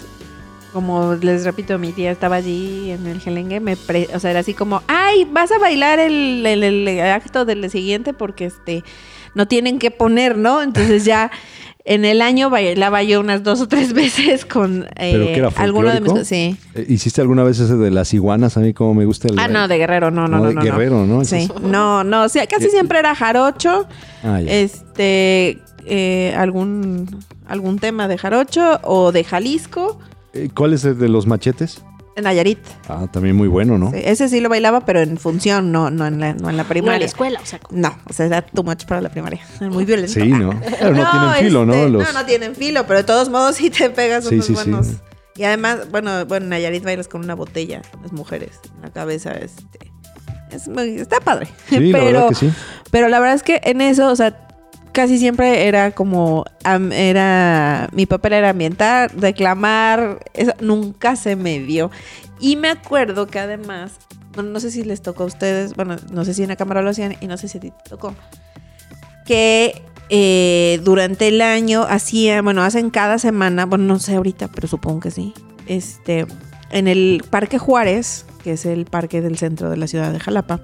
como 0.75 1.15
les 1.15 1.45
repito, 1.45 1.79
mi 1.79 1.93
tía 1.93 2.11
estaba 2.11 2.35
allí 2.35 2.91
en 2.91 3.07
el 3.07 3.21
gelengue, 3.21 3.61
me 3.61 3.77
pre- 3.77 4.09
o 4.13 4.19
sea, 4.19 4.29
era 4.31 4.41
así 4.41 4.53
como, 4.53 4.83
ay, 4.87 5.25
vas 5.31 5.49
a 5.53 5.57
bailar 5.57 5.99
el, 5.99 6.45
el- 6.45 6.63
el 6.63 6.99
acto 6.99 7.45
del 7.45 7.67
siguiente 7.71 8.13
porque 8.13 8.45
este 8.45 8.83
no 9.33 9.47
tienen 9.47 9.79
que 9.79 9.89
poner, 9.89 10.37
¿no? 10.37 10.61
Entonces 10.61 11.05
ya 11.05 11.31
en 11.85 12.03
el 12.03 12.21
año 12.21 12.49
bailaba 12.49 13.03
yo 13.03 13.19
unas 13.21 13.41
dos 13.43 13.61
o 13.61 13.67
tres 13.69 13.93
veces 14.01 14.43
con 14.45 14.83
eh, 14.97 15.11
¿Pero 15.13 15.25
qué 15.27 15.35
era, 15.37 15.49
alguno 15.55 15.91
de 15.93 16.01
mis 16.01 16.27
sí. 16.27 16.57
Eh, 16.73 16.85
¿Hiciste 16.89 17.21
alguna 17.21 17.43
vez 17.43 17.57
ese 17.59 17.75
de 17.77 17.91
las 17.91 18.13
iguanas? 18.13 18.57
A 18.57 18.59
mí 18.59 18.73
como 18.73 18.93
me 18.95 19.05
gusta 19.05 19.29
el... 19.29 19.39
Ah, 19.39 19.47
no, 19.47 19.67
de 19.69 19.77
guerrero, 19.77 20.11
no, 20.11 20.27
no, 20.27 20.39
no, 20.39 20.47
de 20.47 20.53
no. 20.55 20.59
no. 20.59 20.65
guerrero, 20.65 21.05
¿no? 21.05 21.23
Sí, 21.23 21.47
no, 21.61 22.03
no, 22.03 22.23
o 22.23 22.29
sea, 22.29 22.45
casi 22.47 22.65
Eh, 22.65 22.69
siempre 22.69 22.99
era 22.99 23.15
jarocho, 23.15 23.87
Ah, 24.23 24.41
ya. 24.41 24.51
este, 24.51 25.59
eh, 25.85 26.33
algún, 26.37 27.07
algún 27.47 27.79
tema 27.79 28.07
de 28.09 28.17
jarocho 28.17 28.79
o 28.83 29.11
de 29.13 29.23
Jalisco, 29.23 29.99
¿Cuál 30.55 30.73
es 30.73 30.83
el 30.85 30.97
de 30.97 31.09
los 31.09 31.27
machetes? 31.27 31.83
en 32.17 32.23
Nayarit. 32.23 32.59
Ah, 32.87 33.07
también 33.11 33.35
muy 33.35 33.49
bueno, 33.49 33.77
¿no? 33.77 33.91
Sí, 33.91 33.97
ese 34.01 34.29
sí 34.29 34.39
lo 34.39 34.47
bailaba, 34.47 34.85
pero 34.85 35.01
en 35.01 35.17
función, 35.17 35.73
no, 35.73 35.89
no 35.91 36.07
en 36.07 36.21
la, 36.21 36.33
no 36.33 36.49
en 36.49 36.55
la 36.55 36.63
No, 36.63 36.67
en 36.67 36.67
primaria. 36.69 36.99
la 36.99 37.05
escuela, 37.05 37.41
o 37.43 37.45
sea, 37.45 37.59
No, 37.71 37.93
o 38.09 38.13
sea, 38.13 38.25
era 38.27 38.41
too 38.41 38.63
much 38.63 38.85
para 38.85 39.01
la 39.01 39.09
primaria. 39.09 39.41
Muy 39.59 39.83
violento. 39.83 40.13
Sí, 40.13 40.29
¿no? 40.29 40.57
Pero 40.79 40.93
no, 40.93 41.11
tienen 41.11 41.33
filo, 41.43 41.65
¿no? 41.65 41.73
este, 41.73 41.89
Los... 41.89 42.03
No, 42.03 42.13
no 42.21 42.25
tienen 42.25 42.55
filo, 42.55 42.87
pero 42.87 42.99
de 42.99 43.03
todos 43.03 43.27
modos 43.29 43.55
sí 43.57 43.69
te 43.69 43.89
pegas 43.89 44.23
Sí, 44.25 44.35
unos 44.35 44.45
sí, 44.45 44.53
buenos. 44.53 44.87
Y 45.35 45.43
además, 45.43 45.91
bueno, 45.91 46.25
bueno, 46.25 46.45
en 46.45 46.49
Nayarit 46.51 46.85
bailas 46.85 47.09
con 47.09 47.21
una 47.21 47.35
botella, 47.35 47.81
las 48.01 48.13
mujeres, 48.13 48.61
en 48.77 48.81
la 48.83 48.91
cabeza, 48.91 49.31
este. 49.33 49.91
Es 50.51 50.69
muy- 50.69 50.95
está 50.95 51.19
padre. 51.19 51.47
Sí, 51.67 51.91
la 51.91 51.99
pero, 51.99 52.05
verdad 52.13 52.29
que 52.29 52.35
sí. 52.35 52.53
pero 52.91 53.09
la 53.09 53.19
verdad 53.19 53.35
es 53.35 53.43
que 53.43 53.59
en 53.65 53.81
eso, 53.81 54.09
o 54.09 54.15
sea, 54.15 54.44
casi 54.95 55.19
siempre 55.19 55.67
era 55.67 55.91
como, 55.91 56.45
era, 56.63 57.89
mi 57.91 58.05
papel 58.05 58.31
era 58.31 58.51
ambientar, 58.51 59.11
declamar, 59.11 60.19
eso 60.33 60.53
nunca 60.61 61.17
se 61.17 61.35
me 61.35 61.59
dio. 61.59 61.91
Y 62.39 62.55
me 62.55 62.69
acuerdo 62.69 63.27
que 63.27 63.39
además, 63.39 63.91
bueno, 64.33 64.51
no 64.51 64.61
sé 64.61 64.71
si 64.71 64.85
les 64.85 65.01
tocó 65.01 65.23
a 65.23 65.25
ustedes, 65.25 65.75
bueno, 65.75 65.97
no 66.13 66.23
sé 66.23 66.33
si 66.33 66.43
en 66.43 66.47
la 66.47 66.55
cámara 66.55 66.81
lo 66.81 66.91
hacían 66.91 67.17
y 67.19 67.27
no 67.27 67.35
sé 67.35 67.49
si 67.49 67.57
a 67.57 67.61
ti 67.61 67.71
te 67.71 67.89
tocó, 67.89 68.15
que 69.25 69.81
eh, 70.09 70.79
durante 70.85 71.27
el 71.27 71.41
año 71.41 71.83
hacía, 71.83 72.41
bueno, 72.41 72.63
hacen 72.63 72.89
cada 72.89 73.19
semana, 73.19 73.65
bueno, 73.65 73.83
no 73.83 73.99
sé 73.99 74.15
ahorita, 74.15 74.47
pero 74.47 74.69
supongo 74.69 75.01
que 75.01 75.11
sí, 75.11 75.33
este, 75.67 76.25
en 76.71 76.87
el 76.87 77.21
Parque 77.29 77.59
Juárez, 77.59 78.25
que 78.45 78.53
es 78.53 78.65
el 78.65 78.85
parque 78.85 79.21
del 79.21 79.37
centro 79.37 79.69
de 79.69 79.75
la 79.75 79.87
ciudad 79.87 80.13
de 80.13 80.21
Jalapa, 80.21 80.61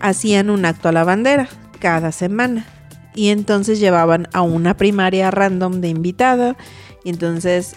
hacían 0.00 0.48
un 0.48 0.64
acto 0.64 0.88
a 0.88 0.92
la 0.92 1.04
bandera 1.04 1.46
cada 1.78 2.10
semana. 2.10 2.79
Y 3.14 3.28
entonces 3.28 3.80
llevaban 3.80 4.28
a 4.32 4.42
una 4.42 4.76
primaria 4.76 5.30
random 5.30 5.80
de 5.80 5.88
invitada. 5.88 6.56
Y 7.04 7.10
entonces 7.10 7.74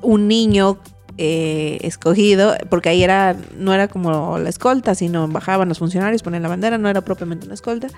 un 0.00 0.28
niño 0.28 0.78
eh, 1.16 1.78
escogido, 1.82 2.54
porque 2.70 2.88
ahí 2.88 3.02
era, 3.02 3.36
no 3.56 3.74
era 3.74 3.88
como 3.88 4.38
la 4.38 4.48
escolta, 4.48 4.94
sino 4.94 5.26
bajaban 5.28 5.68
los 5.68 5.78
funcionarios, 5.80 6.22
ponían 6.22 6.42
la 6.42 6.48
bandera, 6.48 6.78
no 6.78 6.88
era 6.88 7.00
propiamente 7.00 7.46
una 7.46 7.54
escolta. 7.54 7.88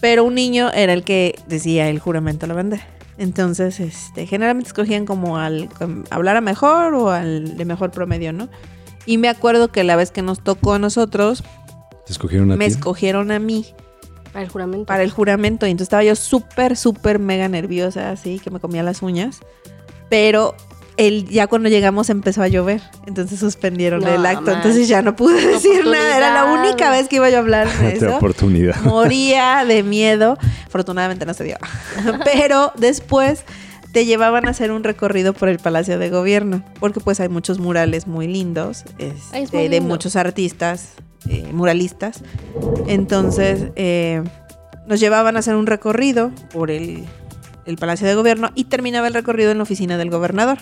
Pero 0.00 0.24
un 0.24 0.34
niño 0.34 0.70
era 0.72 0.92
el 0.94 1.04
que 1.04 1.38
decía 1.46 1.88
el 1.88 1.98
juramento 2.00 2.46
a 2.46 2.48
la 2.48 2.54
bandera. 2.54 2.86
Entonces, 3.18 3.78
este, 3.78 4.26
generalmente 4.26 4.68
escogían 4.68 5.04
como 5.04 5.36
al 5.38 5.68
com- 5.68 6.04
hablar 6.10 6.36
a 6.36 6.40
mejor 6.40 6.94
o 6.94 7.10
al 7.10 7.56
de 7.56 7.64
mejor 7.66 7.90
promedio, 7.90 8.32
¿no? 8.32 8.48
Y 9.04 9.18
me 9.18 9.28
acuerdo 9.28 9.70
que 9.70 9.84
la 9.84 9.94
vez 9.96 10.10
que 10.10 10.22
nos 10.22 10.42
tocó 10.42 10.72
a 10.72 10.78
nosotros, 10.78 11.44
¿Te 12.06 12.12
escogieron 12.12 12.50
a 12.50 12.56
me 12.56 12.64
escogieron 12.66 13.30
a 13.30 13.38
mí 13.38 13.66
para 14.32 14.44
el 14.44 14.50
juramento. 14.50 14.86
para 14.86 15.02
el 15.02 15.10
juramento. 15.10 15.66
Y 15.66 15.70
entonces 15.70 15.86
estaba 15.86 16.04
yo 16.04 16.16
súper, 16.16 16.76
súper 16.76 17.18
mega 17.18 17.48
nerviosa, 17.48 18.10
así 18.10 18.38
que 18.38 18.50
me 18.50 18.60
comía 18.60 18.82
las 18.82 19.02
uñas. 19.02 19.40
Pero 20.08 20.54
el, 20.98 21.26
ya 21.28 21.46
cuando 21.46 21.68
llegamos 21.68 22.10
empezó 22.10 22.42
a 22.42 22.48
llover. 22.48 22.82
Entonces 23.06 23.40
suspendieron 23.40 24.00
No, 24.00 24.08
el 24.14 24.24
acto. 24.26 24.42
man. 24.42 24.56
Entonces 24.56 24.88
ya 24.88 25.02
no 25.02 25.16
pude 25.16 25.46
decir 25.46 25.84
nada. 25.86 26.16
Era 26.16 26.34
la 26.34 26.44
única 26.52 26.90
vez 26.90 27.08
que 27.08 27.16
iba 27.16 27.28
yo 27.30 27.36
a 27.36 27.40
hablar 27.40 27.68
de 27.78 27.92
eso. 27.94 28.16
oportunidad. 28.16 28.80
Moría 28.82 29.64
de 29.66 29.82
miedo. 29.82 30.36
Afortunadamente 30.66 31.24
no 31.26 31.34
se 31.34 31.44
dio. 31.44 31.56
Pero 32.24 32.72
después 32.76 33.44
te 33.92 34.04
llevaban 34.06 34.46
a 34.48 34.50
hacer 34.52 34.70
un 34.72 34.84
recorrido 34.84 35.32
por 35.34 35.48
el 35.48 35.58
Palacio 35.58 35.98
de 35.98 36.08
Gobierno. 36.10 36.62
Porque 36.80 37.00
pues 37.00 37.20
hay 37.20 37.28
muchos 37.28 37.58
murales 37.58 38.06
muy 38.06 38.26
lindos. 38.26 38.84
este, 38.98 39.14
Ay, 39.32 39.42
es 39.44 39.52
muy 39.52 39.62
de 39.64 39.68
lindo. 39.80 39.88
muchos 39.88 40.16
artistas 40.16 40.90
eh, 41.28 41.46
muralistas. 41.52 42.22
Entonces 42.86 43.70
eh, 43.76 44.22
nos 44.86 45.00
llevaban 45.00 45.36
a 45.36 45.40
hacer 45.40 45.54
un 45.54 45.66
recorrido 45.66 46.32
por 46.52 46.70
el, 46.70 47.04
el 47.66 47.76
Palacio 47.76 48.06
de 48.06 48.14
Gobierno 48.14 48.50
y 48.54 48.64
terminaba 48.64 49.06
el 49.06 49.14
recorrido 49.14 49.50
en 49.50 49.58
la 49.58 49.62
oficina 49.64 49.98
del 49.98 50.10
gobernador. 50.10 50.58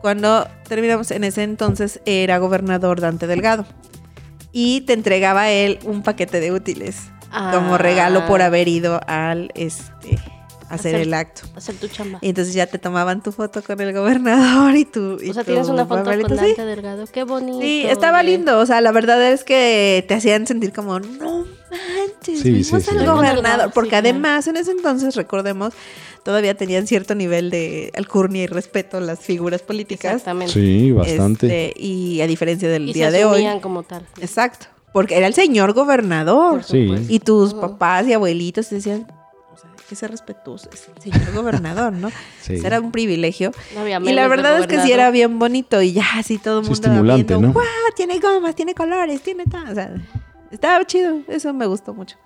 Cuando 0.00 0.46
terminamos, 0.68 1.10
en 1.10 1.24
ese 1.24 1.42
entonces 1.42 2.00
era 2.06 2.38
gobernador 2.38 3.00
Dante 3.00 3.26
Delgado. 3.26 3.66
Y 4.52 4.82
te 4.82 4.92
entregaba 4.92 5.50
él 5.50 5.78
un 5.84 6.02
paquete 6.02 6.40
de 6.40 6.52
útiles 6.52 7.10
como 7.30 7.74
Ah. 7.74 7.78
regalo 7.78 8.26
por 8.26 8.40
haber 8.40 8.68
ido 8.68 9.00
al 9.06 9.50
este 9.54 10.18
hacer 10.68 10.94
Hacer- 10.94 11.00
el 11.02 11.14
acto. 11.14 11.42
Hacer 11.56 11.74
tu 11.76 11.88
chamba. 11.88 12.18
Y 12.22 12.28
entonces 12.30 12.54
ya 12.54 12.66
te 12.66 12.78
tomaban 12.78 13.22
tu 13.22 13.32
foto 13.32 13.62
con 13.62 13.80
el 13.80 13.92
gobernador 13.92 14.74
y 14.76 14.84
tu. 14.84 15.18
y 15.22 15.30
O 15.30 15.34
sea, 15.34 15.44
tienes 15.44 15.68
una 15.68 15.86
foto 15.86 16.04
papelito, 16.04 16.28
con 16.28 16.38
sí. 16.38 16.44
Dante 16.46 16.64
Delgado. 16.64 17.04
Qué 17.12 17.24
bonito. 17.24 17.60
Sí, 17.60 17.84
estaba 17.88 18.22
lindo. 18.22 18.58
O 18.58 18.66
sea, 18.66 18.80
la 18.80 18.92
verdad 18.92 19.22
es 19.32 19.44
que 19.44 20.04
te 20.06 20.14
hacían 20.14 20.46
sentir 20.46 20.72
como, 20.72 21.00
no 21.00 21.44
manches, 21.70 22.40
Sí, 22.40 22.50
vimos 22.50 22.66
sí, 22.66 22.90
al 22.90 23.00
Sí, 23.00 23.06
gobernador. 23.06 23.66
sí, 23.66 23.72
Porque 23.74 23.96
además, 23.96 24.46
en 24.46 24.56
ese 24.56 24.70
entonces, 24.72 25.14
recordemos, 25.16 25.72
todavía 26.24 26.54
tenían 26.54 26.86
cierto 26.86 27.14
nivel 27.14 27.50
de 27.50 27.90
alcurnia 27.96 28.42
y 28.42 28.46
respeto 28.46 29.00
las 29.00 29.20
figuras 29.20 29.62
políticas. 29.62 30.12
Exactamente. 30.12 30.52
Sí, 30.52 30.92
bastante. 30.92 31.68
Este, 31.68 31.80
y 31.80 32.20
a 32.20 32.26
diferencia 32.26 32.68
del 32.68 32.88
Y 32.88 32.92
día 32.92 33.10
se 33.10 33.18
de 33.18 33.24
hoy. 33.24 33.46
como 33.62 33.82
tal. 33.82 34.06
Exacto. 34.20 34.66
Porque 34.92 35.16
era 35.16 35.26
el 35.26 35.34
señor 35.34 35.74
gobernador. 35.74 36.64
Sí. 36.64 36.90
Y 37.08 37.20
tus 37.20 37.54
papás 37.54 38.06
y 38.08 38.14
abuelitos 38.14 38.68
te 38.68 38.76
decían, 38.76 39.06
que 39.88 39.96
ser 39.96 40.10
respetuoso, 40.10 40.68
es 40.72 40.88
el 40.94 41.02
señor 41.12 41.32
gobernador, 41.34 41.92
¿no? 41.92 42.10
Sí. 42.42 42.54
Ese 42.54 42.66
Era 42.66 42.80
un 42.80 42.92
privilegio. 42.92 43.52
No 43.74 43.80
había 43.80 43.98
Y 44.00 44.12
la 44.12 44.28
verdad 44.28 44.58
es 44.60 44.66
que 44.66 44.80
sí 44.80 44.92
era 44.92 45.10
bien 45.10 45.38
bonito 45.38 45.80
y 45.82 45.92
ya 45.92 46.04
así 46.16 46.38
todo 46.38 46.60
el 46.60 46.64
Sí, 46.66 46.70
mundo 46.70 46.88
estimulante, 46.88 47.24
viendo, 47.34 47.46
¿no? 47.48 47.52
¡guau! 47.54 47.64
Tiene 47.96 48.18
gomas, 48.20 48.54
tiene 48.54 48.74
colores, 48.74 49.20
tiene 49.22 49.44
tal. 49.46 49.70
O 49.70 49.74
sea, 49.74 49.90
estaba 50.50 50.84
chido, 50.84 51.20
eso 51.28 51.52
me 51.52 51.66
gustó 51.66 51.94
mucho. 51.94 52.16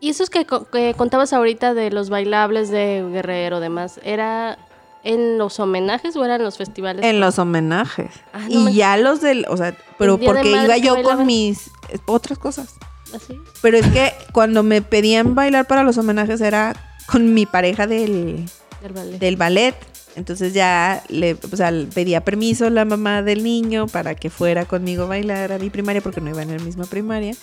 Y 0.00 0.10
esos 0.10 0.30
que, 0.30 0.44
co- 0.46 0.64
que 0.64 0.94
contabas 0.96 1.32
ahorita 1.32 1.74
de 1.74 1.90
los 1.90 2.10
bailables 2.10 2.70
de 2.70 3.04
Guerrero, 3.12 3.60
demás, 3.60 4.00
¿era 4.02 4.58
en 5.04 5.38
los 5.38 5.60
homenajes 5.60 6.16
o 6.16 6.24
eran 6.24 6.42
los 6.42 6.56
festivales? 6.58 7.04
En 7.04 7.20
los 7.20 7.38
homenajes. 7.38 8.10
Ah, 8.32 8.40
no 8.48 8.50
y 8.50 8.64
me- 8.64 8.72
ya 8.74 8.96
los 8.96 9.20
del, 9.20 9.46
o 9.48 9.56
sea, 9.56 9.76
pero 9.98 10.18
porque 10.18 10.50
iba 10.50 10.76
yo 10.78 10.94
bailaban. 10.94 11.18
con 11.18 11.26
mis 11.26 11.70
otras 12.06 12.38
cosas. 12.38 12.74
¿Así? 13.14 13.40
Pero 13.60 13.78
es 13.78 13.86
que 13.88 14.12
cuando 14.32 14.62
me 14.62 14.82
pedían 14.82 15.34
bailar 15.34 15.66
para 15.66 15.82
los 15.82 15.98
homenajes 15.98 16.40
era 16.40 16.74
con 17.06 17.34
mi 17.34 17.46
pareja 17.46 17.86
del, 17.86 18.44
Del 18.82 18.92
ballet. 18.92 19.18
del 19.18 19.36
ballet. 19.36 19.74
Entonces 20.14 20.52
ya 20.52 21.02
le 21.08 21.36
o 21.50 21.56
sea, 21.56 21.72
pedía 21.94 22.22
permiso 22.22 22.68
la 22.68 22.84
mamá 22.84 23.22
del 23.22 23.42
niño 23.42 23.86
para 23.86 24.14
que 24.14 24.28
fuera 24.28 24.66
conmigo 24.66 25.04
a 25.04 25.06
bailar 25.06 25.52
a 25.52 25.58
mi 25.58 25.70
primaria 25.70 26.02
porque 26.02 26.20
no 26.20 26.30
iba 26.30 26.42
en 26.42 26.56
la 26.56 26.62
misma 26.62 26.84
primaria. 26.84 27.34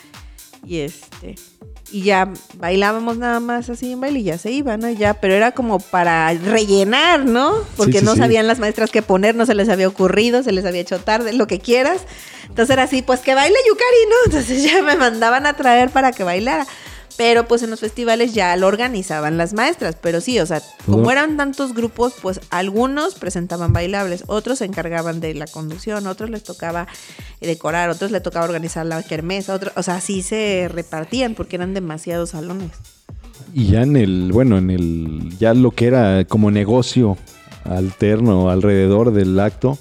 Y 0.65 0.79
este. 0.79 1.35
Y 1.91 2.03
ya 2.03 2.31
bailábamos 2.55 3.17
nada 3.17 3.39
más 3.39 3.69
así 3.69 3.91
en 3.91 4.01
baile 4.01 4.19
y 4.19 4.23
ya 4.23 4.37
se 4.37 4.51
iban, 4.51 4.79
¿no? 4.79 4.89
Ya, 4.89 5.15
pero 5.15 5.33
era 5.33 5.53
como 5.53 5.79
para 5.79 6.31
rellenar, 6.33 7.25
¿no? 7.25 7.55
Porque 7.77 7.99
sí, 7.99 8.05
no 8.05 8.13
sí. 8.13 8.19
sabían 8.19 8.45
las 8.45 8.59
maestras 8.59 8.91
qué 8.91 9.01
poner, 9.01 9.35
no 9.35 9.45
se 9.45 9.55
les 9.55 9.69
había 9.69 9.87
ocurrido, 9.87 10.43
se 10.43 10.51
les 10.51 10.65
había 10.65 10.81
hecho 10.81 10.99
tarde, 10.99 11.33
lo 11.33 11.47
que 11.47 11.59
quieras. 11.59 12.01
Entonces 12.43 12.73
era 12.73 12.83
así, 12.83 13.01
pues 13.01 13.21
que 13.21 13.33
baile 13.33 13.57
Yukari, 13.67 14.05
¿no? 14.09 14.15
Entonces 14.25 14.63
ya 14.63 14.83
me 14.83 14.95
mandaban 14.95 15.45
a 15.45 15.53
traer 15.53 15.89
para 15.89 16.11
que 16.11 16.23
bailara. 16.23 16.67
Pero 17.19 17.49
pues 17.49 17.63
en 17.63 17.69
los 17.69 17.81
festivales 17.81 18.33
ya 18.33 18.55
lo 18.55 18.65
organizaban 18.67 19.35
las 19.35 19.51
maestras. 19.53 19.97
Pero 20.01 20.21
sí, 20.21 20.39
o 20.39 20.45
sea, 20.45 20.61
como 20.85 21.11
eran 21.11 21.35
tantos 21.35 21.73
grupos, 21.73 22.13
pues 22.21 22.39
algunos 22.49 23.15
presentaban 23.15 23.73
bailables, 23.73 24.23
otros 24.27 24.59
se 24.59 24.65
encargaban 24.65 25.19
de 25.19 25.33
la 25.33 25.45
conducción, 25.45 26.07
otros 26.07 26.29
les 26.29 26.43
tocaba 26.43 26.87
eh, 27.41 27.47
decorar, 27.47 27.89
otros 27.89 28.11
les 28.11 28.23
tocaba 28.23 28.45
organizar 28.45 28.85
la 28.85 29.03
kermés, 29.03 29.49
otros, 29.49 29.73
o 29.75 29.83
sea, 29.83 29.95
así 29.95 30.21
se 30.21 30.69
repartían 30.71 31.35
porque 31.35 31.57
eran 31.57 31.73
demasiados 31.73 32.29
salones. 32.29 32.71
Y 33.53 33.67
ya 33.67 33.81
en 33.81 33.97
el, 33.97 34.31
bueno, 34.31 34.57
en 34.57 34.69
el, 34.69 35.37
ya 35.37 35.53
lo 35.53 35.71
que 35.71 35.87
era 35.87 36.23
como 36.23 36.51
negocio 36.51 37.17
alterno 37.65 38.49
alrededor 38.49 39.11
del 39.11 39.37
acto, 39.41 39.77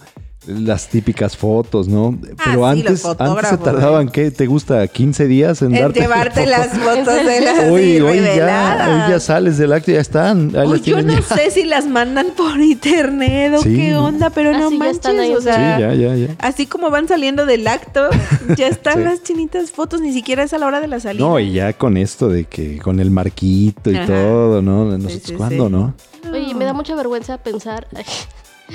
las 0.49 0.89
típicas 0.89 1.37
fotos, 1.37 1.89
¿no? 1.89 2.19
Pero 2.21 2.67
Ah, 2.67 2.75
sí, 2.75 2.83
los 2.83 3.05
antes, 3.05 3.21
antes 3.21 3.49
se 3.51 3.57
tardaban, 3.59 4.09
¿qué? 4.09 4.31
¿Te 4.31 4.47
gusta? 4.47 4.83
¿15 4.85 5.27
días 5.27 5.63
en, 5.63 5.75
En 5.75 5.83
darte 5.83 6.01
llevarte 6.01 6.47
las 6.47 6.69
fotos 6.69 7.07
de 7.27 7.41
las 7.43 7.59
Hoy, 7.71 8.01
hoy 8.01 8.17
ya, 8.17 8.23
reveladas. 8.25 8.89
hoy 8.89 9.11
ya 9.13 9.21
sales 9.21 9.59
del 9.59 9.73
acto 9.73 9.91
y 9.91 9.95
ya 9.95 10.01
están. 10.01 10.53
Ahí 10.57 10.67
Uy, 10.67 10.73
las 10.79 10.83
yo 10.83 11.03
no 11.03 11.13
ya. 11.15 11.23
sé 11.23 11.51
si 11.51 11.65
las 11.65 11.87
mandan 11.87 12.29
por 12.37 12.59
internet 12.61 13.53
o 13.57 13.63
Sí. 13.63 13.77
qué 13.77 13.95
onda, 13.95 14.31
pero 14.31 14.51
Ah, 14.55 14.59
no 14.59 14.71
sí, 14.71 14.79
manches, 14.79 15.07
ahí. 15.07 15.33
o 15.35 15.39
Sí, 15.39 15.45
sea, 15.45 15.79
ya, 15.79 15.93
ya, 15.95 16.15
ya. 16.17 16.35
así 16.39 16.67
como 16.67 16.91
van 16.91 17.07
saliendo 17.09 17.45
del 17.47 17.67
acto, 17.69 18.09
ya 18.57 18.69
están 18.69 18.95
Sí. 18.95 19.01
las 19.05 19.23
chinitas 19.23 19.71
fotos, 19.71 20.01
ni 20.01 20.13
siquiera 20.13 20.43
es 20.43 20.53
a 20.55 20.59
la 20.59 20.67
hora 20.67 20.81
de 20.81 20.89
la 20.89 20.99
salida. 21.01 21.25
No, 21.27 21.39
y 21.39 21.53
ya 21.53 21.73
con 21.75 21.97
esto 21.97 22.29
de 22.29 22.45
que 22.45 22.79
con 22.79 23.01
el 23.01 23.11
marquito 23.11 23.91
y 23.91 23.97
Ajá. 23.97 24.07
todo, 24.07 24.63
¿no? 24.63 24.85
Nosotros, 24.97 25.23
sí, 25.25 25.35
¿cuándo, 25.35 25.67
sí. 25.67 25.73
no? 25.73 25.95
Oye, 26.33 26.55
me 26.55 26.65
da 26.65 26.73
mucha 26.73 26.95
vergüenza 26.95 27.39
pensar, 27.39 27.87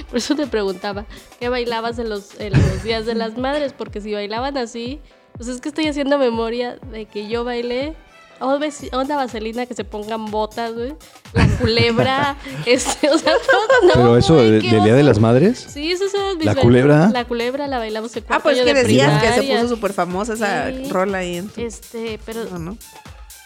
por 0.10 0.18
eso 0.18 0.36
te 0.36 0.48
preguntaba, 0.48 1.06
¿qué 1.40 1.50
bailabas 1.50 2.00
en 2.00 2.10
los, 2.10 2.40
en 2.40 2.54
los 2.54 2.84
días 2.84 3.06
de 3.06 3.16
las 3.16 3.38
madres? 3.38 3.74
Porque 3.74 4.02
si 4.02 4.14
bailaban 4.14 4.58
así, 4.58 5.00
pues 5.38 5.48
es 5.50 5.62
que 5.62 5.70
estoy 5.70 5.88
haciendo 5.88 6.18
memoria 6.18 6.78
de 6.92 7.06
que 7.06 7.28
yo 7.28 7.44
bailé, 7.44 7.96
oh, 8.40 8.60
onda 8.92 9.16
vaselina, 9.16 9.66
que 9.66 9.74
se 9.74 9.84
pongan 9.84 10.26
botas, 10.26 10.74
güey, 10.74 10.94
la 11.34 11.48
culebra, 11.60 12.36
este, 12.66 13.10
o 13.10 13.18
sea, 13.18 13.34
todo, 13.34 13.88
¿no? 13.88 13.94
Pero 13.94 14.18
eso 14.18 14.34
güey, 14.36 14.52
de- 14.52 14.60
qué 14.60 14.72
del 14.76 14.84
Día 14.84 14.96
de 14.96 15.04
las 15.04 15.20
Madres. 15.20 15.66
Sí, 15.70 15.92
eso 15.92 16.06
es 16.06 16.14
¿La 16.46 16.56
culebra? 16.56 17.10
La 17.14 17.26
culebra 17.26 17.68
la 17.68 17.78
bailamos 17.78 18.16
en 18.16 18.26
Ah, 18.30 18.40
pues 18.42 18.58
que 18.60 18.66
de 18.66 18.74
decías 18.74 19.22
que 19.22 19.32
se 19.34 19.44
puso 19.44 19.68
súper 19.76 19.94
famosa 19.94 20.34
esa 20.34 20.70
Sí. 20.70 20.90
rola 20.90 21.20
ahí 21.20 21.38
en 21.38 21.50
tu... 21.50 21.62
Este, 21.62 22.20
pero 22.26 22.46
no, 22.46 22.60
¿no? 22.60 22.78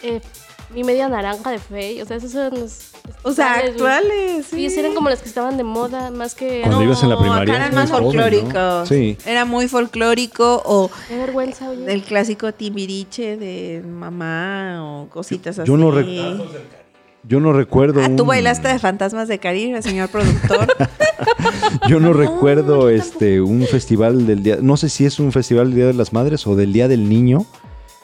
eh, 0.02 0.20
mi 0.74 0.84
media 0.84 1.08
naranja 1.08 1.50
de 1.50 1.58
Fey, 1.58 2.00
o 2.02 2.04
sea, 2.04 2.16
esos 2.18 2.30
son 2.32 2.50
los 2.60 2.90
O 3.22 3.32
sea, 3.32 3.54
actuales, 3.54 4.46
sí. 4.46 4.56
Sí, 4.56 4.66
esas 4.66 4.78
eran 4.78 4.94
como 4.94 5.08
las 5.08 5.20
que 5.22 5.28
estaban 5.28 5.56
de 5.56 5.64
moda, 5.64 6.10
más 6.10 6.34
que... 6.34 6.60
Cuando 6.62 6.82
ibas 6.82 7.02
en 7.02 7.08
la 7.08 7.18
primaria, 7.18 7.56
eran 7.56 7.74
más 7.74 7.90
joven, 7.90 8.04
¿no? 8.04 8.10
folclóricos. 8.12 8.88
Sí. 8.88 9.16
Era 9.26 9.44
muy 9.44 9.66
folclórico 9.68 10.62
o 10.64 10.90
Qué 11.08 11.16
vergüenza, 11.16 11.70
oye. 11.70 11.92
el 11.92 12.02
clásico 12.02 12.52
timbiriche 12.52 13.36
de 13.36 13.82
mamá 13.86 14.80
o 14.84 15.08
cositas 15.08 15.58
así. 15.58 15.66
Yo 15.68 15.76
no 15.76 15.90
rec- 15.90 16.42
Yo 17.24 17.40
no 17.40 17.52
recuerdo. 17.52 18.00
Ah, 18.02 18.10
tú 18.16 18.22
un- 18.22 18.28
bailaste 18.28 18.68
de 18.68 18.78
Fantasmas 18.78 19.28
de 19.28 19.38
Caribe, 19.38 19.80
señor 19.82 20.08
productor. 20.10 20.66
Yo 21.88 21.98
no 22.00 22.08
No, 22.08 22.12
recuerdo 22.14 22.82
yo 22.82 22.88
este 22.90 23.40
un 23.40 23.66
festival 23.66 24.26
del 24.26 24.42
día, 24.42 24.58
no 24.60 24.76
sé 24.76 24.88
si 24.88 25.04
es 25.04 25.18
un 25.18 25.32
festival 25.32 25.66
del 25.68 25.74
Día 25.76 25.86
de 25.86 25.94
las 25.94 26.12
Madres 26.12 26.46
o 26.46 26.54
del 26.56 26.72
Día 26.72 26.88
del 26.88 27.08
Niño, 27.08 27.44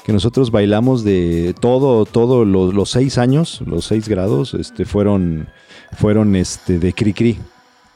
que 0.04 0.12
nosotros 0.12 0.50
bailamos 0.50 1.02
de 1.02 1.54
todo, 1.60 2.04
todo 2.04 2.44
los, 2.44 2.74
los 2.74 2.90
seis 2.90 3.16
años, 3.18 3.62
los 3.66 3.86
seis 3.86 4.08
grados, 4.08 4.54
este 4.54 4.84
fueron, 4.84 5.48
fueron 5.96 6.36
este 6.36 6.78
de 6.78 6.92
Cricri. 6.92 7.38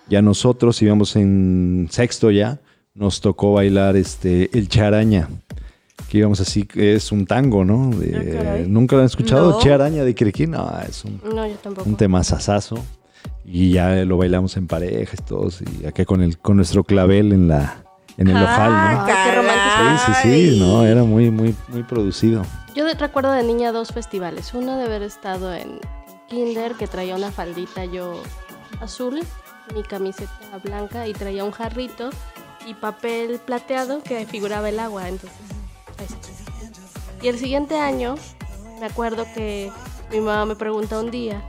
Ya 0.09 0.23
nosotros 0.23 0.81
íbamos 0.81 1.17
en 1.17 1.87
sexto 1.91 2.31
ya, 2.31 2.61
nos 2.95 3.21
tocó 3.21 3.53
bailar 3.55 3.97
este 3.97 4.49
el 4.59 4.69
charaña. 4.69 5.29
Que 6.09 6.19
íbamos 6.19 6.41
así, 6.41 6.67
es 6.77 7.13
un 7.13 7.27
tango, 7.27 7.65
¿no? 7.65 7.91
De- 7.91 8.39
Ah. 8.39 8.65
¿Nunca 8.67 8.97
lo 8.97 9.03
han 9.03 9.07
escuchado? 9.07 9.51
No. 9.51 9.61
Charaña 9.61 10.05
de 10.05 10.15
Cricri, 10.15 10.47
no, 10.47 10.67
es 10.89 11.05
un, 11.05 11.21
No, 11.35 11.47
yo 11.47 11.57
un 11.85 11.97
tema 11.97 12.25
sasazo 12.25 12.77
y 13.45 13.73
ya 13.73 14.05
lo 14.07 14.17
bailamos 14.17 14.57
en 14.57 14.67
parejas 14.67 15.23
todos 15.27 15.61
y 15.63 15.85
acá 15.85 16.05
con 16.07 16.23
el 16.23 16.39
con 16.39 16.57
nuestro 16.57 16.85
clavel 16.85 17.33
en 17.33 17.49
la 17.49 17.85
en 18.19 18.29
el 18.29 18.43
ojal, 18.43 18.71
¿no? 18.71 19.01
Ay, 19.05 19.12
qué 19.25 19.35
romántico. 19.37 20.05
Sí, 20.07 20.12
sí, 20.23 20.51
sí, 20.51 20.59
no, 20.61 20.85
era 20.85 21.03
muy 21.05 21.31
muy 21.31 21.57
muy 21.69 21.83
producido. 21.83 22.43
Yo 22.75 22.85
de- 22.85 22.95
recuerdo 22.95 23.33
de 23.33 23.43
niña 23.43 23.73
dos 23.73 23.89
festivales. 23.93 24.53
Uno 24.55 24.77
de 24.77 24.85
haber 24.85 25.03
estado 25.03 25.55
en 25.55 25.81
Kinder, 26.29 26.75
que 26.75 26.87
traía 26.87 27.16
una 27.16 27.31
faldita 27.33 27.85
yo 27.87 28.21
azul, 28.81 29.21
mi 29.75 29.83
camiseta 29.83 30.31
blanca 30.62 31.07
y 31.09 31.12
traía 31.14 31.45
un 31.45 31.53
jarrito 31.53 32.11
y 32.66 32.75
papel 32.75 33.39
plateado 33.39 34.03
que 34.03 34.27
figuraba 34.27 34.69
el 34.69 34.79
agua. 34.79 35.09
Entonces. 35.09 35.39
Y 37.23 37.29
el 37.29 37.39
siguiente 37.39 37.79
año, 37.81 38.14
me 38.79 38.87
acuerdo 38.87 39.25
que 39.35 39.73
mi 40.11 40.21
mamá 40.21 40.45
me 40.45 40.55
preguntó 40.57 41.01
un 41.01 41.11
día, 41.11 41.43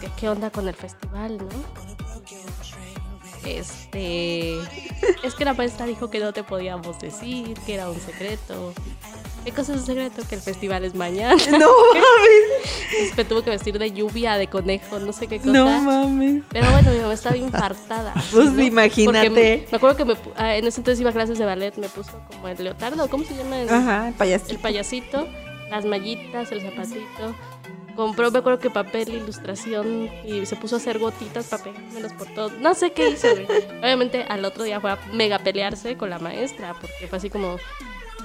que 0.00 0.08
qué 0.16 0.28
onda 0.28 0.50
con 0.50 0.68
el 0.68 0.74
festival, 0.74 1.36
¿no? 1.38 1.46
Este. 3.46 4.58
Es 5.22 5.34
que 5.36 5.44
la 5.44 5.54
maestra 5.54 5.86
dijo 5.86 6.10
que 6.10 6.18
no 6.18 6.32
te 6.32 6.42
podíamos 6.42 6.98
decir, 6.98 7.54
que 7.64 7.74
era 7.74 7.88
un 7.88 8.00
secreto. 8.00 8.72
¿Qué 9.44 9.52
cosa 9.52 9.74
es 9.74 9.80
un 9.80 9.86
secreto? 9.86 10.22
Que 10.28 10.34
el 10.34 10.40
festival 10.40 10.84
es 10.84 10.96
mañana. 10.96 11.36
no 11.52 11.58
mames, 11.94 13.16
me 13.16 13.24
tuvo 13.24 13.42
que 13.42 13.50
vestir 13.50 13.78
de 13.78 13.92
lluvia, 13.92 14.36
de 14.38 14.48
conejo, 14.48 14.98
no 14.98 15.12
sé 15.12 15.28
qué 15.28 15.38
cosa. 15.38 15.52
no 15.52 15.80
mames. 15.82 16.42
Pero 16.50 16.68
bueno, 16.72 16.90
mi 16.90 16.98
mamá 16.98 17.14
estaba 17.14 17.36
infartada. 17.36 18.12
Pues 18.32 18.52
¿no? 18.52 18.62
imagínate. 18.62 19.30
Me, 19.30 19.66
me 19.70 19.76
acuerdo 19.76 19.96
que 19.96 20.04
me, 20.04 20.14
ah, 20.36 20.56
en 20.56 20.66
ese 20.66 20.80
entonces 20.80 21.00
iba 21.00 21.10
a 21.10 21.12
clases 21.12 21.38
de 21.38 21.44
ballet, 21.44 21.76
me 21.76 21.88
puso 21.88 22.10
como 22.32 22.48
el 22.48 22.62
leotardo, 22.62 23.08
¿cómo 23.08 23.22
se 23.24 23.36
llama? 23.36 23.60
El, 23.60 23.68
Ajá, 23.68 24.00
el 24.02 24.06
el 24.08 24.14
payasito. 24.14 24.60
payasito, 24.60 25.28
las 25.70 25.84
mallitas, 25.84 26.50
el 26.50 26.62
zapatito. 26.62 27.34
Compró, 27.96 28.30
me 28.30 28.38
acuerdo 28.38 28.58
que 28.58 28.70
papel, 28.70 29.08
ilustración 29.08 30.10
y 30.24 30.44
se 30.44 30.54
puso 30.56 30.76
a 30.76 30.78
hacer 30.78 30.98
gotitas 30.98 31.46
para 31.46 31.64
pegármelas 31.64 32.12
por 32.12 32.28
todo. 32.34 32.50
No 32.60 32.74
sé 32.74 32.92
qué 32.92 33.08
hizo, 33.10 33.28
güey. 33.30 33.46
Obviamente 33.80 34.22
al 34.28 34.44
otro 34.44 34.64
día 34.64 34.80
fue 34.80 34.90
a 34.90 34.98
mega 35.12 35.38
pelearse 35.38 35.96
con 35.96 36.10
la 36.10 36.18
maestra 36.18 36.74
porque 36.80 37.08
fue 37.08 37.18
así 37.18 37.30
como, 37.30 37.56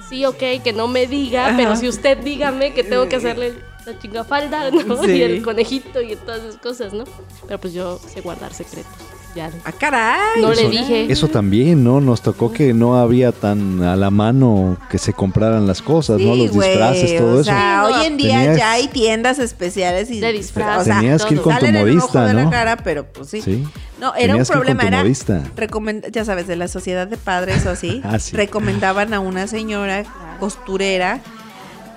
sí, 0.08 0.24
ok, 0.26 0.62
que 0.62 0.72
no 0.74 0.88
me 0.88 1.06
diga, 1.06 1.48
Ajá. 1.48 1.56
pero 1.56 1.76
si 1.76 1.88
usted 1.88 2.18
dígame 2.18 2.74
que 2.74 2.84
tengo 2.84 3.08
que 3.08 3.16
hacerle 3.16 3.54
la 3.86 3.98
chingafalda, 3.98 4.70
¿no? 4.70 5.02
Sí. 5.02 5.12
Y 5.12 5.22
el 5.22 5.42
conejito 5.42 6.00
y 6.00 6.14
todas 6.16 6.42
esas 6.42 6.60
cosas, 6.60 6.92
¿no? 6.92 7.04
Pero 7.46 7.58
pues 7.58 7.72
yo 7.72 7.98
sé 7.98 8.20
guardar 8.20 8.52
secretos. 8.52 8.92
Ya. 9.34 9.50
Ah, 9.64 9.72
caray. 9.72 10.42
No 10.42 10.48
le 10.52 10.60
Eso- 10.60 10.68
dije. 10.70 11.10
Eso 11.10 11.28
también, 11.28 11.82
¿no? 11.82 12.02
Nos 12.02 12.20
tocó 12.20 12.52
que 12.52 12.74
no 12.74 12.96
había 12.98 13.32
tan 13.32 13.82
a 13.82 13.96
la 13.96 14.10
mano 14.10 14.76
que 14.90 14.98
se 14.98 15.14
compraran 15.14 15.66
las 15.66 15.80
cosas, 15.80 16.20
¿no? 16.20 16.34
Los 16.34 16.52
disfraces, 16.52 17.16
todo 17.16 17.28
o 17.36 17.40
eso. 17.40 17.44
sea, 17.44 17.82
Sí, 17.86 17.92
no. 17.92 17.98
hoy 18.00 18.06
en 18.06 18.16
día 18.18 18.36
Tenías- 18.40 18.58
ya 18.58 18.72
hay 18.72 18.88
tiendas 18.88 19.38
especiales 19.38 20.10
y 20.10 20.20
De 20.20 20.38
o 20.38 20.42
sea, 20.84 20.84
Tenías 21.00 21.24
que 21.24 21.34
ir 21.34 21.40
con 21.40 21.56
tu 21.58 21.66
modista, 21.66 22.26
de 22.26 22.34
la 22.34 22.44
¿no? 22.44 22.50
cara, 22.50 22.76
pero 22.76 23.04
pues 23.06 23.30
sí. 23.30 23.40
Sí. 23.40 23.64
No, 23.98 24.14
era 24.16 24.28
Tenías 24.34 24.50
un 24.50 24.54
problema, 24.56 24.80
tu 24.82 24.86
era 24.88 24.98
modista. 25.02 25.42
recomend- 25.56 26.10
ya 26.10 26.24
sabes, 26.26 26.46
de 26.46 26.56
la 26.56 26.68
sociedad 26.68 27.06
de 27.06 27.16
padres 27.16 27.64
o 27.64 27.70
así, 27.70 28.02
Ah, 28.04 28.18
sí. 28.18 28.36
recomendaban 28.36 29.14
a 29.14 29.20
una 29.20 29.46
señora 29.46 30.04
costurera, 30.40 31.20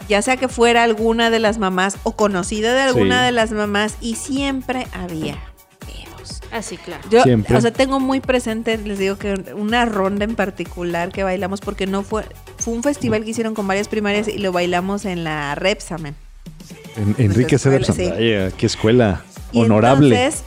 ya 0.08 0.22
sea 0.22 0.38
que 0.38 0.48
fuera 0.48 0.84
alguna 0.84 1.30
de 1.32 1.40
las 1.40 1.58
mamás 1.58 1.98
o 2.04 2.14
conocida 2.14 2.74
de 2.74 2.82
alguna 2.84 3.20
Sí. 3.20 3.26
de 3.26 3.32
las 3.34 3.52
mamás, 3.52 3.96
y 4.00 4.16
siempre 4.16 4.88
había 4.94 5.36
pedos. 6.50 6.66
Así, 6.66 6.78
claro. 6.78 7.04
Yo, 7.10 7.24
Siempre. 7.24 7.56
o 7.58 7.62
sea, 7.62 7.72
tengo 7.72 8.00
muy 8.00 8.20
presente, 8.22 8.78
les 8.78 8.98
digo 9.00 9.18
que 9.18 9.34
una 9.56 9.86
ronda 9.86 10.24
en 10.26 10.36
particular 10.36 11.12
que 11.12 11.24
bailamos 11.24 11.62
porque 11.62 11.88
no 11.88 12.04
fue, 12.04 12.26
fue 12.58 12.74
un 12.74 12.84
festival 12.84 13.24
que 13.24 13.32
hicieron 13.32 13.54
con 13.54 13.68
varias 13.68 13.88
primarias 13.88 14.28
y 14.28 14.38
lo 14.38 14.52
bailamos 14.52 15.06
en 15.06 15.24
la 15.24 15.56
Repsamen. 15.56 16.16
En- 16.98 17.16
Enrique 17.18 17.58
sí. 17.58 17.70
Santalla, 17.70 18.52
qué 18.52 18.66
escuela 18.66 19.24
Y 19.52 19.62
honorable. 19.62 20.16
entonces 20.16 20.44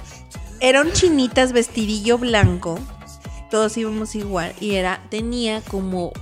eran 0.61 0.93
chinitas 0.93 1.53
vestidillo 1.53 2.19
blanco, 2.19 2.79
todos 3.51 3.77
íbamos 3.77 4.15
igual 4.15 4.53
y 4.61 4.75
era 4.75 5.01
tenía 5.11 5.61
como 5.61 6.13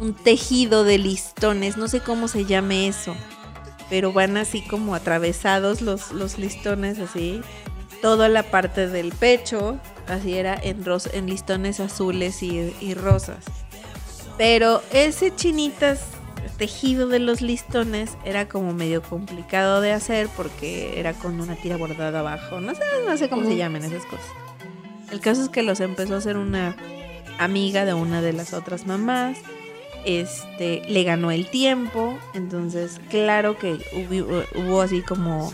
un 0.00 0.14
tejido 0.14 0.84
de 0.84 0.98
listones, 0.98 1.76
no 1.76 1.88
sé 1.88 2.00
cómo 2.00 2.28
se 2.28 2.44
llame 2.46 2.88
eso, 2.88 3.14
pero 3.90 4.12
van 4.12 4.36
así 4.36 4.62
como 4.62 4.94
atravesados 4.94 5.82
los, 5.82 6.12
los 6.12 6.38
listones 6.38 6.98
así, 6.98 7.40
toda 8.02 8.28
la 8.28 8.42
parte 8.44 8.88
del 8.88 9.12
pecho, 9.12 9.78
así 10.06 10.34
era 10.36 10.58
en, 10.62 10.84
ros- 10.84 11.10
en 11.12 11.26
listones 11.26 11.80
azules 11.80 12.42
y, 12.42 12.74
y 12.80 12.94
rosas. 12.94 13.44
Pero 14.36 14.82
ese 14.92 15.34
chinitas 15.34 16.00
tejido 16.58 17.08
de 17.08 17.18
los 17.20 17.40
listones 17.40 18.16
era 18.24 18.48
como 18.48 18.72
medio 18.72 19.02
complicado 19.02 19.80
de 19.80 19.92
hacer 19.92 20.28
porque 20.36 20.98
era 20.98 21.12
con 21.12 21.40
una 21.40 21.54
tira 21.56 21.76
bordada 21.76 22.20
abajo. 22.20 22.60
No 22.60 22.74
sé, 22.74 22.82
no 23.06 23.16
sé 23.16 23.28
cómo 23.28 23.44
se 23.44 23.56
llaman 23.56 23.84
esas 23.84 24.04
cosas. 24.06 24.26
El 25.12 25.20
caso 25.20 25.42
es 25.42 25.48
que 25.48 25.62
los 25.62 25.80
empezó 25.80 26.14
a 26.14 26.18
hacer 26.18 26.36
una 26.36 26.76
amiga 27.38 27.84
de 27.84 27.94
una 27.94 28.22
de 28.22 28.32
las 28.32 28.52
otras 28.54 28.86
mamás. 28.86 29.38
este, 30.04 30.82
le 30.88 31.02
ganó 31.04 31.30
el 31.30 31.46
tiempo. 31.48 32.18
Entonces, 32.34 33.00
claro 33.10 33.56
que 33.58 33.74
hubo, 33.94 34.42
hubo 34.60 34.80
así 34.82 35.02
como 35.02 35.52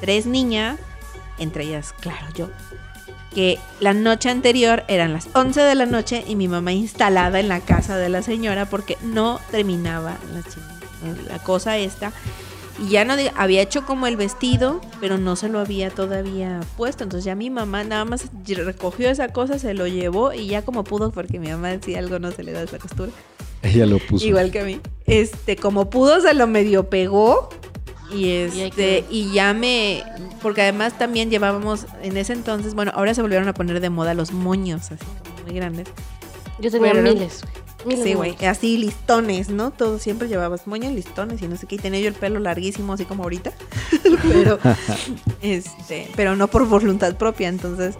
tres 0.00 0.26
niñas, 0.26 0.78
entre 1.38 1.64
ellas, 1.64 1.94
claro, 2.00 2.26
yo, 2.34 2.50
que 3.34 3.58
la 3.80 3.92
noche 3.92 4.30
anterior 4.30 4.84
eran 4.88 5.12
las 5.12 5.28
11 5.34 5.60
de 5.60 5.74
la 5.74 5.86
noche 5.86 6.24
y 6.26 6.36
mi 6.36 6.48
mamá 6.48 6.72
instalada 6.72 7.40
en 7.40 7.48
la 7.48 7.60
casa 7.60 7.96
de 7.96 8.08
la 8.08 8.22
señora 8.22 8.66
porque 8.66 8.96
no 9.02 9.40
terminaba 9.50 10.16
la, 11.28 11.38
cosa 11.40 11.76
esta. 11.76 12.12
Y 12.82 12.90
ya 12.90 13.04
no 13.04 13.14
había 13.36 13.62
hecho 13.62 13.86
como 13.86 14.06
el 14.06 14.16
vestido, 14.16 14.80
pero 15.00 15.18
no 15.18 15.36
se 15.36 15.48
lo 15.48 15.60
había 15.60 15.90
todavía 15.90 16.60
puesto. 16.76 17.04
Entonces 17.04 17.24
ya 17.24 17.34
mi 17.34 17.50
mamá 17.50 17.84
nada 17.84 18.04
más 18.04 18.30
recogió 18.46 19.10
esa 19.10 19.28
cosa, 19.28 19.58
se 19.58 19.74
lo 19.74 19.86
llevó 19.86 20.32
y 20.32 20.46
ya 20.46 20.62
como 20.62 20.82
pudo, 20.82 21.10
porque 21.10 21.38
mi 21.38 21.48
mamá 21.48 21.76
si 21.84 21.94
algo 21.94 22.18
no 22.18 22.32
se 22.32 22.42
le 22.42 22.52
da 22.52 22.62
esa 22.62 22.78
costura. 22.78 23.12
Ella 23.62 23.86
lo 23.86 23.98
puso. 23.98 24.26
Igual 24.26 24.50
que 24.50 24.60
a 24.60 24.64
mí. 24.64 24.80
Este, 25.06 25.56
como 25.56 25.88
pudo, 25.88 26.20
se 26.20 26.34
lo 26.34 26.46
medio 26.46 26.88
pegó. 26.90 27.48
Y 28.14 28.30
este, 28.30 29.00
quedó. 29.02 29.06
y 29.10 29.32
ya 29.32 29.52
me. 29.54 30.02
Porque 30.42 30.62
además 30.62 30.96
también 30.98 31.30
llevábamos 31.30 31.86
en 32.02 32.16
ese 32.16 32.32
entonces, 32.32 32.74
bueno, 32.74 32.92
ahora 32.94 33.14
se 33.14 33.22
volvieron 33.22 33.48
a 33.48 33.54
poner 33.54 33.80
de 33.80 33.90
moda 33.90 34.14
los 34.14 34.32
moños, 34.32 34.92
así 34.92 35.04
como 35.24 35.44
muy 35.46 35.54
grandes. 35.54 35.88
Yo 36.60 36.70
tenía 36.70 36.92
Pero- 36.92 37.02
miles, 37.02 37.42
güey. 37.42 37.64
Miles 37.86 38.04
Sí, 38.04 38.14
güey, 38.14 38.34
así 38.46 38.78
listones, 38.78 39.50
¿no? 39.50 39.70
Todo 39.70 39.98
siempre 39.98 40.26
llevabas 40.26 40.66
moños, 40.66 40.92
listones 40.92 41.42
y 41.42 41.48
no 41.48 41.56
sé 41.58 41.66
qué. 41.66 41.74
Y 41.74 41.78
tenía 41.78 42.00
yo 42.00 42.08
el 42.08 42.14
pelo 42.14 42.38
larguísimo, 42.40 42.94
así 42.94 43.04
como 43.04 43.24
ahorita. 43.24 43.52
pero, 44.22 44.58
este, 45.42 46.10
pero 46.16 46.34
no 46.34 46.48
por 46.48 46.66
voluntad 46.66 47.14
propia. 47.16 47.48
Entonces, 47.48 47.96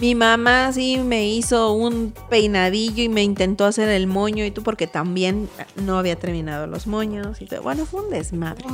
mi 0.00 0.14
mamá 0.14 0.72
sí 0.72 0.98
me 0.98 1.28
hizo 1.28 1.72
un 1.72 2.12
peinadillo 2.28 3.02
y 3.02 3.08
me 3.08 3.22
intentó 3.22 3.64
hacer 3.64 3.88
el 3.88 4.06
moño 4.06 4.44
y 4.44 4.50
tú, 4.50 4.62
porque 4.62 4.86
también 4.86 5.48
no 5.76 5.98
había 5.98 6.16
terminado 6.16 6.66
los 6.66 6.86
moños. 6.86 7.40
Y 7.40 7.46
todo. 7.46 7.62
Bueno, 7.62 7.86
fue 7.86 8.02
un 8.02 8.10
desmadre. 8.10 8.64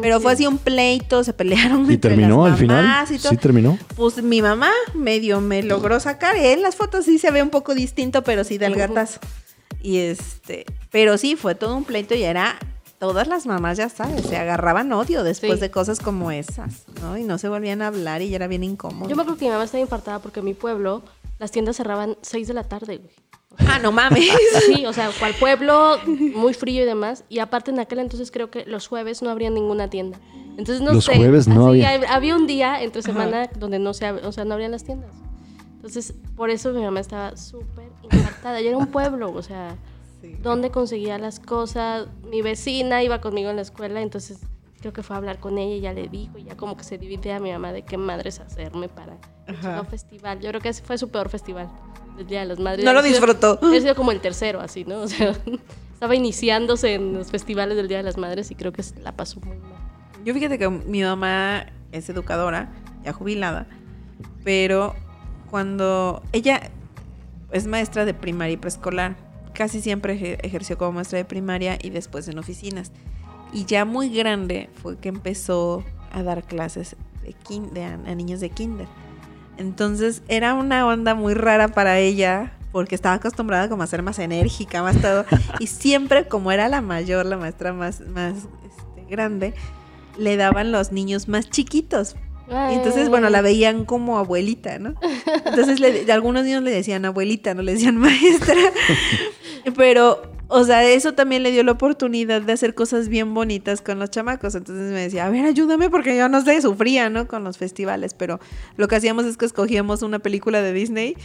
Pero 0.00 0.20
fue 0.20 0.32
así 0.32 0.46
un 0.46 0.58
pleito, 0.58 1.22
se 1.24 1.32
pelearon 1.32 1.88
¿Y 1.90 1.94
entre 1.94 2.10
terminó 2.10 2.44
las 2.44 2.54
al 2.54 2.58
final? 2.58 2.84
mamás 2.84 3.10
y 3.12 3.18
todo. 3.18 3.30
¿Sí 3.30 3.36
terminó? 3.36 3.78
Pues 3.96 4.22
mi 4.22 4.42
mamá 4.42 4.70
medio 4.94 5.40
me 5.40 5.62
logró 5.62 6.00
sacar. 6.00 6.36
En 6.36 6.62
las 6.62 6.74
fotos 6.76 7.04
sí 7.04 7.18
se 7.18 7.30
ve 7.30 7.42
un 7.42 7.50
poco 7.50 7.74
distinto, 7.74 8.22
pero 8.22 8.42
sí 8.44 8.58
del 8.58 8.74
gatazo. 8.74 9.20
Y 9.82 9.98
este, 9.98 10.64
pero 10.90 11.18
sí, 11.18 11.36
fue 11.36 11.54
todo 11.54 11.76
un 11.76 11.84
pleito 11.84 12.14
y 12.14 12.22
era, 12.22 12.56
todas 13.02 13.26
las 13.26 13.46
mamás 13.46 13.78
ya 13.78 13.88
sabes, 13.88 14.26
se 14.26 14.36
agarraban 14.36 14.92
odio 14.92 15.24
después 15.24 15.54
Sí. 15.54 15.58
de 15.60 15.72
cosas 15.72 15.98
como 15.98 16.30
esas, 16.30 16.84
¿no? 17.00 17.18
Y 17.18 17.24
no 17.24 17.36
se 17.36 17.48
volvían 17.48 17.82
a 17.82 17.88
hablar 17.88 18.22
y 18.22 18.28
ya 18.28 18.36
era 18.36 18.46
bien 18.46 18.62
incómodo. 18.62 19.08
Yo 19.08 19.16
me 19.16 19.22
acuerdo 19.22 19.40
que 19.40 19.46
mi 19.46 19.50
mamá 19.50 19.64
estaba 19.64 19.80
infartada 19.80 20.20
porque 20.20 20.38
en 20.38 20.46
mi 20.46 20.54
pueblo 20.54 21.02
las 21.40 21.50
tiendas 21.50 21.74
cerraban 21.76 22.16
6 22.22 22.46
de 22.46 22.54
la 22.54 22.62
tarde, 22.62 22.98
güey. 22.98 23.10
Ah, 23.68 23.80
no 23.82 23.90
mames. 23.90 24.28
Sí, 24.66 24.86
o 24.86 24.92
sea, 24.92 25.10
cual 25.18 25.34
pueblo, 25.34 25.98
muy 26.06 26.54
frío 26.54 26.84
y 26.84 26.86
demás. 26.86 27.24
Y 27.28 27.40
aparte 27.40 27.72
en 27.72 27.80
aquel 27.80 27.98
entonces 27.98 28.30
creo 28.30 28.52
que 28.52 28.64
los 28.66 28.86
jueves 28.86 29.20
no 29.20 29.30
habría 29.30 29.50
ninguna 29.50 29.90
tienda. 29.90 30.20
Entonces 30.56 30.80
no 30.80 30.92
Los 30.92 31.04
sé. 31.06 31.16
jueves 31.16 31.48
no 31.48 31.70
así, 31.70 31.82
había. 31.82 32.00
hab- 32.02 32.06
Había 32.08 32.36
un 32.36 32.46
día 32.46 32.82
entre 32.84 33.02
semana 33.02 33.50
donde 33.58 33.80
no 33.80 33.94
se, 33.94 34.08
o 34.12 34.30
sea, 34.30 34.44
no 34.44 34.52
abrían 34.54 34.70
las 34.70 34.84
tiendas. 34.84 35.10
Entonces, 35.74 36.14
por 36.36 36.50
eso 36.50 36.72
mi 36.72 36.82
mamá 36.82 37.00
estaba 37.00 37.36
súper 37.36 37.88
infartada. 38.04 38.60
Yo 38.60 38.68
era 38.68 38.76
un 38.78 38.86
pueblo, 38.86 39.32
o 39.32 39.42
sea, 39.42 39.74
¿dónde 40.42 40.70
conseguía 40.70 41.18
las 41.18 41.40
cosas? 41.40 42.08
Mi 42.30 42.42
vecina 42.42 43.02
iba 43.02 43.20
conmigo 43.20 43.50
en 43.50 43.56
la 43.56 43.62
escuela, 43.62 44.00
entonces 44.00 44.38
creo 44.80 44.92
que 44.92 45.02
fue 45.02 45.14
a 45.14 45.18
hablar 45.18 45.38
con 45.38 45.58
ella 45.58 45.76
y 45.76 45.80
ya 45.80 45.92
le 45.92 46.08
dijo, 46.08 46.38
y 46.38 46.44
ya 46.44 46.56
como 46.56 46.76
que 46.76 46.84
se 46.84 46.98
divide 46.98 47.32
a 47.32 47.40
mi 47.40 47.52
mamá 47.52 47.72
de 47.72 47.82
qué 47.82 47.96
madres 47.96 48.40
hacerme 48.40 48.88
para 48.88 49.16
chingado 49.46 49.84
festival. 49.84 50.40
Yo 50.40 50.48
creo 50.50 50.60
que 50.60 50.68
ese 50.68 50.82
fue 50.82 50.98
su 50.98 51.08
peor 51.08 51.28
festival, 51.28 51.70
el 52.18 52.26
Día 52.26 52.40
de 52.40 52.46
las 52.46 52.58
Madres. 52.58 52.84
No 52.84 52.92
lo 52.92 53.02
disfrutó. 53.02 53.58
Ha 53.62 53.80
sido 53.80 53.94
como 53.94 54.12
el 54.12 54.20
tercero, 54.20 54.60
así, 54.60 54.84
¿no? 54.84 55.00
O 55.00 55.08
sea, 55.08 55.34
estaba 55.94 56.14
iniciándose 56.14 56.94
en 56.94 57.14
los 57.14 57.30
festivales 57.30 57.76
del 57.76 57.88
Día 57.88 57.98
de 57.98 58.02
las 58.02 58.16
Madres 58.16 58.50
y 58.50 58.54
creo 58.54 58.72
que 58.72 58.82
la 59.02 59.12
pasó 59.12 59.40
muy 59.40 59.56
mal. 59.56 59.78
Yo 60.24 60.34
fíjate 60.34 60.58
que 60.58 60.68
mi 60.68 61.02
mamá 61.02 61.66
es 61.90 62.08
educadora, 62.08 62.72
ya 63.04 63.12
jubilada, 63.12 63.66
pero 64.44 64.94
cuando 65.50 66.22
ella 66.32 66.70
es 67.50 67.66
maestra 67.66 68.04
de 68.04 68.14
primaria 68.14 68.54
y 68.54 68.56
preescolar, 68.56 69.16
casi 69.52 69.80
siempre 69.80 70.14
eje- 70.18 70.38
ejerció 70.42 70.76
como 70.78 70.92
maestra 70.92 71.18
de 71.18 71.24
primaria 71.24 71.78
y 71.80 71.90
después 71.90 72.28
en 72.28 72.38
oficinas. 72.38 72.92
Y 73.52 73.64
ya 73.66 73.84
muy 73.84 74.08
grande 74.08 74.70
fue 74.82 74.96
que 74.98 75.08
empezó 75.10 75.84
a 76.10 76.22
dar 76.22 76.42
clases 76.44 76.96
de, 77.22 77.34
kin- 77.48 77.70
de 77.70 77.84
a, 77.84 77.94
a 77.94 78.14
niños 78.14 78.40
de 78.40 78.50
kinder. 78.50 78.86
Entonces 79.58 80.22
era 80.28 80.54
una 80.54 80.86
onda 80.86 81.14
muy 81.14 81.34
rara 81.34 81.68
para 81.68 81.98
ella 81.98 82.52
porque 82.72 82.94
estaba 82.94 83.16
acostumbrada 83.16 83.68
como 83.68 83.82
a 83.82 83.86
ser 83.86 84.02
más 84.02 84.18
enérgica, 84.18 84.82
más 84.82 85.00
todo. 85.00 85.24
Y 85.60 85.66
siempre 85.66 86.26
como 86.26 86.50
era 86.52 86.68
la 86.68 86.80
mayor, 86.80 87.26
la 87.26 87.36
maestra 87.36 87.72
más, 87.74 88.00
más 88.00 88.34
este, 88.36 89.04
grande, 89.10 89.52
le 90.18 90.36
daban 90.36 90.72
los 90.72 90.90
niños 90.92 91.28
más 91.28 91.50
chiquitos. 91.50 92.16
Y 92.48 92.74
entonces, 92.74 93.08
bueno, 93.08 93.30
la 93.30 93.40
veían 93.40 93.84
como 93.86 94.18
abuelita, 94.18 94.78
¿no? 94.78 94.94
Entonces, 95.46 95.80
le- 95.80 96.10
algunos 96.12 96.44
niños 96.44 96.62
le 96.62 96.70
decían 96.70 97.04
abuelita, 97.04 97.54
no 97.54 97.62
le 97.62 97.72
decían 97.74 97.96
maestra. 97.96 98.54
Pero, 99.76 100.22
o 100.48 100.64
sea, 100.64 100.84
eso 100.84 101.14
también 101.14 101.42
le 101.42 101.50
dio 101.50 101.62
la 101.62 101.72
oportunidad 101.72 102.42
de 102.42 102.52
hacer 102.52 102.74
cosas 102.74 103.08
bien 103.08 103.34
bonitas 103.34 103.80
con 103.80 103.98
los 103.98 104.10
chamacos. 104.10 104.54
Entonces 104.54 104.92
me 104.92 105.00
decía, 105.00 105.26
a 105.26 105.30
ver, 105.30 105.44
ayúdame 105.44 105.90
porque 105.90 106.16
yo 106.16 106.28
no 106.28 106.42
sé, 106.42 106.60
sufría, 106.60 107.10
¿no? 107.10 107.26
Con 107.26 107.44
los 107.44 107.58
festivales. 107.58 108.14
Pero 108.14 108.40
lo 108.76 108.88
que 108.88 108.96
hacíamos 108.96 109.24
es 109.24 109.36
que 109.36 109.46
escogíamos 109.46 110.02
una 110.02 110.18
película 110.18 110.62
de 110.62 110.72
Disney. 110.72 111.16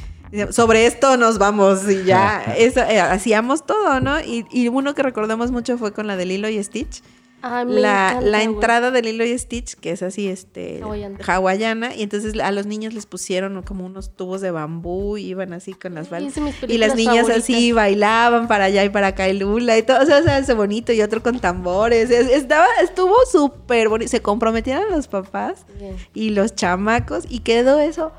Sobre 0.52 0.86
esto 0.86 1.18
nos 1.18 1.38
vamos 1.38 1.90
y 1.90 2.04
ya. 2.04 2.44
Eso, 2.58 2.82
eh, 2.82 3.00
hacíamos 3.00 3.66
todo, 3.66 4.00
¿no? 4.00 4.20
Y, 4.20 4.46
y 4.52 4.68
uno 4.68 4.94
que 4.94 5.04
recordamos 5.04 5.52
mucho 5.52 5.78
fue 5.78 5.94
con 5.94 6.08
la 6.08 6.16
de 6.16 6.26
Lilo 6.26 6.50
y 6.50 6.64
Stitch 6.64 7.02
Ay, 7.42 7.66
la, 7.70 8.10
encanta, 8.10 8.26
la 8.28 8.44
entrada 8.44 8.92
de 8.92 9.02
Lilo 9.04 9.24
y 9.24 9.38
Stitch, 9.38 9.76
que 9.76 9.92
es 9.92 10.02
así, 10.02 10.28
este, 10.28 10.82
Hawaiana. 10.84 11.18
hawaiana, 11.26 11.96
y 11.96 12.02
entonces 12.02 12.40
a 12.42 12.52
los 12.52 12.66
niños 12.66 12.94
les 12.96 13.06
pusieron 13.06 13.62
como 13.62 13.86
unos 13.86 14.16
tubos 14.16 14.42
de 14.42 14.50
bambú 14.52 15.18
y 15.18 15.28
iban 15.28 15.54
así 15.54 15.74
con 15.74 15.94
las 15.94 16.10
balas. 16.10 16.36
es 16.36 16.56
Y 16.68 16.78
las 16.80 16.96
niñas 16.96 17.30
así 17.30 17.72
bailaban 17.72 18.48
para 18.48 18.66
allá 18.66 18.84
y 18.84 18.90
para 18.90 19.08
acá 19.08 19.30
y 19.30 19.38
lula 19.38 19.78
y 19.78 19.84
todo, 19.84 20.02
o 20.02 20.06
sea, 20.06 20.18
o 20.20 20.24
sea, 20.24 20.40
ese 20.40 20.54
bonito 20.56 20.92
y 20.94 21.02
otro 21.02 21.22
con 21.22 21.40
tambores. 21.40 22.10
Es- 22.10 22.30
Estaba, 22.32 22.66
estuvo 22.82 23.16
súper 23.32 23.88
bonito. 23.90 24.10
Se 24.10 24.22
comprometieron 24.22 24.90
los 24.92 25.08
papás 25.08 25.66
Bien. 25.80 25.96
y 26.14 26.32
los 26.32 26.56
chamacos 26.56 27.26
y 27.30 27.40
quedó 27.40 27.80
eso 27.80 28.12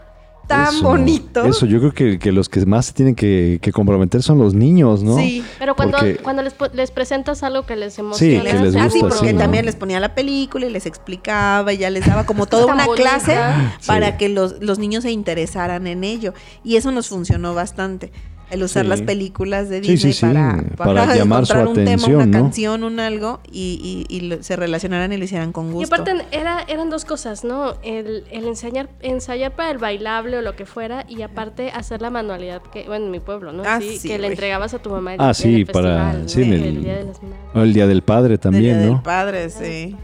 tan 0.48 0.74
Eso, 0.74 0.82
bonito. 0.88 1.44
Eso, 1.44 1.66
yo 1.66 1.78
creo 1.78 1.92
que, 1.92 2.18
que 2.18 2.32
los 2.32 2.48
que 2.48 2.66
más 2.66 2.86
se 2.86 2.92
tienen 2.94 3.14
que, 3.14 3.58
que 3.62 3.70
comprometer 3.70 4.22
son 4.22 4.38
los 4.38 4.54
niños, 4.54 5.02
¿no? 5.04 5.16
Sí. 5.16 5.44
Pero 5.60 5.76
cuando, 5.76 5.98
Porque- 5.98 6.16
cuando 6.16 6.42
les, 6.42 6.54
les 6.72 6.90
presentas 6.90 7.42
algo 7.44 7.64
que 7.66 7.76
les 7.76 7.96
emociona. 7.98 8.42
que 8.42 8.52
les 8.58 8.74
Ah, 8.74 8.90
sí, 8.90 8.98
porque 9.00 9.28
sí, 9.28 9.32
¿no? 9.34 9.38
también 9.38 9.64
les 9.66 9.76
ponía 9.76 10.00
la 10.00 10.14
película 10.14 10.66
y 10.66 10.70
les 10.70 10.86
explicaba 10.86 11.72
y 11.72 11.78
ya 11.78 11.90
les 11.90 12.04
daba 12.06 12.24
como 12.26 12.46
toda 12.46 12.66
una 12.72 12.86
bonita. 12.86 13.10
clase 13.20 13.36
para 13.86 14.12
Sí. 14.12 14.16
que 14.18 14.28
los, 14.30 14.60
los 14.60 14.78
niños 14.78 15.04
se 15.04 15.10
interesaran 15.12 15.86
en 15.86 16.02
ello. 16.02 16.32
Y 16.64 16.76
eso 16.76 16.90
nos 16.90 17.08
funcionó 17.08 17.54
bastante. 17.54 18.10
El 18.50 18.62
usar 18.62 18.84
Sí. 18.84 18.88
las 18.88 19.02
películas 19.02 19.68
de 19.68 19.80
Disney 19.82 19.98
sí, 19.98 20.12
sí, 20.12 20.26
para, 20.26 20.62
para 20.76 21.14
llamar 21.14 21.44
su 21.46 21.52
un 21.58 21.74
tema, 21.74 21.92
atención, 21.92 22.14
una 22.16 22.26
¿no? 22.26 22.32
canción, 22.44 22.82
un 22.84 22.98
algo 23.00 23.40
y, 23.50 24.06
y- 24.08 24.16
y 24.16 24.20
lo- 24.22 24.42
se 24.42 24.56
relacionaran 24.56 25.12
y 25.12 25.16
lo 25.18 25.24
hicieran 25.24 25.52
con 25.52 25.68
Y 25.68 25.72
gusto. 25.72 25.94
aparte 25.94 26.24
era, 26.32 26.64
eran 26.66 26.88
dos 26.88 27.04
cosas, 27.04 27.44
¿no? 27.44 27.74
El, 27.82 28.24
el 28.30 28.46
enseñar, 28.46 28.88
ensayar 29.00 29.54
para 29.54 29.70
el 29.70 29.78
bailable 29.78 30.38
o 30.38 30.42
lo 30.42 30.56
que 30.56 30.64
fuera 30.64 31.04
y 31.08 31.20
aparte 31.22 31.70
hacer 31.70 32.00
la 32.00 32.10
manualidad 32.10 32.62
que, 32.62 32.84
bueno, 32.86 33.04
en 33.06 33.10
mi 33.10 33.20
pueblo, 33.20 33.52
¿no? 33.52 33.62
Ah, 33.66 33.80
Sí, 33.80 33.98
sí, 33.98 34.08
que 34.08 34.18
le 34.18 34.28
entregabas 34.28 34.72
a 34.72 34.78
tu 34.78 34.90
mamá 34.90 35.14
el, 35.14 35.20
Ah, 35.20 35.34
sí, 35.34 35.56
el 35.56 35.66
para- 35.66 36.12
festival, 36.14 36.48
¿no? 36.48 36.54
el- 36.54 36.82
Día 36.82 36.96
de 36.96 37.04
las 37.04 37.18
el 37.54 37.72
Día 37.74 37.86
del 37.86 38.02
Padre 38.02 38.38
también, 38.38 38.64
Día 38.64 38.76
del 38.78 38.90
¿no? 38.92 39.02
padre, 39.02 39.50
sí. 39.50 39.94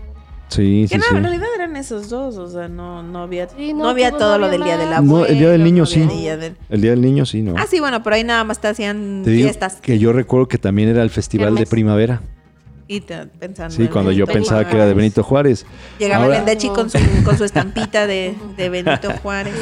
Sí, 0.54 0.86
Que 0.88 0.94
sí, 0.94 0.98
no, 0.98 1.04
sí. 1.10 1.16
en 1.16 1.22
realidad 1.24 1.46
eran 1.56 1.76
esos 1.76 2.08
dos, 2.08 2.36
o 2.36 2.48
sea, 2.48 2.68
no, 2.68 3.02
no 3.02 3.22
había, 3.22 3.48
Sí, 3.48 3.72
no, 3.72 3.84
no, 3.84 3.88
había 3.90 4.10
todo 4.12 4.32
no 4.38 4.46
lo 4.46 4.48
del 4.50 4.62
día 4.62 4.76
del 4.76 4.92
abuelo. 4.92 5.18
No, 5.18 5.26
el 5.26 5.38
Día 5.38 5.50
del 5.50 5.64
Niño 5.64 5.82
no 5.82 5.86
sí. 5.86 6.00
del- 6.00 6.56
El 6.68 6.80
Día 6.80 6.90
del 6.92 7.00
Niño 7.00 7.26
sí, 7.26 7.42
¿no? 7.42 7.54
Ah, 7.58 7.66
sí, 7.68 7.80
bueno, 7.80 8.02
pero 8.02 8.16
ahí 8.16 8.24
nada 8.24 8.44
más 8.44 8.60
te 8.60 8.68
hacían 8.68 9.22
Te 9.24 9.30
digo 9.30 9.44
fiestas. 9.48 9.76
que 9.80 9.98
yo 9.98 10.12
recuerdo 10.12 10.46
que 10.48 10.58
también 10.58 10.88
era 10.88 11.02
el 11.02 11.10
Festival 11.10 11.54
de. 11.54 11.66
Primavera. 11.66 12.20
Y 12.86 13.00
te, 13.00 13.26
pensando 13.26 13.74
Sí, 13.74 13.88
cuando 13.88 14.12
yo 14.12 14.26
Benito 14.26 14.32
pensaba 14.40 14.60
que 14.60 14.64
Juárez. 14.66 14.76
era 14.80 14.86
de 14.86 14.94
Benito 14.94 15.22
Juárez. 15.22 15.66
Llegaba 15.98 16.24
Ahora- 16.24 16.36
el 16.36 16.40
Endechi 16.42 16.68
con 16.68 16.90
su, 16.90 16.98
con 17.24 17.38
su 17.38 17.44
estampita 17.44 18.06
de, 18.06 18.34
de 18.56 18.68
Benito 18.68 19.10
Juárez. 19.22 19.54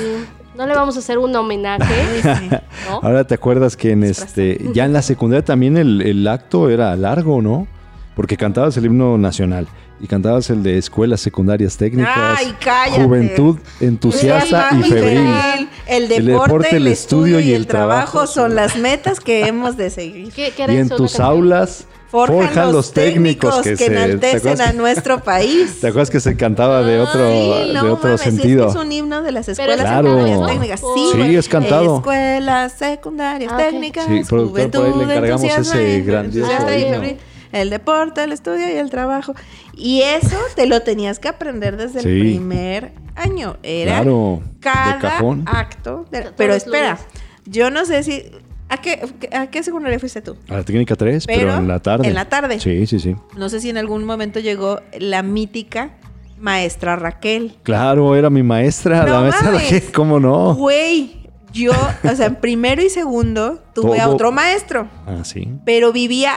No 0.57 0.66
le 0.66 0.74
vamos 0.74 0.97
a 0.97 0.99
hacer 0.99 1.18
un 1.18 1.34
homenaje, 1.34 1.95
Sí. 2.22 2.49
¿no? 2.88 3.01
Ahora 3.03 3.24
te 3.26 3.34
acuerdas 3.34 3.76
que 3.76 3.93
en 3.93 4.03
este, 4.05 4.61
ya 4.74 4.84
en 4.84 4.93
la 4.93 5.01
secundaria 5.03 5.45
también 5.45 5.76
el, 5.78 6.03
el 6.03 6.26
acto 6.28 6.68
era 6.68 6.95
largo, 6.97 7.40
¿no? 7.40 7.66
Porque 8.15 8.37
cantabas 8.37 8.77
el 8.77 8.87
himno 8.87 9.17
nacional 9.17 9.67
y 10.01 10.07
cantabas 10.07 10.51
el 10.51 10.63
de 10.63 10.77
escuelas 10.79 11.21
secundarias 11.21 11.77
técnicas. 11.77 12.13
Ay. 12.39 12.55
Juventud 12.95 13.59
entusiasta 13.81 14.69
y 14.79 14.83
febril. 14.83 15.69
El 15.87 16.09
deporte, 16.09 16.77
el, 16.77 16.87
estudio 16.89 17.41
y 17.41 17.53
el 17.53 17.67
trabajo 17.67 18.27
son 18.27 18.55
las 18.55 18.77
metas 18.77 19.21
que 19.21 19.47
hemos 19.47 19.77
de 19.77 19.91
seguir. 19.91 20.33
¿Qué, 20.33 20.53
qué 20.57 20.67
Y 20.73 20.77
en 20.77 20.89
tus 20.89 21.13
canción. 21.13 21.27
aulas 21.27 21.87
Forjan, 22.11 22.73
los 22.73 22.93
técnicos 22.93 23.63
que, 23.63 23.75
¿te 23.75 23.87
enaltecen 23.87 24.37
acuerdas 24.41 24.61
a 24.69 24.71
que- 24.73 24.77
nuestro 24.77 25.21
país. 25.25 25.79
¿Te 25.81 25.87
acuerdas 25.87 26.11
que 26.11 26.21
se 26.21 26.37
cantaba 26.37 26.83
de 26.83 27.01
otro, 27.01 27.31
Sí, 27.33 27.73
no 27.73 27.85
de 27.85 27.91
otro 27.91 28.05
mames, 28.11 28.21
sentido? 28.21 28.67
Es, 28.69 28.75
que 28.75 28.79
es 28.81 28.85
un 28.85 28.93
himno 28.93 29.23
de 29.23 29.33
las 29.33 29.49
escuelas 29.49 29.79
es 29.79 29.83
Claro. 29.83 30.09
secundarias 30.11 30.47
técnicas. 30.51 30.81
Sí, 30.81 31.11
Sí, 31.15 31.37
es 31.37 31.49
cantado. 31.49 31.97
Escuelas 31.97 32.73
secundarias 32.75 33.51
Ah, 33.55 33.57
técnicas. 33.57 34.05
Sí, 34.07 34.21
productor, 34.29 34.71
por 34.71 34.85
ahí 34.85 34.93
le 34.99 35.05
encargamos 35.05 35.45
ese 35.59 36.01
grandioso 36.03 36.53
himno. 36.53 37.32
El 37.53 37.71
deporte, 37.71 38.25
el 38.25 38.33
estudio 38.33 38.67
y 38.69 38.79
el 38.79 38.91
trabajo. 38.91 39.35
Y 39.77 40.01
eso 40.03 40.39
te 40.57 40.67
lo 40.67 40.81
tenías 40.83 41.19
que 41.19 41.29
aprender 41.29 41.77
desde 41.77 42.01
el 42.01 42.21
primer 42.21 42.93
año. 43.15 43.57
Era 43.63 43.97
Claro, 43.97 44.41
de 44.43 44.61
cada 44.61 44.99
cajón. 44.99 45.45
acto. 45.47 46.07
de- 46.11 46.31
pero 46.37 46.55
espera, 46.55 46.99
yo 47.45 47.71
no 47.71 47.85
sé 47.85 48.03
si... 48.03 48.25
¿A 48.69 48.79
qué, 48.79 49.03
¿A 49.37 49.49
qué 49.49 49.63
secundaria 49.63 49.99
fuiste 49.99 50.23
tú? 50.23 50.35
A 50.49 50.55
la 50.55 50.63
técnica 50.65 50.97
3, 50.97 51.27
pero, 51.27 51.41
Pero 51.41 51.57
en 51.59 51.69
la 51.69 51.79
tarde. 51.81 52.09
en 52.09 52.15
la 52.15 52.25
tarde. 52.31 52.59
Sí, 52.59 52.87
sí, 52.87 52.99
sí. 53.01 53.15
No 53.37 53.51
sé 53.51 53.61
si 53.61 53.69
en 53.69 53.77
algún 53.77 54.05
momento 54.05 54.41
llegó 54.41 54.81
la 54.99 55.23
mítica 55.23 55.91
maestra 56.39 56.97
Raquel. 56.97 57.59
Claro, 57.65 58.17
era 58.17 58.31
mi 58.31 58.43
maestra, 58.43 59.05
No 59.05 59.13
la 59.13 59.21
maestra 59.21 59.51
mames. 59.51 59.63
Raquel, 59.71 59.93
¿cómo 59.93 60.19
no? 60.19 60.55
Güey, 60.55 61.29
yo, 61.53 61.73
o 62.11 62.17
sea, 62.17 62.27
en 62.27 62.37
primero 62.37 62.81
y 62.83 62.89
segundo 62.89 63.63
tuve 63.75 64.01
a 64.01 64.09
otro 64.09 64.33
maestro, 64.33 64.89
Ah, 65.07 65.23
sí. 65.23 65.49
pero 65.67 65.93
vivía 65.93 66.33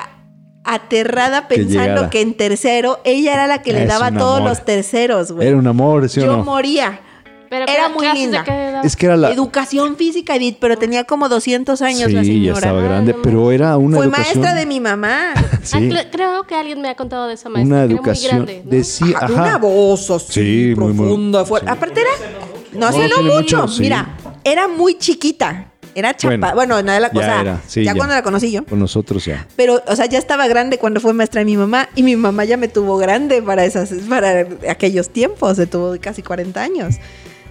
aterrada 0.66 1.48
Que 1.48 1.56
pensando 1.58 1.84
llegara. 1.90 2.10
que 2.10 2.22
en 2.22 2.34
tercero 2.36 3.00
ella 3.04 3.34
era 3.34 3.48
la 3.48 3.62
que 3.62 3.74
le 3.74 3.86
daba 3.86 4.12
todos 4.12 4.38
amor. 4.40 4.50
los 4.50 4.66
terceros, 4.66 5.32
güey. 5.32 5.48
Era 5.48 5.58
un 5.58 5.68
amor, 5.68 6.10
¿sí 6.10 6.20
o 6.22 6.26
yo 6.26 6.38
no? 6.38 6.44
moría. 6.44 7.00
Pero 7.48 7.66
Era 7.72 7.88
¿qué 7.88 7.94
muy 7.94 8.08
de 8.08 8.14
linda. 8.14 8.44
Es 8.84 8.96
que 8.96 9.06
era 9.06 9.16
la... 9.16 9.32
Educación 9.32 9.96
física, 9.96 10.36
Edith, 10.36 10.58
pero 10.60 10.78
tenía 10.78 11.04
como 11.04 11.30
200 11.30 11.80
años 11.84 12.12
la 12.12 12.22
Sí, 12.24 12.28
ya 12.28 12.34
señora. 12.34 12.58
estaba 12.58 12.80
Ah, 12.80 12.84
grande, 12.84 13.14
no 13.14 13.22
pero 13.22 13.52
era 13.52 13.78
una 13.78 13.98
Fue 13.98 14.06
educación... 14.08 14.40
maestra 14.42 14.60
de 14.60 14.66
mi 14.66 14.80
mamá. 14.80 15.34
Ah, 15.36 15.58
Sí, 15.64 15.78
cre- 15.90 16.08
creo 16.12 16.44
que 16.46 16.56
alguien 16.56 16.82
me 16.82 16.90
ha 16.90 16.96
contado 16.96 17.28
de 17.28 17.36
esa 17.36 17.48
maestra. 17.50 17.76
una 17.76 17.78
que 17.78 17.84
era 17.86 17.88
muy 17.88 17.96
educación... 17.96 18.36
grande, 18.46 18.62
¿no? 18.66 18.72
Decía, 18.72 19.16
Ajá, 19.18 19.26
ajá. 19.26 19.34
Una 19.34 19.58
voz 19.60 20.12
así, 20.12 20.34
Sí, 20.34 20.74
muy, 20.76 20.94
muy- 20.94 21.06
profunda, 21.08 21.46
fuerte. 21.46 21.68
sí. 21.68 21.74
Aparte 21.74 22.02
era... 22.02 22.10
No, 22.74 22.92
sí, 22.92 23.00
No, 23.16 23.22
mucho. 23.24 23.36
mucho, 23.36 23.68
sí. 23.70 23.82
Mira, 23.84 24.18
era 24.44 24.68
muy 24.68 24.98
chiquita. 24.98 25.72
Era 25.96 26.14
chapa. 26.16 26.36
Bueno, 26.54 26.56
Bueno, 26.56 26.82
nada 26.84 26.94
de 26.96 27.02
la 27.02 27.08
ya 27.08 27.14
cosa. 27.14 27.42
era, 27.42 27.62
sí, 27.66 27.84
ya, 27.84 27.94
ya. 27.94 27.98
cuando 27.98 28.14
la 28.14 28.22
conocí 28.22 28.52
yo. 28.52 28.66
Con 28.66 28.80
nosotros 28.80 29.24
ya. 29.26 29.48
Pero, 29.56 29.82
o 29.88 29.96
sea, 29.96 30.06
ya 30.06 30.20
estaba 30.20 30.48
grande 30.48 30.78
cuando 30.78 31.00
fue 31.00 31.14
maestra 31.14 31.40
de 31.40 31.46
mi 31.46 31.56
mamá. 31.58 31.88
Y 31.96 32.04
mi 32.04 32.16
mamá 32.16 32.44
ya 32.46 32.58
me 32.58 32.68
tuvo 32.68 32.98
grande 32.98 33.42
para 33.42 33.64
esas, 33.66 33.90
para 34.10 34.46
aquellos 34.70 35.10
tiempos. 35.10 35.56
Se 35.56 35.66
tuvo 35.68 35.96
casi 36.02 36.22
40 36.22 36.62
años. 36.62 36.96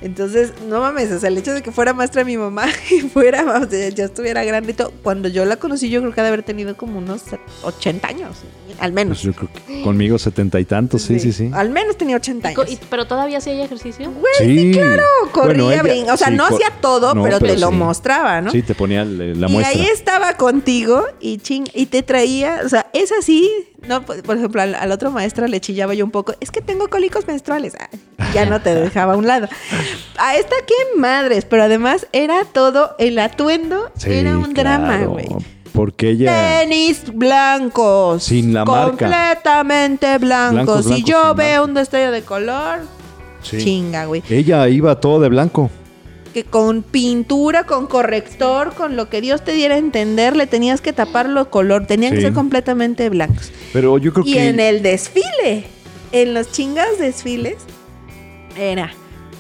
Entonces, 0.02 0.52
no 0.68 0.80
mames, 0.80 1.10
o 1.12 1.18
sea, 1.18 1.28
el 1.30 1.38
hecho 1.38 1.54
de 1.54 1.62
que 1.62 1.72
fuera 1.72 1.94
maestra 1.94 2.20
de 2.20 2.26
mi 2.26 2.36
mamá 2.36 2.66
y 2.90 3.00
fuera, 3.00 3.42
o 3.58 3.70
sea, 3.70 3.88
ya 3.88 4.04
estuviera 4.04 4.44
grande 4.44 4.72
y 4.72 4.74
todo. 4.74 4.92
Cuando 5.02 5.28
yo 5.28 5.46
la 5.46 5.56
conocí, 5.56 5.88
yo 5.88 6.00
creo 6.02 6.12
que 6.12 6.20
ha 6.20 6.24
de 6.24 6.28
haber 6.28 6.42
tenido 6.42 6.76
como 6.76 6.98
unos 6.98 7.22
80 7.62 8.06
años, 8.06 8.36
al 8.80 8.92
Pues 8.92 8.92
menos. 8.92 9.22
yo 9.22 9.32
creo 9.32 9.48
que 9.52 9.82
conmigo 9.82 10.18
setenta 10.18 10.58
y 10.60 10.64
tantos, 10.64 11.02
sí, 11.02 11.18
sí, 11.18 11.32
sí. 11.32 11.50
Al 11.52 11.70
menos 11.70 11.96
tenía 11.96 12.16
80 12.16 12.52
Y 12.52 12.54
co- 12.54 12.62
años. 12.62 12.72
y- 12.74 12.78
pero 12.90 13.06
todavía 13.06 13.38
hacía 13.38 13.62
ejercicio. 13.64 14.12
sí, 14.38 14.70
claro, 14.72 15.02
corría, 15.32 15.64
Bueno, 15.64 15.72
ella- 15.72 15.82
brin- 15.82 16.10
o 16.10 16.16
sea, 16.16 16.28
sí, 16.28 16.34
no 16.34 16.44
hacía 16.46 16.70
todo, 16.80 17.14
no, 17.14 17.22
pero, 17.22 17.38
te 17.38 17.56
lo 17.58 17.70
mostraba, 17.70 18.40
¿no? 18.40 18.50
Sí, 18.50 18.62
te 18.62 18.74
ponía 18.74 19.04
la 19.04 19.46
y 19.48 19.50
muestra. 19.52 19.68
ahí 19.80 19.86
estaba 19.86 20.34
contigo 20.36 21.04
y 21.20 21.38
ching, 21.38 21.64
y 21.74 21.86
te 21.86 22.02
traía, 22.02 22.60
o 22.64 22.68
sea, 22.68 22.86
es 22.92 23.12
así, 23.12 23.50
no, 23.86 24.02
por 24.04 24.36
ejemplo, 24.36 24.62
al, 24.62 24.74
al 24.74 24.90
otro 24.92 25.10
maestra 25.10 25.46
le 25.48 25.60
chillaba 25.60 25.94
yo 25.94 26.04
un 26.04 26.10
poco, 26.10 26.34
es 26.40 26.50
que 26.50 26.60
tengo 26.60 26.88
cólicos 26.88 27.26
menstruales, 27.26 27.74
Ay, 27.78 27.98
ya 28.34 28.46
no 28.46 28.60
te 28.62 28.74
dejaba 28.74 29.14
a 29.14 29.16
un 29.16 29.26
lado. 29.26 29.48
A 30.18 30.36
esta 30.36 30.54
qué 30.66 30.98
madres, 30.98 31.44
pero 31.44 31.62
además 31.64 32.06
era 32.12 32.44
todo 32.44 32.94
el 32.98 33.18
atuendo, 33.18 33.90
Sí, 33.96 34.10
era 34.12 34.38
un 34.38 34.54
drama, 34.54 34.98
güey. 35.04 35.26
Porque 35.74 36.10
ella... 36.10 36.60
Tenis 36.60 37.02
blancos. 37.12 38.22
Sin 38.24 38.54
la 38.54 38.64
marca. 38.64 38.90
Completamente 39.08 40.16
blancos. 40.18 40.52
Blancos, 40.64 40.86
si 40.86 41.02
yo 41.02 41.34
veo 41.34 41.60
marca. 41.60 41.62
un 41.64 41.74
destello 41.74 42.10
de 42.12 42.22
color, 42.22 42.78
Sí. 43.42 43.58
chinga, 43.58 44.06
güey. 44.06 44.22
Ella 44.30 44.66
iba 44.68 44.98
todo 45.00 45.20
de 45.20 45.28
blanco. 45.28 45.70
que 46.32 46.42
con 46.42 46.82
pintura, 46.82 47.62
con 47.64 47.86
corrector, 47.86 48.74
con 48.74 48.96
lo 48.96 49.08
que 49.08 49.20
Dios 49.20 49.44
te 49.44 49.52
diera 49.52 49.76
a 49.76 49.78
entender, 49.78 50.34
le 50.34 50.48
tenías 50.48 50.80
que 50.80 50.92
tapar 50.92 51.28
los 51.28 51.46
color, 51.46 51.86
tenían 51.86 52.12
que 52.14 52.22
ser 52.22 52.32
completamente 52.32 53.08
blancos. 53.08 53.52
Pero 53.72 53.98
yo 53.98 54.12
creo 54.12 54.26
Y 54.26 54.32
que... 54.32 54.48
en 54.48 54.58
el 54.58 54.82
desfile, 54.82 55.64
en 56.10 56.34
los 56.34 56.50
chingas 56.50 56.98
desfiles, 56.98 57.54
era 58.56 58.90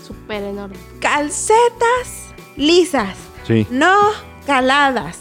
Súper 0.06 0.44
enorme. 0.44 0.76
calcetas 1.00 2.26
lisas, 2.56 3.16
Sí. 3.44 3.66
no 3.70 3.96
caladas, 4.46 5.18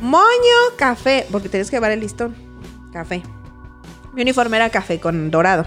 moño 0.00 0.56
café, 0.76 1.26
porque 1.30 1.48
tenías 1.48 1.70
que 1.70 1.76
llevar 1.76 1.90
el 1.92 2.00
listón, 2.00 2.34
café. 2.92 3.22
Mi 4.14 4.22
uniforme 4.22 4.56
era 4.56 4.70
café 4.70 4.98
con 5.00 5.30
dorado. 5.30 5.66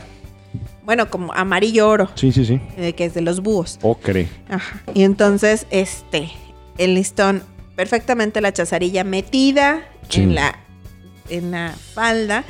Bueno, 0.84 1.10
como 1.10 1.32
amarillo 1.34 1.88
oro, 1.88 2.10
Sí, 2.16 2.32
sí, 2.32 2.44
sí. 2.46 2.60
eh, 2.78 2.94
que 2.94 3.06
es 3.06 3.14
de 3.14 3.22
los 3.22 3.42
búhos. 3.42 3.78
Ocre. 3.82 4.28
Ajá. 4.50 4.82
Y 4.94 5.04
entonces, 5.04 5.68
este, 5.70 6.32
el 6.78 6.96
listón, 6.96 7.44
perfectamente 7.76 8.42
la 8.42 8.52
chazarilla 8.52 9.04
metida 9.04 9.84
Sí. 10.10 10.22
en 10.24 10.36
la 10.36 10.56
en 11.30 11.52
la 11.52 11.74
falda. 11.94 12.44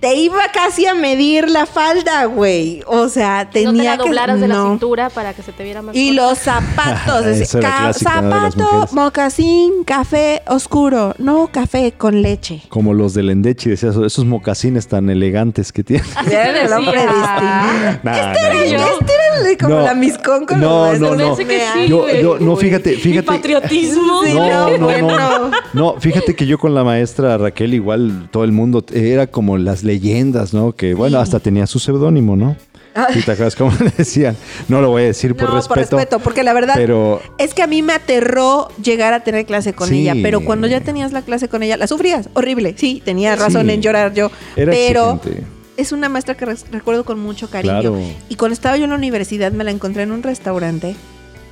Te 0.00 0.14
iba 0.16 0.36
casi 0.52 0.86
a 0.86 0.94
medir 0.94 1.48
la 1.48 1.64
falda, 1.66 2.26
güey. 2.26 2.82
O 2.86 3.08
sea, 3.08 3.44
no 3.44 3.50
tenía 3.50 3.72
te 3.72 3.82
la 3.84 3.96
que 3.96 4.02
doblaras 4.08 4.40
de 4.40 4.48
la 4.48 4.54
no. 4.56 4.70
cintura 4.70 5.08
para 5.10 5.32
que 5.32 5.42
se 5.42 5.52
te 5.52 5.64
viera 5.64 5.80
más 5.82 5.96
Y 5.96 6.08
corta. 6.16 6.22
los 6.30 6.38
zapatos, 6.38 7.26
es 7.26 7.54
¿no? 7.54 7.60
zapato, 7.94 8.88
mocasín, 8.92 9.84
café 9.84 10.42
oscuro, 10.48 11.14
no 11.18 11.48
café 11.50 11.92
con 11.92 12.20
leche. 12.22 12.62
Como 12.68 12.92
los 12.94 13.14
del 13.14 13.30
Endechi, 13.30 13.70
decías, 13.70 13.96
esos 13.96 14.24
mocasines 14.24 14.86
tan 14.88 15.08
elegantes 15.08 15.72
que 15.72 15.82
tienen. 15.84 16.06
Te 16.28 16.64
el 16.64 16.72
hombre 16.72 17.00
distinguido. 17.00 18.00
Nah, 18.02 18.32
Este 18.32 18.40
era, 18.74 18.86
este 18.86 19.12
era 19.12 19.58
como 19.60 19.74
No. 19.76 19.82
la 19.82 19.94
miscón 19.94 20.46
con 20.46 20.60
No, 20.60 20.90
los 20.92 21.00
no, 21.00 21.14
no. 21.16 21.36
Que 21.36 21.60
sí, 21.74 21.88
Yo, 21.88 22.02
güey. 22.02 22.22
yo, 22.22 22.38
no, 22.38 22.56
fíjate, 22.56 22.90
Mi 22.90 22.96
fíjate. 22.96 23.26
patriotismo. 23.26 24.22
Sí, 24.24 24.34
No, 24.34 24.70
no, 24.78 24.78
no, 24.78 25.00
no, 25.00 25.50
no. 25.72 25.94
fíjate 26.00 26.34
que 26.36 26.46
yo 26.46 26.58
con 26.58 26.74
la 26.74 26.84
maestra 26.84 27.36
Raquel 27.38 27.74
igual 27.74 28.28
todo 28.30 28.44
el 28.44 28.52
mundo 28.52 28.84
era 28.92 29.26
como 29.26 29.56
las 29.58 29.82
leyendas, 29.94 30.52
¿no? 30.52 30.72
Que 30.72 30.94
bueno, 30.94 31.18
hasta 31.20 31.38
tenía 31.40 31.66
su 31.66 31.78
seudónimo, 31.78 32.36
¿no? 32.36 32.56
Ay. 32.96 33.14
¿Sí 33.14 33.22
te 33.22 33.32
acuerdas 33.32 33.56
cómo 33.56 33.72
le 33.80 33.90
decían? 33.98 34.36
No 34.68 34.80
lo 34.80 34.90
voy 34.90 35.02
a 35.02 35.06
decir 35.06 35.34
por 35.34 35.48
no, 35.48 35.54
respeto. 35.56 35.68
por 35.68 35.78
respeto, 35.78 36.18
porque 36.20 36.42
la 36.44 36.52
verdad 36.52 36.74
Pero 36.76 37.20
es 37.38 37.52
que 37.54 37.62
a 37.62 37.66
mí 37.66 37.82
me 37.82 37.92
aterró 37.92 38.68
llegar 38.82 39.12
a 39.14 39.24
tener 39.24 39.46
clase 39.46 39.72
con 39.72 39.88
Sí. 39.88 40.00
ella, 40.02 40.14
pero 40.22 40.44
cuando 40.44 40.66
ya 40.68 40.80
tenías 40.80 41.12
la 41.12 41.22
clase 41.22 41.48
con 41.48 41.62
ella, 41.62 41.76
la 41.76 41.86
sufrías, 41.88 42.28
horrible. 42.34 42.74
Sí, 42.76 43.02
tenía 43.04 43.34
Sí. 43.34 43.40
razón 43.40 43.70
en 43.70 43.82
llorar 43.82 44.14
yo, 44.14 44.30
era 44.56 44.70
pero 44.72 45.14
exigente. 45.14 45.44
es 45.76 45.90
una 45.92 46.08
maestra 46.08 46.36
que 46.36 46.46
recuerdo 46.70 47.04
con 47.04 47.18
mucho 47.18 47.48
cariño. 47.50 47.80
Claro. 47.80 47.98
Y 48.28 48.36
cuando 48.36 48.52
estaba 48.54 48.76
yo 48.76 48.84
en 48.84 48.90
la 48.90 48.96
universidad 48.96 49.50
me 49.52 49.64
la 49.64 49.70
encontré 49.72 50.04
en 50.04 50.12
un 50.12 50.22
restaurante 50.22 50.94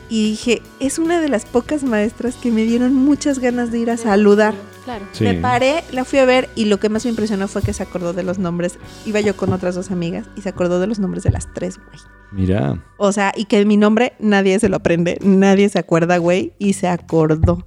y 0.08 0.30
dije, 0.30 0.62
es 0.78 0.98
una 1.00 1.20
de 1.20 1.28
las 1.28 1.44
pocas 1.44 1.82
maestras 1.82 2.36
que 2.36 2.52
me 2.52 2.62
dieron 2.64 2.94
muchas 2.94 3.40
ganas 3.40 3.72
de 3.72 3.78
ir 3.80 3.90
a 3.90 3.96
saludar. 3.96 4.54
Claro. 4.84 5.06
Sí. 5.12 5.24
Me 5.24 5.34
paré, 5.34 5.84
la 5.92 6.04
fui 6.04 6.18
a 6.18 6.24
ver 6.24 6.48
y 6.56 6.64
lo 6.64 6.78
que 6.80 6.88
más 6.88 7.04
me 7.04 7.10
impresionó 7.10 7.46
fue 7.48 7.62
que 7.62 7.72
se 7.72 7.82
acordó 7.82 8.12
de 8.12 8.22
los 8.22 8.38
nombres. 8.38 8.78
Iba 9.06 9.20
yo 9.20 9.36
con 9.36 9.52
otras 9.52 9.74
dos 9.74 9.90
amigas 9.90 10.26
y 10.36 10.40
se 10.40 10.48
acordó 10.48 10.80
de 10.80 10.86
los 10.88 10.98
nombres 10.98 11.22
de 11.22 11.30
las 11.30 11.52
tres, 11.54 11.78
güey. 11.78 12.00
Mira, 12.32 12.82
O 12.96 13.12
sea, 13.12 13.32
y 13.36 13.44
que 13.44 13.64
mi 13.64 13.76
nombre 13.76 14.14
nadie 14.18 14.58
se 14.58 14.68
lo 14.68 14.76
aprende, 14.76 15.18
nadie 15.22 15.68
se 15.68 15.78
acuerda, 15.78 16.16
güey, 16.18 16.52
y 16.58 16.72
se 16.72 16.88
acordó. 16.88 17.66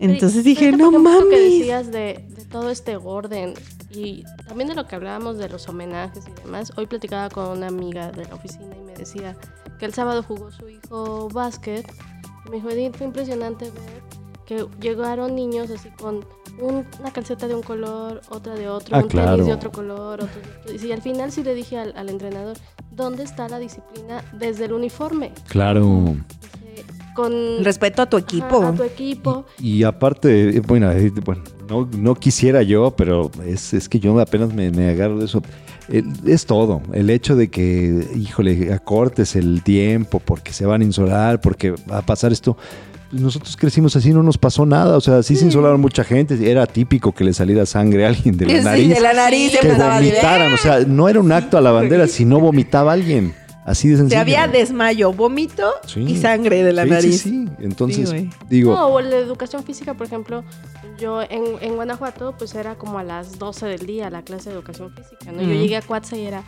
Entonces 0.00 0.44
dije, 0.44 0.72
no 0.72 0.88
ejemplo, 0.88 0.90
que 0.90 0.98
mames. 0.98 1.30
decías 1.58 1.92
de, 1.92 2.24
de 2.28 2.44
todo 2.50 2.70
este 2.70 2.96
orden 2.96 3.54
y 3.90 4.24
también 4.48 4.68
de 4.68 4.74
lo 4.74 4.86
que 4.86 4.96
hablábamos 4.96 5.36
de 5.38 5.48
los 5.48 5.68
homenajes 5.68 6.24
y 6.26 6.42
demás. 6.42 6.72
Hoy 6.76 6.86
platicaba 6.86 7.28
con 7.28 7.48
una 7.58 7.68
amiga 7.68 8.10
de 8.10 8.24
la 8.26 8.34
oficina 8.34 8.74
y 8.76 8.80
me 8.82 8.94
decía 8.94 9.36
que 9.78 9.84
el 9.86 9.94
sábado 9.94 10.22
jugó 10.22 10.50
su 10.50 10.68
hijo 10.68 11.28
básquet. 11.28 11.86
Y 12.46 12.50
me 12.50 12.56
dijo, 12.56 12.70
Edith, 12.70 12.96
fue 12.96 13.06
impresionante 13.06 13.66
ver 13.66 14.02
que 14.46 14.66
llegaron 14.80 15.34
niños 15.36 15.70
así 15.70 15.90
con 15.90 16.24
una 16.62 17.10
calceta 17.12 17.48
de 17.48 17.54
un 17.54 17.62
color, 17.62 18.20
otra 18.28 18.54
de 18.54 18.68
otro, 18.68 18.96
Ah, 18.96 19.00
un 19.02 19.08
claro. 19.08 19.30
tenis 19.32 19.46
de 19.46 19.52
otro 19.52 19.70
color, 19.72 20.22
otro 20.22 20.40
de 20.40 20.74
otro. 20.74 20.86
Y 20.88 20.92
al 20.92 21.02
final 21.02 21.32
sí 21.32 21.42
le 21.42 21.54
dije 21.54 21.78
al, 21.78 21.92
al 21.96 22.08
entrenador, 22.08 22.56
¿dónde 22.90 23.22
está 23.24 23.48
la 23.48 23.58
disciplina 23.58 24.24
desde 24.32 24.66
el 24.66 24.72
uniforme? 24.72 25.32
claro. 25.48 26.16
Con 27.14 27.64
Respeto 27.64 28.02
a 28.02 28.06
tu 28.06 28.16
ajá, 28.16 28.24
equipo. 28.24 28.62
a 28.64 28.72
tu 28.72 28.82
equipo. 28.84 29.44
Y 29.58 29.82
aparte, 29.82 30.60
bueno, 30.60 30.90
eh, 30.92 31.12
bueno 31.24 31.42
no, 31.68 31.88
no 31.98 32.14
quisiera 32.14 32.62
yo, 32.62 32.92
pero 32.92 33.30
es, 33.44 33.74
es 33.74 33.88
que 33.88 33.98
yo 33.98 34.18
apenas 34.20 34.54
me, 34.54 34.70
me 34.70 34.90
agarro 34.90 35.18
de 35.18 35.24
eso. 35.24 35.42
El- 35.90 36.06
es 36.26 36.46
todo. 36.46 36.82
El 36.92 37.10
hecho 37.10 37.36
de 37.36 37.48
que, 37.48 38.08
híjole, 38.16 38.72
acortes 38.72 39.36
el 39.36 39.62
tiempo 39.62 40.20
porque 40.24 40.52
se 40.52 40.66
van 40.66 40.82
a 40.82 40.84
insolar, 40.84 41.40
porque 41.40 41.72
va 41.90 41.98
a 41.98 42.02
pasar 42.02 42.32
esto. 42.32 42.56
Pues 43.10 43.20
Nosotros 43.22 43.56
crecimos 43.56 43.96
así, 43.96 44.12
no 44.12 44.22
nos 44.22 44.38
pasó 44.38 44.64
nada. 44.64 44.96
O 44.96 45.00
sea, 45.00 45.22
sí 45.24 45.34
se 45.34 45.44
insolaron 45.44 45.80
mucha 45.80 46.04
gente. 46.04 46.48
Era 46.48 46.64
típico 46.66 47.10
que 47.12 47.24
le 47.24 47.32
saliera 47.32 47.66
sangre 47.66 48.04
a 48.06 48.08
alguien 48.10 48.36
de 48.36 48.46
la 48.46 48.58
Sí, 48.58 48.64
nariz. 48.64 48.88
de 48.94 49.00
la 49.00 49.12
nariz 49.12 49.50
Sí, 49.50 49.56
se 49.60 49.66
que 49.66 49.72
vomitaran. 49.74 50.52
O 50.52 50.56
sea, 50.56 50.80
no 50.86 51.08
era 51.08 51.18
un 51.18 51.32
acto 51.32 51.58
a 51.58 51.60
la 51.60 51.72
bandera 51.72 52.06
si 52.06 52.24
no 52.24 52.38
vomitaba 52.38 52.92
alguien. 52.92 53.34
Así 53.64 53.88
de 53.88 53.94
Se 53.96 54.00
sencillo. 54.02 54.20
había 54.20 54.48
desmayo, 54.48 55.12
vómito 55.12 55.70
Sí. 55.86 56.00
y 56.00 56.16
sangre 56.16 56.62
de 56.62 56.72
la 56.72 56.84
Sí, 56.84 56.90
nariz. 56.90 57.20
Sí, 57.22 57.30
sí. 57.30 57.48
Entonces, 57.60 58.08
Sí, 58.08 58.30
digo, 58.48 58.74
No, 58.74 58.86
o 58.88 59.00
la 59.00 59.16
educación 59.16 59.64
física, 59.64 59.94
por 59.94 60.06
ejemplo, 60.06 60.44
yo 60.98 61.22
en, 61.22 61.44
en 61.60 61.74
Guanajuato, 61.76 62.34
pues 62.38 62.54
era 62.54 62.74
como 62.76 62.98
a 62.98 63.04
las 63.04 63.38
12 63.38 63.66
del 63.66 63.86
día 63.86 64.08
la 64.10 64.22
clase 64.22 64.48
de 64.50 64.54
educación 64.56 64.92
física, 64.94 65.30
¿no? 65.32 65.42
Yo 65.42 65.48
llegué 65.54 65.76
a 65.76 65.82
Cuatza 65.82 66.16
y 66.16 66.24
era, 66.26 66.42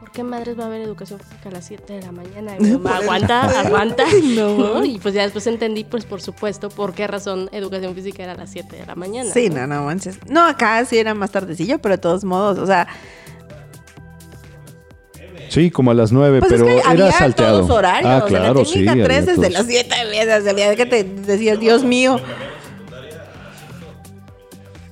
¿por 0.00 0.10
qué 0.10 0.22
madres 0.24 0.58
va 0.58 0.64
a 0.64 0.66
haber 0.66 0.80
educación 0.82 1.20
física 1.20 1.48
a 1.48 1.52
las 1.52 1.64
7 1.66 1.92
de 1.94 2.02
la 2.02 2.12
mañana? 2.12 2.56
Y 2.58 2.64
mi 2.64 2.70
mamá, 2.72 2.96
aguanta, 2.98 3.42
aguanta. 3.60 4.04
No. 4.34 4.56
¿no? 4.74 4.84
Y 4.84 4.98
pues 4.98 5.14
ya 5.14 5.22
después 5.22 5.46
entendí, 5.46 5.84
pues 5.84 6.04
por 6.04 6.20
supuesto, 6.20 6.68
por 6.68 6.94
qué 6.94 7.06
razón 7.06 7.48
educación 7.52 7.94
física 7.94 8.24
era 8.24 8.32
a 8.32 8.36
las 8.36 8.50
7 8.50 8.76
de 8.76 8.86
la 8.86 8.96
mañana. 8.96 9.30
Sí, 9.32 9.48
no, 9.50 9.66
no 9.68 9.84
manches. 9.84 10.18
No, 10.28 10.44
acá 10.44 10.84
sí 10.84 10.98
era 10.98 11.14
más 11.14 11.30
tardecillo, 11.30 11.78
pero 11.78 11.94
de 11.94 11.98
todos 11.98 12.24
modos, 12.24 12.58
o 12.58 12.66
sea, 12.66 12.86
sí, 15.48 15.70
como 15.70 15.90
a 15.90 15.94
las 15.94 16.12
nueve, 16.12 16.40
pues 16.40 16.52
pero 16.52 16.66
es 16.68 16.74
que 16.74 16.80
era 16.80 16.90
había 16.90 17.12
salteado. 17.12 17.60
todos 17.60 17.70
horarios. 17.70 18.10
Ah, 18.10 18.24
claro, 18.26 18.60
la 18.60 18.64
sí. 18.64 18.72
técnica 18.72 18.92
había 18.92 19.04
3 19.04 19.26
desde 19.26 19.50
las 19.50 19.66
7 19.66 19.94
desde 20.26 20.50
el 20.50 20.56
día 20.56 20.76
que 20.76 20.86
te 20.86 21.04
decías, 21.04 21.60
Dios 21.60 21.84
mío. 21.84 22.20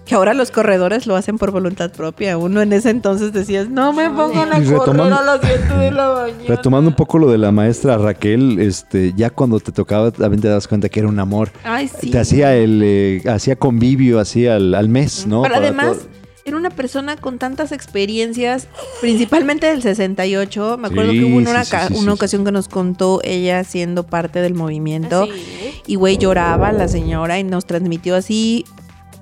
Que 0.07 0.14
ahora 0.14 0.34
los 0.34 0.50
corredores 0.50 1.07
lo 1.07 1.16
hacen 1.16 1.38
por 1.38 1.50
voluntad 1.50 1.90
propia. 1.90 2.36
Uno 2.36 2.61
en 2.61 2.74
ese 2.74 2.90
entonces 2.90 3.32
decías, 3.32 3.70
no 3.70 3.94
me 3.94 4.11
pongan 4.11 4.52
a 4.52 4.59
Y 4.59 4.66
correr 4.66 5.00
a 5.00 5.22
las 5.22 5.40
7 5.42 5.74
de 5.78 5.90
la 5.92 6.12
mañana. 6.12 6.44
Retomando 6.46 6.90
un 6.90 6.96
poco 6.96 7.18
lo 7.18 7.30
de 7.30 7.38
la 7.38 7.50
maestra 7.52 7.96
Raquel, 7.96 8.59
este, 8.59 9.14
ya 9.16 9.30
cuando 9.30 9.61
te 9.61 9.72
tocaba 9.72 10.11
también 10.11 10.42
te 10.42 10.48
das 10.48 10.68
cuenta 10.68 10.90
que 10.90 11.00
era 11.00 11.09
un 11.09 11.18
amor. 11.18 11.50
Ay, 11.64 11.88
sí. 11.88 12.11
Te 12.11 12.18
hacía 12.18 12.55
el, 12.55 12.82
eh, 12.84 13.22
hacía 13.30 13.57
convivio 13.57 14.20
así 14.20 14.46
al, 14.46 14.74
al 14.74 14.90
mes, 14.90 15.26
¿no? 15.26 15.40
Pero 15.40 15.55
Para 15.55 15.66
además, 15.68 15.96
todo. 15.96 16.24
Era 16.45 16.57
una 16.57 16.70
persona 16.70 17.16
con 17.16 17.38
tantas 17.38 17.72
experiencias, 17.72 18.68
principalmente 19.01 19.66
del 19.66 19.80
68. 19.82 20.76
Me 20.78 20.88
acuerdo 20.88 21.12
Sí, 21.12 21.18
que 21.20 21.24
hubo 21.24 21.36
una, 21.38 21.64
sí, 21.64 21.70
ca- 21.70 21.88
sí, 21.88 21.95
una 21.95 22.03
sí, 22.03 22.09
ocasión 22.09 22.45
que 22.45 22.53
nos 22.53 22.68
contó 22.68 23.20
ella 23.24 23.64
siendo 23.64 24.07
parte 24.07 24.40
del 24.40 24.55
movimiento. 24.55 25.22
Así. 25.24 25.82
Y 25.86 25.95
güey, 25.97 26.18
lloraba 26.18 26.72
la 26.72 26.88
señora 26.88 27.38
y 27.38 27.45
nos 27.45 27.64
transmitió 27.66 28.14
así 28.16 28.64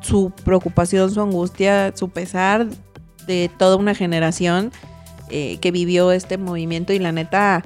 su 0.00 0.32
preocupación, 0.44 1.10
su 1.12 1.20
angustia, 1.20 1.92
su 1.96 2.08
pesar 2.08 2.66
de 3.26 3.50
toda 3.56 3.76
una 3.76 3.94
generación 3.94 4.72
eh, 5.30 5.58
que 5.60 5.70
vivió 5.70 6.10
este 6.12 6.38
movimiento 6.38 6.92
y 6.92 6.98
la 6.98 7.12
neta, 7.12 7.64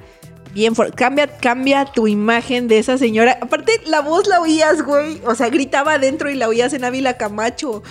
bien 0.53 0.75
fuerte. 0.75 0.95
Cambia, 0.95 1.25
cambia 1.27 1.85
tu 1.85 2.07
imagen 2.07 2.67
de 2.67 2.77
esa 2.77 2.97
señora. 2.99 3.39
Aparte, 3.41 3.71
la 3.87 4.01
voz 4.01 4.27
la 4.27 4.39
oías, 4.39 4.83
güey. 4.83 5.19
O 5.25 5.33
sea, 5.33 5.49
gritaba 5.49 5.93
adentro 5.95 6.29
y 6.29 6.35
la 6.35 6.47
oías 6.47 6.73
en 6.73 6.83
Ávila 6.85 7.17
Camacho. 7.17 7.81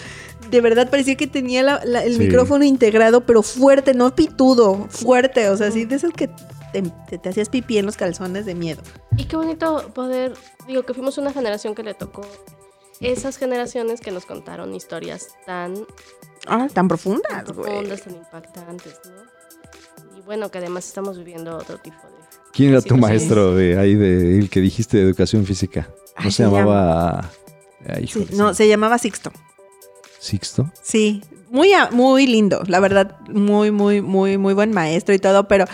De 0.50 0.60
verdad 0.60 0.88
parecía 0.90 1.16
que 1.16 1.26
tenía 1.26 1.62
la- 1.62 1.84
la- 1.84 2.04
el 2.04 2.14
Sí. 2.14 2.18
micrófono 2.20 2.64
integrado, 2.64 3.22
pero 3.22 3.42
fuerte, 3.42 3.94
no 3.94 4.14
pitudo, 4.14 4.86
fuerte. 4.90 5.48
O 5.50 5.56
sea, 5.56 5.68
así 5.68 5.84
de 5.84 5.96
esas 5.96 6.12
que 6.12 6.28
te, 6.72 6.82
te- 7.08 7.18
te 7.18 7.28
hacías 7.28 7.48
pipí 7.48 7.78
en 7.78 7.86
los 7.86 7.96
calzones 7.96 8.46
de 8.46 8.54
miedo. 8.54 8.82
Y 9.16 9.24
qué 9.24 9.36
bonito 9.36 9.90
poder, 9.94 10.34
digo 10.66 10.82
que 10.84 10.94
fuimos 10.94 11.18
una 11.18 11.32
generación 11.32 11.74
que 11.74 11.82
le 11.82 11.94
tocó 11.94 12.22
esas 13.00 13.36
generaciones 13.36 14.00
que 14.00 14.10
nos 14.10 14.24
contaron 14.26 14.74
historias 14.74 15.28
tan 15.46 15.74
Ah, 16.46 16.68
tan 16.72 16.86
profundas, 16.86 17.30
tan 17.32 17.44
profundas, 17.44 18.02
tan 18.02 18.14
impactantes, 18.14 18.94
¿no? 19.04 20.18
Y 20.18 20.22
bueno, 20.22 20.50
que 20.50 20.58
además 20.58 20.86
estamos 20.86 21.18
viviendo 21.18 21.56
otro 21.56 21.78
tipo 21.78 21.96
de... 21.96 22.16
¿Quién 22.52 22.70
era 22.70 22.80
tu 22.80 22.96
maestro 22.96 23.54
de 23.54 23.78
ahí, 23.78 23.94
de 23.96 24.38
el 24.38 24.48
que 24.48 24.60
dijiste 24.60 24.96
de 24.96 25.02
educación 25.02 25.44
física? 25.44 25.88
¿No 25.90 25.96
Ay, 26.24 26.30
se 26.30 26.42
llamaba 26.44 27.30
ay, 27.88 28.06
Sí, 28.06 28.20
híjole, 28.20 28.36
no, 28.36 28.50
sí. 28.50 28.56
se 28.58 28.68
llamaba 28.68 28.96
Sixto. 28.98 29.30
Sixto? 30.26 30.70
Sí, 30.82 31.22
muy, 31.50 31.70
muy 31.92 32.26
lindo, 32.26 32.62
la 32.66 32.80
verdad, 32.80 33.16
muy, 33.32 33.70
muy, 33.70 34.02
muy, 34.02 34.36
muy 34.38 34.52
buen 34.54 34.72
maestro 34.72 35.14
y 35.14 35.18
todo, 35.18 35.46
pero 35.48 35.64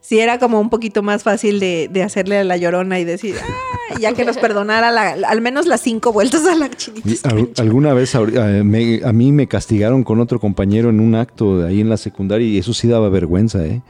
sí 0.00 0.20
era 0.20 0.38
como 0.38 0.60
un 0.60 0.70
poquito 0.70 1.02
más 1.02 1.24
fácil 1.24 1.58
de, 1.58 1.88
de 1.92 2.02
hacerle 2.04 2.38
a 2.38 2.44
la 2.44 2.56
llorona 2.56 3.00
y 3.00 3.04
decir, 3.04 3.34
"Ah", 3.42 3.98
ya 4.00 4.12
que 4.12 4.24
nos 4.24 4.38
perdonara 4.38 4.92
la- 4.92 5.28
al 5.28 5.40
menos 5.40 5.66
las 5.66 5.80
cinco 5.80 6.12
vueltas 6.12 6.46
a 6.46 6.54
la 6.54 6.70
chinita. 6.70 7.30
Alguna 7.58 7.92
vez 7.92 8.14
a, 8.14 8.20
me- 8.20 9.00
a 9.04 9.12
mí 9.12 9.32
me 9.32 9.48
castigaron 9.48 10.04
con 10.04 10.20
otro 10.20 10.38
compañero 10.38 10.90
en 10.90 11.00
un 11.00 11.16
acto 11.16 11.64
ahí 11.66 11.80
en 11.80 11.88
la 11.88 11.96
secundaria 11.96 12.46
y 12.46 12.58
eso 12.58 12.72
sí 12.72 12.86
daba 12.86 13.08
vergüenza, 13.08 13.64
¿eh? 13.66 13.82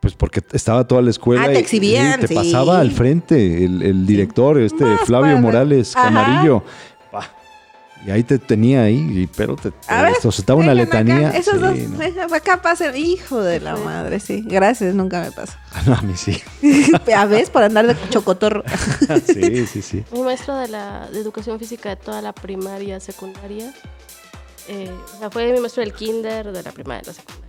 Pues 0.00 0.12
porque 0.14 0.42
estaba 0.52 0.86
toda 0.86 1.00
la 1.00 1.08
escuela 1.10 1.42
Ah, 1.44 1.46
te 1.46 1.54
y- 1.54 1.56
exhibían, 1.56 2.18
y 2.18 2.20
te 2.20 2.28
sí. 2.28 2.34
pasaba 2.34 2.80
al 2.80 2.92
frente 2.92 3.64
el, 3.64 3.80
el 3.82 4.06
director, 4.06 4.60
este 4.60 4.84
Más 4.84 5.00
Flavio. 5.06 5.38
Morales. 5.38 5.94
Camarillo. 5.94 6.62
Y 8.04 8.10
ahí 8.10 8.22
te 8.22 8.38
tenía 8.38 8.82
ahí, 8.82 8.96
y- 8.96 9.26
pero 9.26 9.56
te, 9.56 9.72
ver, 10.02 10.14
te 10.44 10.52
una 10.52 10.72
acá, 10.72 10.74
letanía. 10.74 11.30
Esos 11.30 11.54
Sí, 11.54 11.60
dos, 11.60 11.76
no. 12.28 12.34
acá 12.36 12.62
pasen. 12.62 12.96
Hijo 12.96 13.40
de 13.40 13.58
la 13.60 13.74
madre, 13.76 14.20
sí. 14.20 14.44
Gracias, 14.46 14.94
nunca 14.94 15.20
me 15.22 15.32
pasa. 15.32 15.58
No, 15.86 15.94
a 15.94 16.02
mí 16.02 16.14
sí. 16.16 16.40
A 17.16 17.26
veces 17.26 17.50
por 17.50 17.62
andar 17.64 17.86
de 17.86 17.96
chocotorro. 18.10 18.62
sí, 19.26 19.66
sí, 19.66 19.82
sí. 19.82 20.04
Mi 20.12 20.20
maestro 20.22 20.56
de 20.56 20.68
la 20.68 21.08
de 21.12 21.18
educación 21.20 21.58
física 21.58 21.88
de 21.88 21.96
toda 21.96 22.22
la 22.22 22.32
primaria, 22.32 23.00
secundaria, 23.00 23.72
eh, 24.68 24.90
o 25.14 25.18
sea, 25.18 25.30
fue 25.30 25.52
mi 25.52 25.60
maestro 25.60 25.82
del 25.82 25.92
kinder, 25.92 26.52
de 26.52 26.62
la 26.62 26.72
primaria, 26.72 27.00
de 27.02 27.06
la 27.08 27.12
secundaria. 27.14 27.45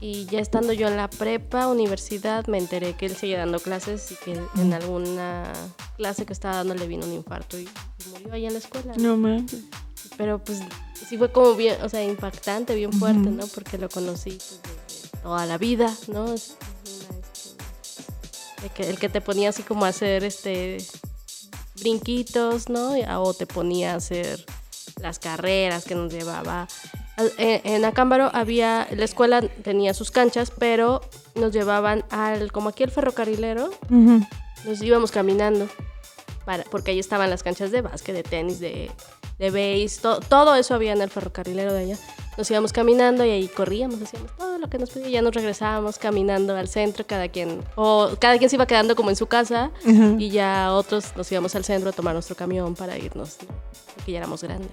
Y 0.00 0.26
ya 0.26 0.38
estando 0.40 0.72
yo 0.72 0.86
en 0.88 0.96
la 0.96 1.10
prepa, 1.10 1.66
universidad, 1.66 2.46
me 2.46 2.58
enteré 2.58 2.94
que 2.94 3.06
él 3.06 3.16
seguía 3.16 3.38
dando 3.38 3.58
clases 3.58 4.12
y 4.12 4.14
que 4.16 4.40
en 4.56 4.72
alguna 4.72 5.52
clase 5.96 6.24
que 6.24 6.32
estaba 6.32 6.56
dando 6.56 6.74
le 6.74 6.86
vino 6.86 7.04
un 7.04 7.12
infarto 7.12 7.58
y, 7.58 7.64
y 7.64 8.08
murió 8.12 8.32
ahí 8.32 8.46
en 8.46 8.52
la 8.52 8.58
escuela. 8.60 8.94
¿no? 8.96 9.16
Mames. 9.16 9.56
Pero 10.16 10.38
pues 10.42 10.60
sí 11.08 11.18
fue 11.18 11.32
como 11.32 11.54
bien, 11.54 11.82
o 11.82 11.88
sea, 11.88 12.04
impactante, 12.04 12.74
bien 12.76 12.92
fuerte, 12.92 13.28
¿no? 13.30 13.46
Porque 13.48 13.76
lo 13.78 13.88
conocí 13.88 14.38
desde 14.86 15.08
toda 15.22 15.46
la 15.46 15.58
vida, 15.58 15.92
¿no? 16.06 16.32
Es 16.32 16.56
de 18.62 18.68
que- 18.70 18.88
el 18.88 18.98
que 18.98 19.08
te 19.08 19.20
ponía 19.20 19.48
así 19.50 19.62
como 19.62 19.84
a 19.84 19.88
hacer 19.88 20.22
este 20.24 20.78
brinquitos, 21.80 22.68
¿no? 22.68 22.96
Y- 22.96 23.02
O 23.16 23.34
te 23.34 23.46
ponía 23.46 23.94
a 23.94 23.96
hacer 23.96 24.44
las 25.00 25.18
carreras 25.18 25.84
que 25.84 25.94
nos 25.94 26.12
llevaba. 26.12 26.66
Al- 27.18 27.32
En, 27.36 27.84
Acámbaro 27.84 28.30
había, 28.32 28.88
la 28.96 29.04
escuela 29.04 29.42
tenía 29.42 29.92
sus 29.92 30.10
canchas, 30.10 30.50
pero 30.56 31.02
nos 31.34 31.52
llevaban 31.52 32.04
al, 32.10 32.50
como 32.52 32.70
aquí 32.70 32.84
el 32.84 32.90
ferrocarrilero, 32.90 33.70
nos 34.64 34.80
íbamos 34.82 35.10
caminando, 35.10 35.68
para, 36.46 36.64
porque 36.64 36.92
ahí 36.92 36.98
estaban 36.98 37.28
las 37.28 37.42
canchas 37.42 37.70
de 37.72 37.82
básquet, 37.82 38.14
de 38.14 38.22
tenis, 38.22 38.60
de, 38.60 38.90
de 39.38 39.50
base, 39.50 40.00
to- 40.00 40.20
todo 40.20 40.54
eso 40.54 40.74
había 40.74 40.92
en 40.92 41.02
el 41.02 41.10
ferrocarrilero 41.10 41.72
de 41.74 41.80
allá. 41.82 41.98
Nos 42.38 42.48
íbamos 42.52 42.72
caminando 42.72 43.24
y 43.26 43.30
ahí 43.30 43.48
corríamos, 43.48 44.00
hacíamos 44.00 44.30
todo 44.36 44.58
lo 44.58 44.70
que 44.70 44.78
nos 44.78 44.90
pedía, 44.90 45.08
ya 45.08 45.22
nos 45.22 45.34
regresábamos 45.34 45.98
caminando 45.98 46.54
al 46.56 46.68
centro, 46.68 47.04
cada 47.04 47.26
quien, 47.28 47.58
o 47.74 48.10
cada 48.20 48.38
quien 48.38 48.48
se 48.48 48.54
iba 48.54 48.64
quedando 48.64 48.94
como 48.94 49.10
en 49.10 49.16
su 49.16 49.26
casa 49.26 49.72
y 50.18 50.30
ya 50.30 50.72
otros 50.72 51.16
nos 51.16 51.30
íbamos 51.32 51.56
al 51.56 51.64
centro 51.64 51.90
a 51.90 51.92
tomar 51.92 52.14
nuestro 52.14 52.36
camión 52.36 52.76
para 52.76 52.96
irnos, 52.96 53.38
¿no? 53.42 53.54
porque 53.96 54.12
ya 54.12 54.18
éramos 54.18 54.42
grandes. 54.44 54.70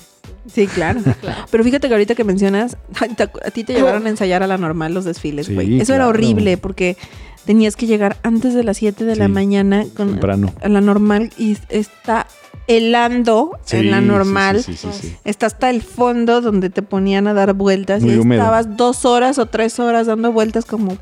Sí, 0.47 0.67
claro. 0.67 1.01
Claro. 1.21 1.45
Pero 1.49 1.63
fíjate 1.63 1.87
que 1.87 1.93
ahorita 1.95 2.13
que 2.13 2.23
mencionas, 2.23 2.77
a 3.43 3.49
ti 3.51 3.63
te 3.63 3.73
llevaron 3.73 4.05
a 4.05 4.09
ensayar 4.09 4.43
a 4.43 4.47
la 4.47 4.59
normal 4.59 4.93
los 4.93 5.05
desfiles, 5.05 5.47
Sí, 5.47 5.55
güey. 5.55 5.81
Eso 5.81 5.95
era 5.95 6.07
horrible 6.07 6.57
porque 6.57 6.97
tenías 7.45 7.75
que 7.75 7.85
llegar 7.87 8.17
antes 8.23 8.53
de 8.53 8.63
las 8.63 8.77
7 8.77 9.05
de 9.05 9.15
la 9.15 9.27
mañana 9.27 9.85
con 9.95 10.09
temprano. 10.11 10.53
a 10.61 10.69
la 10.69 10.81
normal 10.81 11.31
y 11.37 11.57
está 11.69 12.27
helando 12.67 13.51
Sí, 13.65 13.77
en 13.77 13.91
la 13.91 14.01
normal. 14.01 14.63
Sí. 14.63 14.75
Está 15.23 15.45
hasta 15.45 15.69
el 15.69 15.81
fondo 15.83 16.41
donde 16.41 16.69
te 16.69 16.81
ponían 16.81 17.27
a 17.27 17.33
dar 17.33 17.53
vueltas 17.53 18.01
Muy 18.01 18.13
y 18.13 18.17
húmedo. 18.17 18.41
estabas 18.41 18.75
dos 18.77 19.05
horas 19.05 19.37
o 19.37 19.45
tres 19.45 19.79
horas 19.79 20.07
dando 20.07 20.31
vueltas 20.31 20.65
como 20.65 20.97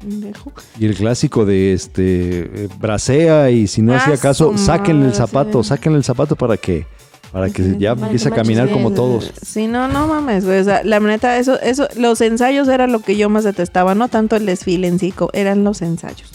pendejo. 0.00 0.52
Y 0.78 0.86
el 0.86 0.94
clásico 0.94 1.44
de 1.44 1.74
este 1.74 2.64
eh, 2.64 2.68
bracea 2.80 3.50
y 3.50 3.66
si 3.66 3.82
no 3.82 3.92
Ah, 3.92 3.98
hacía 3.98 4.16
caso, 4.16 4.56
sáquenle 4.56 5.06
el 5.06 5.14
zapato, 5.14 5.62
sáquenle 5.62 5.98
el 5.98 6.04
zapato 6.04 6.34
para 6.36 6.56
que 6.56 6.86
para 7.32 7.48
que 7.48 7.78
ya 7.78 7.92
empiece 7.92 8.28
a 8.28 8.30
caminar 8.30 8.70
como 8.70 8.92
todos. 8.92 9.32
Sí, 9.42 9.66
no, 9.66 9.88
no 9.88 10.06
mames, 10.06 10.44
güey. 10.44 10.60
O 10.60 10.64
sea, 10.64 10.84
la 10.84 11.00
neta, 11.00 11.38
eso, 11.38 11.58
eso, 11.60 11.88
los 11.96 12.20
ensayos 12.20 12.68
era 12.68 12.86
lo 12.86 13.00
que 13.00 13.16
yo 13.16 13.30
más 13.30 13.44
detestaba, 13.44 13.94
no 13.94 14.08
tanto 14.08 14.36
el 14.36 14.44
desfile 14.44 14.86
en 14.86 14.98
sí, 14.98 15.14
eran 15.32 15.64
los 15.64 15.80
ensayos. 15.80 16.30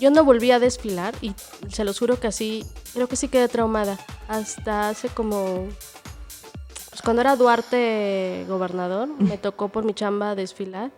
Yo 0.00 0.10
no 0.10 0.24
volví 0.24 0.50
a 0.50 0.58
desfilar 0.58 1.14
y 1.20 1.34
se 1.68 1.84
los 1.84 1.98
juro 1.98 2.18
que 2.18 2.26
así, 2.26 2.64
creo 2.94 3.06
que 3.06 3.16
sí 3.16 3.28
quedé 3.28 3.48
traumada. 3.48 3.98
Hasta 4.28 4.88
hace 4.88 5.08
como... 5.08 5.66
Pues 6.88 7.02
cuando 7.02 7.20
era 7.20 7.36
Duarte 7.36 8.46
gobernador, 8.48 9.08
me 9.18 9.36
tocó 9.36 9.68
por 9.68 9.84
mi 9.84 9.92
chamba 9.92 10.34
desfilar. 10.34 10.90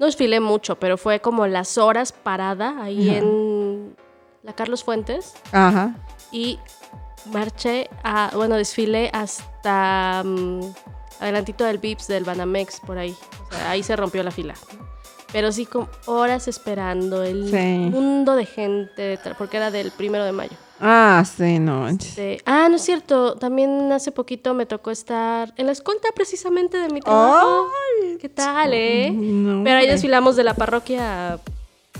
No 0.00 0.06
desfilé 0.06 0.40
mucho, 0.40 0.76
pero 0.76 0.98
fue 0.98 1.20
como 1.20 1.46
las 1.46 1.78
horas 1.78 2.10
parada 2.12 2.82
ahí 2.82 3.10
Ajá. 3.10 3.18
en 3.18 3.96
la 4.42 4.52
Carlos 4.54 4.82
Fuentes. 4.82 5.34
Ajá. 5.52 5.94
Y 6.32 6.58
marché, 7.32 7.88
a, 8.02 8.30
bueno, 8.34 8.56
desfilé 8.56 9.10
hasta 9.12 10.22
mm, 10.24 10.60
adelantito 11.20 11.64
del 11.64 11.78
Vips 11.78 12.06
del 12.08 12.24
Banamex, 12.24 12.80
por 12.80 12.98
ahí. 12.98 13.14
O 13.50 13.54
sea, 13.54 13.70
ahí 13.70 13.82
se 13.82 13.96
rompió 13.96 14.22
la 14.22 14.30
fila. 14.30 14.54
Pero 15.32 15.52
sí, 15.52 15.66
con 15.66 15.88
horas 16.06 16.48
esperando 16.48 17.22
el 17.22 17.50
Sí. 17.50 17.90
mundo 17.90 18.34
de 18.34 18.46
gente, 18.46 19.18
porque 19.36 19.58
era 19.58 19.70
del 19.70 19.90
primero 19.90 20.24
de 20.24 20.32
mayo. 20.32 20.56
Ah, 20.80 21.22
sí, 21.36 21.58
no. 21.58 21.86
Este, 21.88 22.40
ah, 22.46 22.68
no 22.70 22.76
es 22.76 22.82
cierto. 22.82 23.34
También 23.34 23.90
hace 23.92 24.10
poquito 24.12 24.54
me 24.54 24.64
tocó 24.64 24.90
estar 24.90 25.52
en 25.56 25.66
la 25.66 25.72
escolta 25.72 26.08
precisamente 26.14 26.78
de 26.78 26.88
mi 26.88 27.00
trabajo. 27.00 27.66
¿Qué 28.20 28.28
tal, 28.28 28.72
eh? 28.72 29.10
No, 29.10 29.64
Pero 29.64 29.78
ahí 29.78 29.86
desfilamos 29.88 30.36
de 30.36 30.44
la 30.44 30.54
parroquia 30.54 31.34
a, 31.34 31.40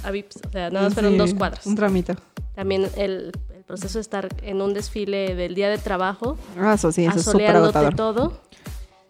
a 0.04 0.10
Vips. 0.10 0.36
O 0.46 0.50
sea, 0.50 0.70
nada 0.70 0.84
más 0.86 0.94
fueron 0.94 1.12
Sí, 1.12 1.18
dos 1.18 1.34
cuadras. 1.34 1.66
Un 1.66 1.74
tramito. 1.74 2.14
También 2.54 2.88
el 2.96 3.32
proceso 3.68 3.98
de 3.98 4.02
estar 4.02 4.28
en 4.42 4.60
un 4.62 4.74
desfile 4.74 5.34
del 5.36 5.54
día 5.54 5.68
de 5.68 5.78
trabajo, 5.78 6.36
Ah, 6.60 6.72
eso 6.74 6.90
sí, 6.90 7.04
eso 7.04 7.18
es 7.18 7.24
súper 7.24 7.50
asoleándote 7.50 7.78
agotador. 7.78 7.94
todo. 7.94 8.48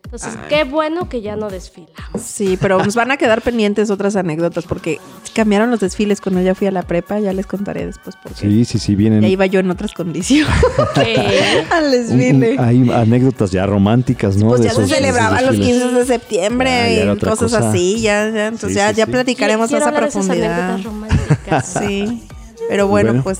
Entonces, 0.04 0.38
qué 0.48 0.64
bueno 0.64 1.06
que 1.10 1.20
ya 1.20 1.36
no 1.36 1.50
desfilamos. 1.50 2.22
Sí, 2.22 2.56
pero 2.60 2.82
nos 2.82 2.94
van 2.94 3.10
a 3.10 3.18
quedar 3.18 3.42
pendientes 3.42 3.90
otras 3.90 4.16
anécdotas 4.16 4.64
porque 4.64 4.98
cambiaron 5.34 5.70
los 5.70 5.80
desfiles 5.80 6.22
cuando 6.22 6.40
ya 6.40 6.54
fui 6.54 6.66
a 6.66 6.70
la 6.70 6.82
prepa, 6.82 7.18
ya 7.20 7.34
les 7.34 7.46
contaré 7.46 7.84
después 7.84 8.16
porque 8.22 8.38
Sí, 8.40 8.64
sí, 8.64 8.78
sí, 8.78 8.94
vienen. 8.96 9.20
ya 9.20 9.28
iba 9.28 9.44
yo 9.44 9.60
en 9.60 9.70
otras 9.70 9.92
condiciones 9.92 10.48
al 11.70 11.84
un- 11.84 11.84
un- 11.84 11.90
desfile. 11.90 12.56
hay 12.58 12.90
anécdotas 12.90 13.50
ya 13.50 13.66
románticas, 13.66 14.36
¿no? 14.38 14.48
Pues 14.48 14.62
De 14.62 14.68
ya 14.68 14.74
se 14.74 14.80
esos- 14.82 14.90
celebraban 14.96 15.36
esos 15.40 15.46
los 15.50 15.56
desfiles. 15.58 15.82
15 15.82 15.98
de 15.98 16.06
septiembre 16.06 17.02
era 17.02 17.12
y 17.12 17.16
cosas 17.18 17.52
cosa. 17.52 17.68
así, 17.70 18.00
ya, 18.00 18.30
ya, 18.30 18.46
entonces 18.46 18.70
Sí, 18.70 18.76
ya, 18.76 18.90
sí, 18.90 18.96
ya 18.96 19.04
sí. 19.04 19.10
platicaremos 19.12 19.68
quiero 19.68 19.86
a 19.86 19.90
de 19.90 19.96
esas 19.98 20.12
profundidad. 20.14 20.70
anécdotas 20.72 20.84
románticas. 20.84 21.74
Sí, 21.86 22.26
pero 22.70 22.88
bueno, 22.88 23.10
Bueno. 23.10 23.24
pues 23.24 23.38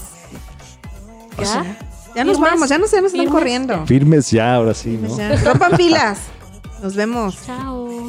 ya. 1.43 1.77
Ya 2.15 2.25
nos 2.25 2.41
vamos, 2.41 2.69
ya 2.69 2.79
nos, 2.79 2.91
ya 2.91 3.01
nos 3.01 3.13
están 3.13 3.29
corriendo. 3.29 3.87
Firmes 3.87 4.31
ya, 4.31 4.55
ahora 4.55 4.75
sí, 4.75 4.99
¿no? 5.01 5.09
Rompan 5.45 5.73
pilas. 5.77 6.19
Nos 6.83 6.95
vemos. 6.95 7.39
Chao. 7.47 8.09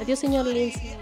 Adiós, 0.00 0.18
señor 0.18 0.46
Lindsay. 0.46 0.96